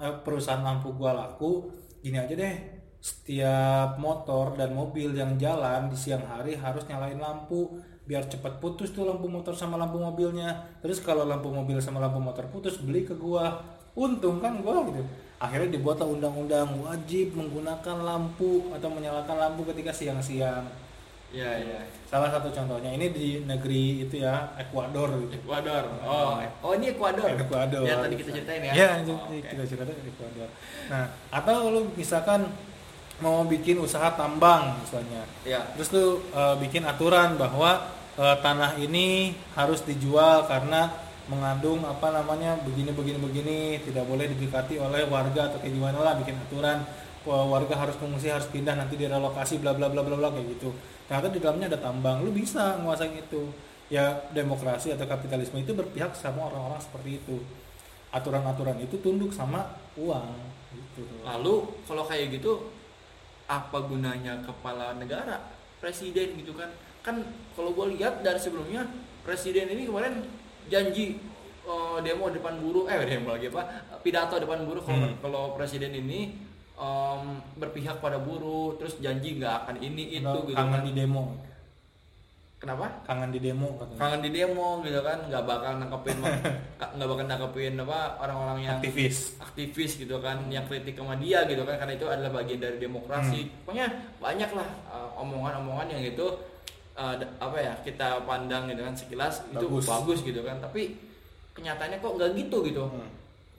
eh, 0.00 0.16
perusahaan 0.24 0.64
lampu 0.64 0.96
gua 0.96 1.12
laku, 1.12 1.68
gini 2.00 2.16
aja 2.16 2.32
deh, 2.32 2.54
setiap 2.98 4.00
motor 4.00 4.56
dan 4.56 4.72
mobil 4.72 5.12
yang 5.12 5.36
jalan 5.36 5.92
di 5.92 5.96
siang 5.96 6.24
hari 6.24 6.56
harus 6.56 6.88
nyalain 6.88 7.20
lampu 7.20 7.76
biar 8.08 8.24
cepat 8.24 8.56
putus 8.56 8.96
tuh 8.96 9.04
lampu 9.04 9.28
motor 9.28 9.52
sama 9.52 9.76
lampu 9.76 10.00
mobilnya. 10.00 10.56
Terus 10.80 11.04
kalau 11.04 11.28
lampu 11.28 11.52
mobil 11.52 11.76
sama 11.84 12.00
lampu 12.00 12.16
motor 12.16 12.48
putus 12.48 12.80
beli 12.80 13.04
ke 13.04 13.12
gua. 13.12 13.60
Untung 13.98 14.40
kan 14.40 14.64
gua 14.64 14.86
gitu. 14.88 15.04
Akhirnya 15.36 15.76
dibuatlah 15.76 16.08
undang-undang 16.08 16.70
wajib 16.80 17.36
menggunakan 17.36 17.96
lampu 18.00 18.72
atau 18.72 18.88
menyalakan 18.88 19.36
lampu 19.36 19.62
ketika 19.68 19.92
siang-siang 19.92 20.87
Iya, 21.28 21.50
iya. 21.60 21.80
salah 22.08 22.32
satu 22.32 22.48
contohnya 22.48 22.88
ini 22.88 23.12
di 23.12 23.44
negeri 23.44 24.08
itu 24.08 24.24
ya 24.24 24.48
Ekuador 24.56 25.12
gitu 25.28 25.44
Ekuador. 25.44 25.84
Oh, 26.00 26.40
oh 26.40 26.72
ini 26.72 26.96
Ekuador. 26.96 27.36
Ekuador. 27.36 27.84
Yang 27.84 28.00
tadi 28.00 28.14
kita 28.16 28.30
ceritain 28.32 28.62
ya. 28.64 28.72
Ya, 28.72 28.88
Oh, 29.04 29.28
oke. 29.28 29.36
kita 29.44 29.62
cerita 29.68 29.92
di 29.92 30.08
Ekuador. 30.08 30.48
Nah, 30.88 31.04
atau 31.28 31.68
lu 31.68 31.92
misalkan 31.92 32.48
mau 33.20 33.44
bikin 33.44 33.76
usaha 33.76 34.08
tambang 34.16 34.80
misalnya. 34.80 35.28
Ya. 35.44 35.68
Terus 35.76 35.92
lu 35.92 36.04
eh, 36.32 36.56
bikin 36.64 36.88
aturan 36.88 37.36
bahwa 37.36 37.92
eh, 38.16 38.36
tanah 38.40 38.80
ini 38.80 39.36
harus 39.52 39.84
dijual 39.84 40.48
karena 40.48 40.88
mengandung 41.28 41.84
apa 41.84 42.08
namanya 42.08 42.56
begini 42.64 42.88
begini 42.96 43.18
begini 43.20 43.58
tidak 43.84 44.08
boleh 44.08 44.32
didekati 44.32 44.80
oleh 44.80 45.04
warga 45.12 45.52
atau 45.52 45.60
kayak 45.60 45.76
gimana 45.76 46.00
lah 46.00 46.16
bikin 46.16 46.40
aturan 46.40 46.80
warga 47.28 47.76
harus 47.76 47.96
mengungsi 48.00 48.32
harus 48.32 48.48
pindah 48.48 48.72
nanti 48.72 48.96
direlokasi 48.96 49.60
bla 49.60 49.76
bla 49.76 49.92
bla 49.92 50.00
bla 50.00 50.16
bla 50.16 50.28
kayak 50.32 50.56
gitu. 50.56 50.72
Ternyata 51.04 51.28
di 51.28 51.40
dalamnya 51.40 51.66
ada 51.76 51.80
tambang. 51.80 52.24
Lu 52.24 52.32
bisa 52.32 52.80
nguasain 52.80 53.12
itu. 53.12 53.52
Ya 53.88 54.20
demokrasi 54.36 54.92
atau 54.92 55.08
kapitalisme 55.08 55.56
itu 55.64 55.72
berpihak 55.72 56.12
sama 56.12 56.52
orang-orang 56.52 56.80
seperti 56.80 57.20
itu. 57.24 57.40
Aturan-aturan 58.12 58.76
itu 58.80 59.00
tunduk 59.00 59.32
sama 59.32 59.76
uang 59.96 60.32
gitu. 60.76 61.04
Lalu 61.24 61.54
kalau 61.88 62.04
kayak 62.04 62.36
gitu 62.36 62.68
apa 63.48 63.80
gunanya 63.88 64.44
kepala 64.44 64.92
negara, 65.00 65.40
presiden 65.80 66.36
gitu 66.36 66.52
kan? 66.52 66.68
Kan 67.00 67.24
kalau 67.56 67.72
gue 67.72 67.96
lihat 67.96 68.20
dari 68.20 68.36
sebelumnya 68.36 68.84
presiden 69.24 69.72
ini 69.72 69.88
kemarin 69.88 70.20
janji 70.68 71.16
eh, 71.64 71.98
demo 72.04 72.28
depan 72.28 72.60
buruh, 72.60 72.88
eh 72.92 73.00
demo 73.08 73.32
lagi 73.32 73.48
apa? 73.48 73.88
Pidato 74.04 74.36
depan 74.36 74.68
buruh 74.68 74.84
kalau 74.84 75.00
Hmm. 75.08 75.16
kalau 75.24 75.42
presiden 75.56 75.96
ini 75.96 76.32
em, 76.78 77.22
berpihak 77.54 77.98
pada 77.98 78.16
buruh, 78.16 78.74
terus 78.74 78.96
janji 78.98 79.34
nggak 79.34 79.66
akan 79.66 79.76
ini 79.78 80.16
itu 80.16 80.24
Atau 80.24 80.46
gitu 80.46 80.54
kangen 80.54 80.72
kan? 80.74 80.84
di 80.84 80.92
demo 80.94 81.24
Kenapa? 82.58 82.90
kangen 83.02 83.30
di 83.30 83.38
demo 83.38 83.78
katanya 83.78 83.98
Kangen 84.00 84.20
di 84.20 84.30
demo 84.32 84.68
gitu 84.82 84.98
kan, 84.98 85.18
nggak 85.24 85.44
bakal 85.44 85.72
nangkepin 85.78 86.18
nggak 86.98 87.08
bakal 87.08 87.24
nangkepin 87.24 87.74
apa 87.78 87.98
orang-orang 88.18 88.58
yang 88.60 88.74
aktivis 88.76 89.38
aktivis 89.38 89.94
gitu 89.94 90.18
kan 90.18 90.42
yang 90.48 90.66
kritik 90.66 90.94
sama 90.94 91.14
dia 91.14 91.46
gitu 91.46 91.62
kan 91.62 91.78
karena 91.78 91.94
itu 91.94 92.06
adalah 92.06 92.30
bagian 92.32 92.58
dari 92.58 92.78
demokrasi 92.78 93.46
Hmm. 93.46 93.54
pokoknya 93.62 93.86
banyak 94.18 94.50
lah 94.52 94.68
uh, 94.86 95.10
omongan-omongan 95.16 95.86
yang 95.88 96.02
itu 96.04 96.26
uh, 96.94 97.14
apa 97.38 97.58
ya 97.58 97.74
kita 97.80 98.26
pandang 98.26 98.66
gitu 98.66 98.82
kan 98.82 98.90
sekilas 98.92 99.46
itu 99.48 99.62
Bagus. 99.62 99.86
bagus 99.86 100.18
gitu 100.22 100.42
kan 100.42 100.58
tapi 100.58 100.98
kenyataannya 101.52 101.98
kok 101.98 102.10
nggak 102.12 102.30
gitu 102.36 102.58
gitu 102.64 102.84
Hmm. 102.90 103.06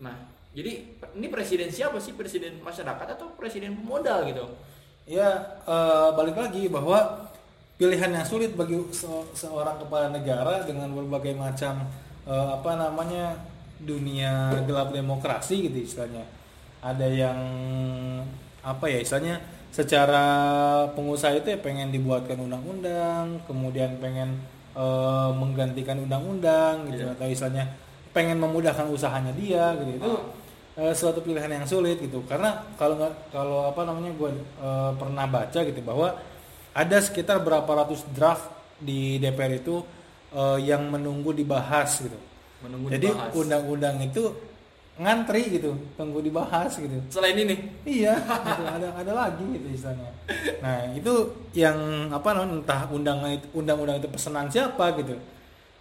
nah 0.01 0.15
jadi 0.49 0.71
ini 1.13 1.27
presiden 1.29 1.69
siapa 1.69 2.01
sih? 2.01 2.17
Presiden 2.17 2.57
masyarakat 2.59 3.07
atau 3.15 3.29
presiden 3.37 3.77
pemodal 3.77 4.25
gitu? 4.25 4.45
Ya 5.05 5.29
eh, 5.65 6.09
balik 6.13 6.37
lagi 6.37 6.69
bahwa 6.69 7.29
pilihan 7.77 8.11
yang 8.11 8.25
sulit 8.27 8.53
bagi 8.53 8.75
se- 8.91 9.29
seorang 9.33 9.79
kepala 9.79 10.09
negara 10.09 10.65
dengan 10.65 10.89
berbagai 10.93 11.37
macam 11.37 11.85
eh, 12.25 12.47
apa 12.53 12.71
namanya 12.75 13.37
dunia 13.79 14.51
gelap 14.67 14.91
demokrasi 14.91 15.69
gitu 15.69 15.85
istilahnya. 15.85 16.25
Ada 16.81 17.07
yang 17.07 17.39
apa 18.59 18.85
ya 18.91 18.99
istilahnya 18.99 19.39
secara 19.69 20.25
pengusaha 20.97 21.37
itu 21.37 21.53
ya 21.53 21.59
pengen 21.61 21.93
dibuatkan 21.93 22.35
undang-undang 22.35 23.37
kemudian 23.45 24.01
pengen 24.01 24.41
eh, 24.73 25.29
menggantikan 25.33 25.97
undang-undang 26.01 26.89
gitu. 26.89 27.05
Iya. 27.05 27.13
atau 27.15 27.27
istilahnya 27.29 27.65
pengen 28.09 28.41
memudahkan 28.41 28.89
usahanya 28.89 29.29
dia 29.37 29.77
gitu. 29.77 30.01
Itu 30.01 30.13
eh, 30.79 30.95
suatu 30.95 31.19
pilihan 31.19 31.51
yang 31.51 31.67
sulit 31.67 31.99
gitu. 31.99 32.23
Karena 32.25 32.63
kalau 32.79 32.95
nggak 32.95 33.13
kalau 33.35 33.67
apa 33.67 33.81
namanya 33.83 34.11
gue 34.15 34.31
eh, 34.39 34.91
pernah 34.95 35.25
baca 35.27 35.59
gitu 35.59 35.81
bahwa 35.83 36.15
ada 36.71 36.97
sekitar 37.03 37.43
berapa 37.43 37.67
ratus 37.67 38.07
draft 38.15 38.47
di 38.79 39.19
DPR 39.19 39.59
itu 39.59 39.83
eh, 40.31 40.57
yang 40.63 40.87
menunggu 40.87 41.35
dibahas 41.35 41.99
gitu. 41.99 42.15
Menunggu 42.63 42.91
jadi 42.95 43.11
dibahas. 43.11 43.35
undang-undang 43.35 43.97
itu 44.03 44.23
ngantri 44.99 45.47
gitu 45.47 45.71
tunggu 45.95 46.19
dibahas 46.19 46.75
gitu. 46.75 46.99
Selain 47.07 47.35
ini. 47.35 47.55
Iya 47.87 48.19
gitu. 48.19 48.63
ada 48.67 48.87
ada 48.99 49.11
lagi 49.15 49.45
gitu 49.47 49.67
istilahnya. 49.71 50.11
Nah 50.59 50.91
itu 50.91 51.13
yang 51.55 52.11
apa 52.11 52.35
namanya 52.35 52.59
entah 52.59 52.81
undangan 52.91 53.31
itu 53.31 53.47
undang-undang 53.55 54.03
itu 54.03 54.11
pesanan 54.11 54.51
siapa 54.51 54.91
gitu. 54.99 55.15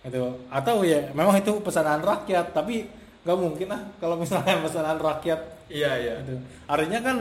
Itu 0.07 0.39
atau 0.47 0.87
ya 0.87 1.11
memang 1.11 1.35
itu 1.43 1.51
pesanan 1.59 1.99
rakyat 1.99 2.55
tapi 2.55 2.87
nggak 3.29 3.37
mungkin 3.45 3.69
lah 3.69 3.77
kalau 4.01 4.17
misalnya 4.17 4.57
pesanan 4.65 4.97
rakyat. 4.97 5.37
Iya 5.69 5.93
iya. 6.01 6.15
Gitu. 6.25 6.41
Artinya 6.65 7.05
kan 7.05 7.17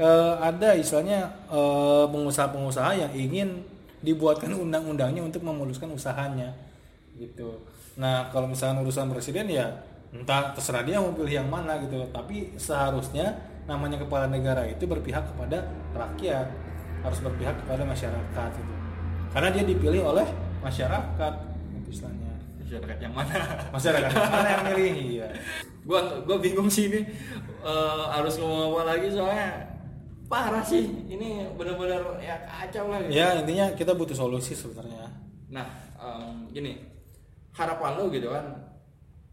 eh, 0.00 0.34
ada 0.40 0.72
istilahnya 0.72 1.28
eh, 1.52 2.04
pengusaha-pengusaha 2.08 2.96
yang 2.96 3.12
ingin 3.12 3.60
dibuatkan 4.00 4.56
undang-undangnya 4.56 5.20
untuk 5.20 5.44
memuluskan 5.44 5.92
usahanya. 5.92 6.48
Gitu. 7.12 7.60
Nah 8.00 8.32
kalau 8.32 8.48
misalnya 8.48 8.80
urusan 8.80 9.12
presiden 9.12 9.52
ya 9.52 9.68
entah 10.16 10.56
terserah 10.56 10.80
dia 10.80 10.96
mau 10.96 11.12
pilih 11.12 11.44
yang 11.44 11.52
mana 11.52 11.76
gitu. 11.84 12.08
Tapi 12.08 12.56
seharusnya 12.56 13.36
namanya 13.68 14.00
kepala 14.00 14.32
negara 14.32 14.64
itu 14.64 14.88
berpihak 14.88 15.28
kepada 15.28 15.68
rakyat. 15.92 16.48
Harus 17.04 17.20
berpihak 17.20 17.60
kepada 17.60 17.84
masyarakat 17.84 18.48
gitu. 18.56 18.74
Karena 19.36 19.52
dia 19.52 19.64
dipilih 19.68 20.08
oleh 20.08 20.24
masyarakat 20.64 21.32
gitu 21.76 21.88
istilahnya 21.92 22.19
masyarakat 22.70 22.98
yang 23.02 23.14
mana? 23.18 23.34
Masyarakat 23.74 24.10
mana 24.14 24.46
yang 24.46 24.64
milih 24.70 24.94
iya. 24.94 25.26
Gua 25.82 26.22
gua 26.22 26.38
bingung 26.38 26.70
sih 26.70 26.86
ini. 26.86 27.02
Eh, 27.66 28.04
harus 28.14 28.38
ngomong 28.38 28.78
apa 28.78 28.94
lagi? 28.94 29.10
Soalnya 29.10 29.66
parah 30.30 30.62
sih. 30.62 30.86
Ini 31.10 31.50
bener-bener 31.58 31.98
ya 32.22 32.38
kacau 32.46 32.94
lah 32.94 33.02
gitu. 33.02 33.10
ya 33.10 33.42
intinya 33.42 33.66
kita 33.74 33.92
butuh 33.98 34.14
solusi 34.14 34.54
sebenarnya. 34.54 35.10
Nah 35.50 35.66
em, 35.98 36.46
gini. 36.54 36.78
Harapan 37.50 37.98
lo 37.98 38.06
gitu 38.14 38.30
kan 38.30 38.46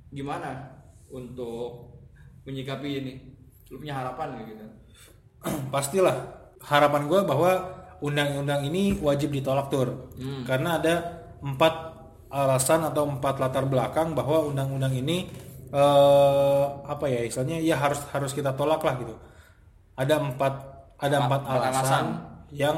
gimana 0.09 0.73
untuk 1.13 1.93
menyikapi 2.49 2.89
ini? 3.05 3.13
Lu 3.69 3.77
punya 3.77 4.01
harapan 4.01 4.41
gitu? 4.49 4.65
Pastilah. 5.73 6.49
Harapan 6.57 7.05
gue 7.05 7.21
bahwa 7.21 7.51
undang-undang 8.01 8.65
ini 8.65 8.97
wajib 8.97 9.29
ditolak 9.29 9.69
tur. 9.69 10.09
Hmm. 10.17 10.41
karena 10.41 10.81
ada 10.81 10.93
empat 11.37 11.86
alasan 12.29 12.83
atau 12.83 13.07
empat 13.07 13.39
latar 13.39 13.63
belakang 13.65 14.11
bahwa 14.11 14.47
undang-undang 14.51 14.91
ini 14.91 15.27
eh, 15.71 16.65
apa 16.83 17.05
ya 17.07 17.23
istilahnya 17.23 17.59
ya 17.63 17.75
harus 17.79 17.99
harus 18.11 18.31
kita 18.31 18.51
tolak 18.55 18.83
lah 18.83 18.95
gitu 18.99 19.15
ada 19.97 20.19
empat 20.21 20.53
ada 20.97 21.17
Empat- 21.25 21.45
empat, 21.45 21.61
alasan, 21.61 21.73
alasan. 21.77 22.05
yang 22.51 22.77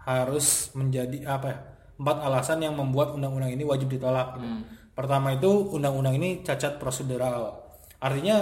harus 0.00 0.70
menjadi 0.72 1.18
apa 1.26 1.46
ya 1.50 1.58
empat 1.96 2.16
alasan 2.22 2.58
yang 2.62 2.74
membuat 2.76 3.16
undang-undang 3.16 3.50
ini 3.50 3.64
wajib 3.64 3.88
ditolak 3.88 4.36
gitu. 4.36 4.46
Hmm. 4.46 4.62
pertama 4.94 5.32
itu 5.34 5.50
undang-undang 5.72 6.14
ini 6.16 6.40
cacat 6.40 6.76
prosedural 6.76 7.56
artinya 7.98 8.36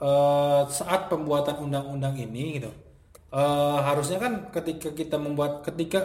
eh, 0.00 0.62
saat 0.70 1.10
pembuatan 1.10 1.60
undang-undang 1.60 2.14
ini 2.16 2.58
gitu 2.58 2.70
eh, 3.30 3.78
harusnya 3.82 4.18
kan 4.18 4.32
ketika 4.50 4.90
kita 4.94 5.18
membuat 5.18 5.62
ketika 5.66 6.02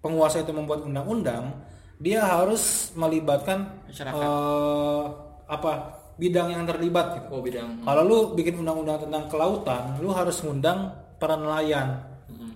penguasa 0.00 0.40
itu 0.40 0.52
membuat 0.52 0.80
undang-undang 0.84 1.60
dia 2.00 2.24
harus 2.24 2.90
melibatkan 2.96 3.68
Masyarakat. 3.84 4.16
eh, 4.16 5.04
apa 5.44 5.72
bidang 6.16 6.48
yang 6.52 6.64
terlibat 6.64 7.16
gitu 7.20 7.28
oh 7.32 7.40
bidang 7.44 7.84
kalau 7.84 8.02
lu 8.04 8.18
bikin 8.36 8.56
undang-undang 8.60 9.00
tentang 9.00 9.24
kelautan, 9.28 9.96
lu 10.00 10.08
harus 10.12 10.40
ngundang 10.44 10.92
para 11.20 11.36
nelayan. 11.36 12.00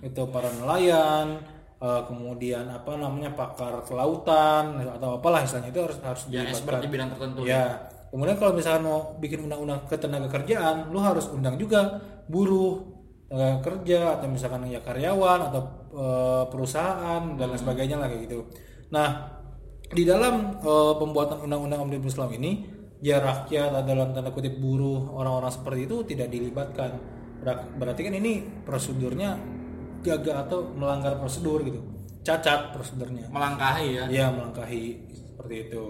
Itu 0.01 0.29
para 0.29 0.49
nelayan, 0.53 1.41
eh, 1.77 2.01
kemudian 2.05 2.65
apa 2.69 2.93
namanya 2.97 3.33
pakar 3.33 3.81
kelautan 3.85 4.81
atau 4.81 5.17
apalah 5.17 5.41
istilahnya 5.41 5.69
itu 5.73 5.81
harus 5.81 5.97
harus 6.01 6.21
yang 6.29 6.45
expert 6.45 6.81
di 6.81 6.89
bidang 6.89 7.09
tertentu 7.13 7.45
Ya. 7.45 7.89
Kemudian 8.09 8.37
kalau 8.39 8.53
misalkan 8.55 8.85
mau 8.85 9.17
bikin 9.19 9.43
undang-undang 9.43 9.83
ketenaga 9.91 10.29
kerjaan, 10.31 10.87
lu 10.93 11.03
harus 11.03 11.27
undang 11.35 11.59
juga 11.59 11.99
buruh, 12.31 12.85
tenaga 13.27 13.59
kerja 13.65 14.15
atau 14.15 14.27
misalkan 14.29 14.69
ya 14.69 14.79
karyawan 14.79 15.51
atau 15.51 15.61
eh, 15.95 16.43
perusahaan 16.53 17.21
dan 17.35 17.45
lain 17.49 17.59
sebagainya 17.59 17.97
lah 17.99 18.07
kayak 18.07 18.29
gitu. 18.29 18.39
Nah, 18.93 19.34
di 19.91 20.03
dalam 20.07 20.57
eh, 20.61 20.93
pembuatan 20.97 21.45
undang-undang 21.45 21.85
omnibus 21.85 22.17
law 22.17 22.29
ini 22.31 22.65
ya 23.03 23.21
rakyat 23.21 23.85
dalam 23.85 24.15
tanda 24.15 24.31
kutip 24.33 24.57
buruh 24.57 25.13
orang-orang 25.13 25.51
seperti 25.53 25.81
itu 25.85 25.97
tidak 26.07 26.27
dilibatkan. 26.31 26.91
Ber- 27.43 27.69
Berarti 27.77 28.01
kan 28.07 28.15
ini 28.17 28.41
prosedurnya 28.65 29.37
gagal 30.01 30.35
atau 30.49 30.59
melanggar 30.73 31.17
prosedur 31.21 31.61
gitu. 31.65 31.81
Cacat 32.25 32.73
prosedurnya. 32.73 33.29
melangkahi 33.29 33.85
ya 33.93 34.03
Ya 34.09 34.25
melangkahi 34.33 35.13
seperti 35.13 35.69
itu. 35.69 35.83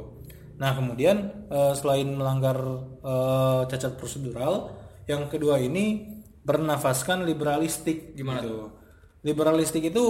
Nah 0.59 0.71
kemudian 0.75 1.47
eh, 1.47 1.73
selain 1.75 2.11
melanggar 2.11 2.57
eh, 2.99 3.61
cacat 3.71 3.95
prosedural, 3.95 4.75
yang 5.07 5.31
kedua 5.31 5.59
ini 5.63 6.11
bernafaskan 6.43 7.23
liberalistik. 7.23 8.13
Gimana 8.19 8.43
gitu. 8.43 8.71
Liberalistik 9.23 9.87
itu 9.87 10.03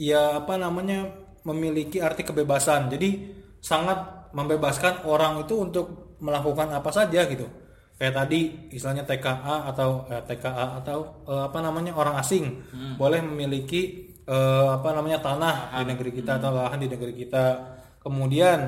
ya 0.00 0.42
apa 0.42 0.56
namanya 0.58 1.19
memiliki 1.44 2.02
arti 2.02 2.22
kebebasan. 2.26 2.92
Jadi 2.92 3.38
sangat 3.60 4.30
membebaskan 4.32 5.04
orang 5.04 5.42
itu 5.44 5.54
untuk 5.60 6.16
melakukan 6.20 6.70
apa 6.72 6.90
saja 6.92 7.26
gitu. 7.28 7.48
Kayak 8.00 8.24
tadi 8.24 8.40
istilahnya 8.72 9.04
TKA 9.04 9.68
atau 9.72 10.08
eh, 10.08 10.22
TKA 10.24 10.80
atau 10.80 10.98
eh, 11.28 11.42
apa 11.44 11.58
namanya 11.60 11.92
orang 11.92 12.16
asing 12.16 12.48
boleh 12.96 13.20
memiliki 13.20 14.12
eh, 14.24 14.68
apa 14.72 14.96
namanya 14.96 15.20
tanah 15.20 15.76
di 15.80 15.84
negeri 15.92 16.10
kita 16.16 16.40
atau 16.40 16.50
lahan 16.54 16.80
di 16.80 16.88
negeri 16.88 17.12
kita. 17.12 17.44
Kemudian 18.00 18.58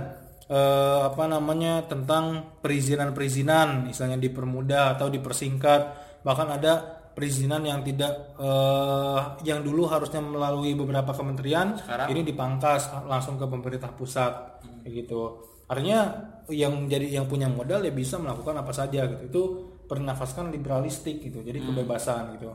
eh, 0.52 1.00
apa 1.08 1.24
namanya 1.24 1.88
tentang 1.88 2.56
perizinan-perizinan, 2.60 3.88
misalnya 3.88 4.20
dipermudah 4.20 5.00
atau 5.00 5.08
dipersingkat. 5.08 5.80
Bahkan 6.22 6.48
ada 6.60 7.01
perizinan 7.12 7.62
yang 7.64 7.80
tidak 7.84 8.36
eh, 8.36 9.20
yang 9.46 9.60
dulu 9.60 9.88
harusnya 9.88 10.20
melalui 10.20 10.72
beberapa 10.76 11.12
kementerian, 11.12 11.76
Sekarang? 11.78 12.08
ini 12.12 12.20
dipangkas 12.26 12.92
langsung 13.06 13.36
ke 13.36 13.46
pemerintah 13.46 13.92
pusat, 13.92 14.60
kayak 14.82 15.06
gitu. 15.06 15.44
Artinya 15.68 16.12
yang 16.50 16.90
jadi 16.90 17.22
yang 17.22 17.30
punya 17.30 17.48
modal 17.48 17.80
ya 17.80 17.92
bisa 17.94 18.18
melakukan 18.20 18.60
apa 18.60 18.72
saja 18.74 19.06
gitu. 19.08 19.22
Itu 19.28 19.42
bernafaskan 19.86 20.52
liberalistik 20.52 21.20
gitu, 21.20 21.44
jadi 21.44 21.60
kebebasan 21.60 22.36
gitu. 22.40 22.52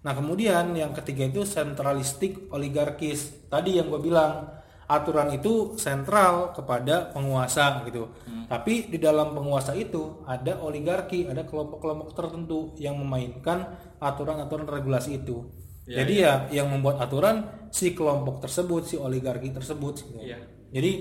Nah 0.00 0.12
kemudian 0.16 0.72
yang 0.72 0.96
ketiga 0.96 1.28
itu 1.28 1.44
sentralistik 1.44 2.48
oligarkis. 2.50 3.48
Tadi 3.52 3.76
yang 3.78 3.92
gue 3.92 4.00
bilang 4.00 4.59
aturan 4.90 5.30
itu 5.30 5.78
sentral 5.78 6.50
kepada 6.50 7.14
penguasa 7.14 7.86
gitu. 7.86 8.10
Tapi 8.50 8.90
di 8.90 8.98
dalam 8.98 9.30
penguasa 9.30 9.78
itu 9.78 10.26
ada 10.26 10.58
oligarki, 10.58 11.30
ada 11.30 11.46
kelompok-kelompok 11.46 12.10
tertentu 12.18 12.74
yang 12.82 12.98
memainkan 12.98 13.70
aturan-aturan 14.02 14.66
regulasi 14.66 15.22
itu. 15.22 15.46
Jadi 15.86 16.22
ya 16.22 16.46
yang 16.50 16.70
membuat 16.70 17.02
aturan 17.02 17.66
si 17.70 17.94
kelompok 17.94 18.42
tersebut, 18.42 18.82
si 18.86 18.96
oligarki 18.98 19.54
tersebut. 19.54 19.94
Gitu. 20.06 20.18
Iya. 20.22 20.38
Jadi 20.70 20.92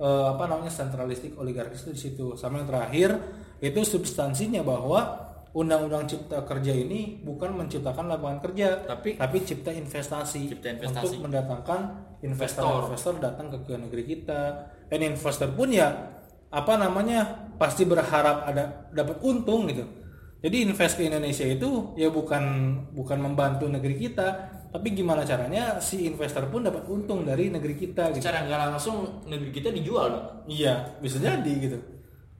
eh, 0.00 0.26
apa 0.28 0.44
namanya 0.48 0.72
sentralistik 0.72 1.36
oligarkis 1.36 1.84
itu 1.84 1.92
di 1.92 2.00
situ. 2.00 2.26
Sama 2.36 2.60
yang 2.60 2.68
terakhir 2.68 3.10
itu 3.60 3.80
substansinya 3.84 4.60
bahwa 4.60 5.23
undang-undang 5.54 6.02
cipta 6.10 6.42
kerja 6.42 6.74
ini 6.74 7.22
bukan 7.22 7.54
menciptakan 7.54 8.10
lapangan 8.10 8.42
kerja, 8.42 8.82
Tapi- 8.90 9.14
tapi 9.14 9.38
cipta 9.46 9.70
investasi, 9.70 10.50
Cipta 10.50 10.74
investasi. 10.74 11.14
untuk 11.14 11.30
mendatangkan 11.30 11.80
investor-investor 12.26 13.22
datang 13.22 13.46
ke, 13.54 13.58
ke 13.62 13.74
negeri 13.78 14.02
kita. 14.04 14.40
Dan 14.90 15.14
investor 15.14 15.54
pun 15.54 15.70
ya 15.70 15.88
apa 16.50 16.74
namanya 16.74 17.50
pasti 17.54 17.86
berharap 17.86 18.46
ada 18.46 18.90
dapat 18.90 19.22
untung 19.22 19.70
gitu. 19.70 19.86
Jadi 20.44 20.68
invest 20.68 21.00
ke 21.00 21.08
Indonesia 21.08 21.46
itu 21.46 21.96
ya 21.96 22.10
bukan 22.12 22.42
bukan 22.92 23.16
membantu 23.16 23.64
negeri 23.70 23.96
kita, 23.96 24.28
tapi 24.68 24.90
gimana 24.92 25.22
caranya 25.24 25.78
si 25.80 26.04
investor 26.04 26.50
pun 26.50 26.66
dapat 26.66 26.84
untung 26.84 27.22
dari 27.24 27.48
negeri 27.48 27.78
kita 27.78 28.10
gitu. 28.12 28.20
secara 28.20 28.44
nggak 28.44 28.60
langsung 28.74 29.24
negeri 29.24 29.50
kita 29.54 29.70
dijual 29.72 30.10
dong 30.12 30.26
Iya, 30.50 30.98
bisa 31.00 31.16
jadi 31.22 31.52
gitu. 31.62 31.78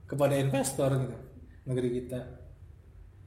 Kepada 0.04 0.34
investor 0.36 0.90
gitu 0.98 1.16
negeri 1.64 2.02
kita. 2.02 2.43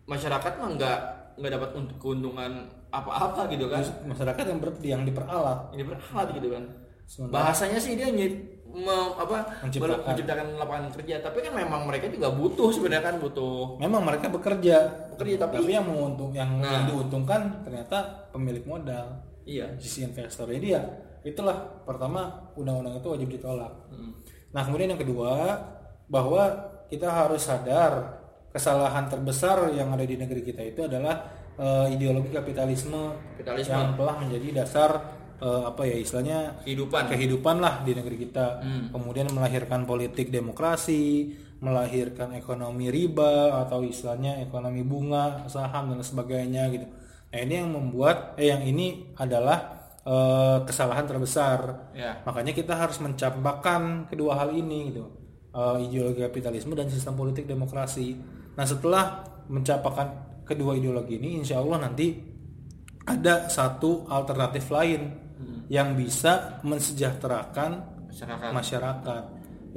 Masyarakat 0.07 0.53
mah 0.55 0.69
nggak 0.73 0.99
nggak 1.37 1.51
dapat 1.53 1.69
untuk 1.75 1.95
keuntungan 1.97 2.51
apa-apa 2.89 3.45
gitu 3.47 3.67
kan 3.67 3.83
Masyarakat 4.07 4.43
yang 4.43 4.57
ber, 4.57 4.69
yang 4.81 5.01
diperalat. 5.03 5.69
ini 5.71 5.83
berhalat 5.83 6.27
gitu 6.31 6.49
kan 6.49 6.63
Sementara- 7.03 7.35
bahasanya 7.45 7.77
sih 7.77 7.93
dia 7.93 8.09
nyip, 8.09 8.33
me- 8.65 9.13
apa 9.13 9.47
Menciptakan. 9.61 10.03
menciptakan 10.03 10.47
lapangan 10.55 10.91
kerja 10.91 11.15
tapi 11.21 11.39
kan 11.39 11.53
memang 11.53 11.83
mereka 11.83 12.07
juga 12.07 12.27
butuh 12.29 12.67
sebenarnya 12.69 13.03
kan 13.05 13.15
butuh 13.17 13.75
Memang 13.77 14.01
mereka 14.01 14.27
bekerja, 14.27 14.77
Bekerja, 15.13 15.35
tapi- 15.37 15.61
tapi, 15.61 15.71
yang 15.71 15.85
menguntung 15.85 16.31
yang, 16.31 16.49
Nah. 16.53 16.67
yang 16.69 16.83
diuntungkan 16.85 17.61
ternyata 17.61 17.97
pemilik 18.29 18.63
modal, 18.63 19.07
iya 19.43 19.71
sisi 19.77 20.03
investor. 20.03 20.47
Jadi 20.47 20.67
ya 20.69 20.83
itulah 21.21 21.55
pertama 21.83 22.27
undang-undang 22.53 22.97
itu 22.97 23.07
wajib 23.09 23.29
ditolak. 23.29 23.71
Hmm. 23.89 24.11
Nah 24.49 24.61
kemudian 24.63 24.89
yang 24.89 24.99
kedua 24.99 25.59
bahwa 26.05 26.43
kita 26.87 27.07
harus 27.07 27.43
sadar 27.43 28.19
kesalahan 28.51 29.05
terbesar 29.11 29.69
yang 29.75 29.91
ada 29.93 30.03
di 30.03 30.15
negeri 30.17 30.41
kita 30.41 30.61
itu 30.63 30.81
adalah 30.87 31.27
eh, 31.59 31.93
ideologi 31.93 32.31
kapitalisme, 32.33 33.13
Kapitalisme. 33.37 33.73
yang 33.73 33.93
telah 33.93 34.15
menjadi 34.21 34.47
dasar 34.63 34.89
eh, 35.41 35.63
apa 35.67 35.81
ya 35.85 35.95
istilahnya 35.97 36.39
kehidupan 36.65 37.03
kehidupan 37.11 37.55
lah 37.61 37.83
di 37.85 37.91
negeri 37.93 38.17
kita. 38.27 38.47
Hmm. 38.63 38.85
Kemudian 38.93 39.29
melahirkan 39.33 39.85
politik 39.85 40.33
demokrasi, 40.33 41.35
melahirkan 41.61 42.37
ekonomi 42.37 42.93
riba 42.93 43.65
atau 43.65 43.81
istilahnya 43.81 44.41
ekonomi 44.45 44.85
bunga, 44.85 45.49
saham 45.49 45.93
dan 45.93 46.01
sebagainya 46.05 46.69
gitu. 46.69 46.87
Nah 47.27 47.39
ini 47.43 47.53
yang 47.59 47.69
membuat, 47.73 48.39
eh 48.39 48.49
yang 48.53 48.63
ini 48.63 49.13
adalah 49.17 49.91
eh, 50.05 50.57
kesalahan 50.63 51.05
terbesar. 51.05 51.91
ya 51.97 52.21
Makanya 52.23 52.53
kita 52.55 52.77
harus 52.77 52.97
mencampakkan 53.01 54.07
kedua 54.07 54.37
hal 54.37 54.53
ini 54.53 54.93
gitu. 54.93 55.05
Eh, 55.57 55.77
ideologi 55.89 56.21
kapitalisme 56.21 56.77
dan 56.77 56.87
sistem 56.87 57.17
politik 57.17 57.49
demokrasi. 57.49 58.36
Nah 58.57 58.65
setelah 58.65 59.21
mencampakkan 59.47 60.41
kedua 60.43 60.73
ideologi 60.73 61.21
ini, 61.21 61.45
insya 61.45 61.61
Allah 61.61 61.87
nanti 61.87 62.17
ada 63.07 63.47
satu 63.47 64.09
alternatif 64.09 64.67
lain 64.73 65.01
yang 65.69 65.95
bisa 65.95 66.59
mensejahterakan 66.63 67.71
masyarakat 68.09 68.49
masyarakat, 68.51 69.23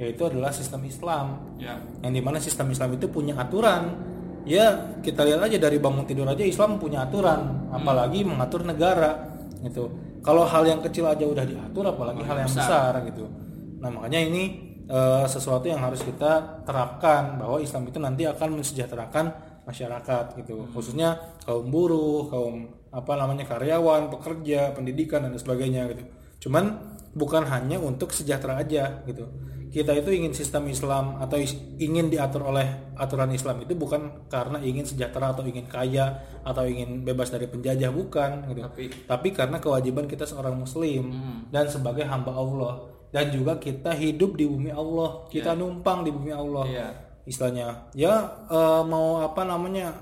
yaitu 0.01 0.21
adalah 0.25 0.49
sistem 0.49 0.81
Islam. 0.87 1.55
ya 1.61 1.77
Yang 2.01 2.13
di 2.17 2.21
mana 2.23 2.37
sistem 2.41 2.67
Islam 2.73 2.97
itu 2.97 3.05
punya 3.07 3.37
aturan. 3.37 4.09
Ya 4.41 4.97
kita 5.05 5.21
lihat 5.21 5.45
aja 5.45 5.61
dari 5.61 5.77
bangun 5.77 6.01
tidur 6.09 6.25
aja 6.25 6.41
Islam 6.41 6.81
punya 6.81 7.05
aturan, 7.05 7.69
apalagi 7.69 8.25
mengatur 8.25 8.65
negara 8.65 9.37
gitu. 9.61 9.93
Kalau 10.25 10.41
hal 10.49 10.65
yang 10.65 10.81
kecil 10.81 11.05
aja 11.05 11.21
udah 11.21 11.45
diatur, 11.45 11.85
apalagi 11.93 12.25
hal 12.25 12.41
yang 12.41 12.49
besar. 12.49 12.97
gitu. 13.05 13.29
Nah 13.77 13.89
makanya 13.93 14.17
ini 14.25 14.70
eh, 14.91 15.23
sesuatu 15.25 15.63
yang 15.63 15.79
harus 15.79 16.03
kita 16.03 16.61
terapkan 16.61 17.39
bahwa 17.39 17.57
Islam 17.57 17.87
itu 17.87 17.97
nanti 17.97 18.27
akan 18.27 18.59
mensejahterakan 18.59 19.25
masyarakat 19.63 20.35
gitu, 20.37 20.67
khususnya 20.69 21.15
kaum 21.41 21.69
buruh, 21.69 22.27
kaum 22.27 22.67
apa 22.91 23.13
namanya 23.15 23.47
karyawan, 23.47 24.11
pekerja, 24.11 24.75
pendidikan 24.75 25.23
dan 25.23 25.31
sebagainya 25.33 25.87
gitu. 25.87 26.03
Cuman 26.43 26.75
bukan 27.13 27.45
hanya 27.45 27.77
untuk 27.77 28.11
sejahtera 28.11 28.57
aja 28.57 28.99
gitu. 29.05 29.31
Kita 29.71 29.95
itu 29.95 30.11
ingin 30.11 30.35
sistem 30.35 30.67
Islam 30.67 31.15
atau 31.17 31.39
is- 31.39 31.55
ingin 31.77 32.11
diatur 32.11 32.43
oleh 32.43 32.67
aturan 32.93 33.31
Islam 33.31 33.63
itu 33.63 33.71
bukan 33.71 34.27
karena 34.27 34.59
ingin 34.59 34.83
sejahtera 34.83 35.31
atau 35.31 35.47
ingin 35.47 35.63
kaya 35.63 36.11
atau 36.43 36.67
ingin 36.67 37.07
bebas 37.07 37.31
dari 37.31 37.47
penjajah 37.47 37.87
bukan 37.89 38.51
gitu. 38.51 38.59
Tapi- 38.61 38.91
Tapi 39.07 39.27
karena 39.31 39.57
kewajiban 39.57 40.03
kita 40.05 40.27
seorang 40.27 40.59
muslim 40.59 41.07
dan 41.47 41.71
sebagai 41.71 42.03
hamba 42.03 42.35
Allah 42.35 42.73
dan 43.11 43.27
juga 43.29 43.59
kita 43.59 43.91
hidup 43.91 44.39
di 44.39 44.47
bumi 44.47 44.71
Allah, 44.71 45.27
kita 45.27 45.51
numpang 45.53 46.07
di 46.07 46.11
bumi 46.15 46.31
Allah. 46.31 46.65
Iya. 46.67 46.87
istilahnya. 47.21 47.93
Ya 47.93 48.13
eh, 48.49 48.81
mau 48.87 49.21
apa 49.21 49.45
namanya 49.45 49.93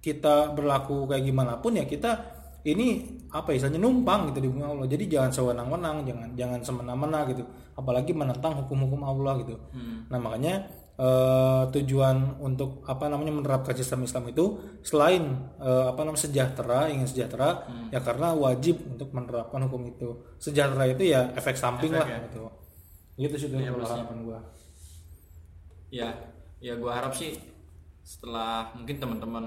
kita 0.00 0.56
berlaku 0.56 1.04
kayak 1.04 1.28
gimana 1.28 1.60
pun 1.60 1.76
ya 1.76 1.84
kita 1.84 2.16
ini 2.64 3.04
apa 3.28 3.52
ya, 3.52 3.60
istilahnya 3.60 3.84
numpang 3.84 4.32
gitu 4.32 4.38
di 4.40 4.48
bumi 4.48 4.64
Allah. 4.64 4.86
Jadi 4.88 5.04
jangan 5.12 5.30
sewenang-wenang 5.34 5.96
jangan 6.08 6.28
jangan 6.32 6.60
semena-mena 6.64 7.28
gitu. 7.28 7.44
Apalagi 7.76 8.16
menentang 8.16 8.56
hukum-hukum 8.64 9.02
Allah 9.04 9.44
gitu. 9.44 9.58
Nah 10.08 10.16
makanya 10.16 10.64
eh, 10.94 11.62
tujuan 11.74 12.38
untuk 12.38 12.86
apa 12.86 13.10
namanya 13.10 13.34
menerapkan 13.34 13.74
sistem 13.74 14.06
Islam 14.06 14.30
itu 14.30 14.62
selain 14.86 15.22
eh, 15.58 15.84
apa 15.90 16.00
namanya 16.06 16.22
sejahtera 16.24 16.90
ingin 16.90 17.08
sejahtera 17.10 17.66
ya 17.90 17.98
karena 17.98 18.30
wajib 18.34 18.78
untuk 18.86 19.10
menerapkan 19.10 19.66
hukum 19.66 19.90
itu 19.90 20.08
sejahtera 20.38 20.86
itu 20.90 21.10
ya 21.10 21.34
efek 21.34 21.58
samping 21.58 21.90
Efek 21.94 22.00
lah 22.00 22.08
ya. 22.08 22.18
gitu 22.30 22.42
gitu 23.14 23.34
sih 23.38 23.48
kalau 23.50 23.78
pasti. 23.82 23.94
harapan 23.94 24.18
gua 24.26 24.38
ya 25.90 26.08
ya 26.58 26.74
gua 26.78 26.92
harap 26.98 27.12
sih 27.14 27.38
setelah 28.02 28.74
mungkin 28.74 28.98
teman-teman 28.98 29.44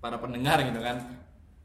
para 0.00 0.16
pendengar 0.16 0.62
gitu 0.62 0.80
kan 0.80 0.96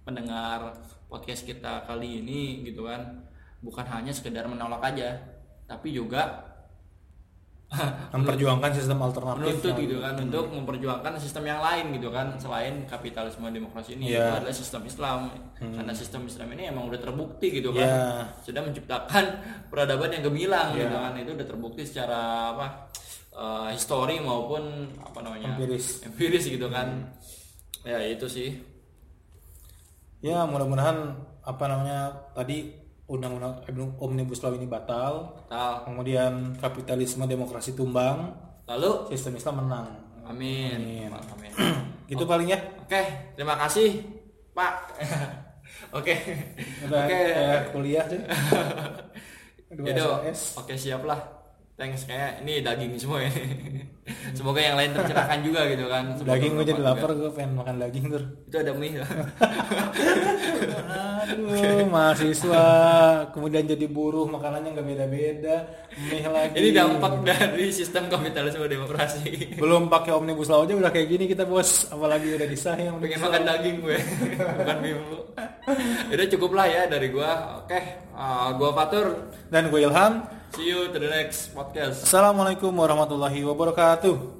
pendengar 0.03 0.76
podcast 1.09 1.47
kita 1.47 1.88
kali 1.88 2.21
ini 2.21 2.61
gitu 2.67 2.86
kan 2.86 3.26
bukan 3.65 3.86
hanya 3.89 4.13
sekedar 4.13 4.45
menolak 4.45 4.84
aja 4.93 5.17
tapi 5.65 5.93
juga 5.93 6.53
memperjuangkan 8.13 8.72
sistem 8.72 9.01
alternatif 9.01 9.57
menuntut 9.57 9.76
gitu 9.76 9.97
kan 9.99 10.13
untuk 10.16 10.45
memperjuangkan 10.47 11.13
sistem 11.18 11.43
yang 11.45 11.59
lain 11.59 11.86
gitu 11.91 12.09
kan 12.09 12.32
selain 12.38 12.86
kapitalisme 12.86 13.43
demokrasi 13.43 13.97
ini 13.97 14.13
Iya. 14.13 14.22
itu 14.22 14.34
adalah 14.39 14.55
sistem 14.55 14.82
Islam 14.86 15.20
karena 15.57 15.91
sistem 15.91 16.22
Islam 16.24 16.47
ini 16.53 16.70
emang 16.70 16.88
udah 16.88 16.99
terbukti 16.99 17.47
gitu 17.51 17.74
kan 17.74 17.84
Iya. 17.84 18.05
sudah 18.41 18.61
menciptakan 18.61 19.24
peradaban 19.74 20.09
yang 20.09 20.24
gemilang 20.24 20.72
Iya. 20.72 20.88
gitu 20.88 20.95
kan 20.95 21.13
itu 21.18 21.32
udah 21.34 21.47
terbukti 21.47 21.82
secara 21.84 22.22
apa 22.53 22.68
eh, 23.34 23.70
histori 23.74 24.22
maupun 24.22 24.63
apa 24.95 25.20
namanya 25.20 25.57
Empiris. 25.57 26.05
empiris 26.05 26.45
gitu 26.47 26.70
kan 26.70 27.11
ya 27.84 27.99
itu 27.99 28.26
sih 28.26 28.49
ya 30.22 30.45
mudah-mudahan 30.45 31.13
apa 31.41 31.63
namanya 31.66 31.99
tadi 32.32 32.74
undang-undang 33.05 33.61
omnibus 34.01 34.41
law 34.41 34.53
ini 34.53 34.65
batal. 34.65 35.45
Tal. 35.49 35.85
kemudian 35.85 36.57
kapitalisme 36.57 37.29
demokrasi 37.29 37.77
tumbang. 37.77 38.33
Lalu? 38.65 39.13
Sistem 39.13 39.37
Islam 39.37 39.55
menang. 39.65 39.87
Amin. 40.25 41.09
Amin. 41.13 41.51
Gitu 42.11 42.25
paling 42.25 42.49
ya. 42.49 42.59
Oke 42.81 43.01
terima 43.37 43.55
kasih 43.61 44.01
pak. 44.57 44.73
Oke. 45.97 46.15
Oke. 46.85 46.91
kayak 46.91 47.73
kuliah 47.73 48.05
SKS 49.69 50.39
oke 50.61 50.73
siap 50.77 51.01
lah. 51.05 51.19
Thanks 51.76 52.07
kayak 52.07 52.39
ini 52.47 52.63
daging 52.63 52.95
semua 52.95 53.19
ya. 53.19 53.28
Semoga 54.38 54.63
yang 54.63 54.80
lain 54.80 54.95
tercerahkan 54.95 55.43
juga 55.43 55.67
gitu 55.67 55.91
kan. 55.91 56.15
Semoga 56.15 56.32
daging 56.32 56.51
gue 56.55 56.65
jadi 56.71 56.82
lapar 56.88 57.11
gue 57.11 57.32
pengen 57.36 57.51
makan 57.59 57.76
daging 57.84 58.03
juga. 58.07 58.19
Itu 58.47 58.55
ada 58.63 58.71
mie. 58.80 59.03
aduh 61.26 61.89
mahasiswa 61.89 62.63
kemudian 63.34 63.65
jadi 63.65 63.89
buruh 63.89 64.30
makanannya 64.30 64.78
nggak 64.78 64.86
beda-beda 64.86 65.55
mie 66.05 66.21
lagi 66.30 66.53
ini 66.61 66.69
dampak 66.69 67.13
dari 67.26 67.67
sistem 67.76 68.07
kapitalisme 68.07 68.63
demokrasi. 68.71 69.36
belum 69.61 69.91
pakai 69.91 70.15
omnibus 70.15 70.47
law 70.47 70.63
aja 70.63 70.80
udah 70.80 70.93
kayak 70.95 71.11
gini 71.11 71.26
kita 71.28 71.43
bos 71.43 71.91
apalagi 71.91 72.39
udah 72.39 72.47
disayang 72.47 73.01
Pengen 73.03 73.19
makan 73.19 73.41
daging 73.43 73.78
gue, 73.84 73.97
bukan 74.63 74.78
mie 74.80 74.95
mulu. 74.95 75.19
Udah 76.13 76.28
cukup 76.32 76.51
lah 76.55 76.67
ya 76.71 76.88
dari 76.88 77.11
gua. 77.11 77.59
Oke, 77.65 78.05
uh, 78.15 78.55
gua 78.55 78.71
Fatur. 78.71 79.28
dan 79.51 79.67
gue 79.73 79.82
Ilham 79.84 80.34
See 80.53 80.69
you 80.69 80.87
to 80.93 80.99
the 80.99 81.09
next 81.09 81.51
podcast. 81.55 82.03
Assalamualaikum 82.07 82.71
warahmatullahi 82.71 83.43
wabarakatuh 83.43 84.34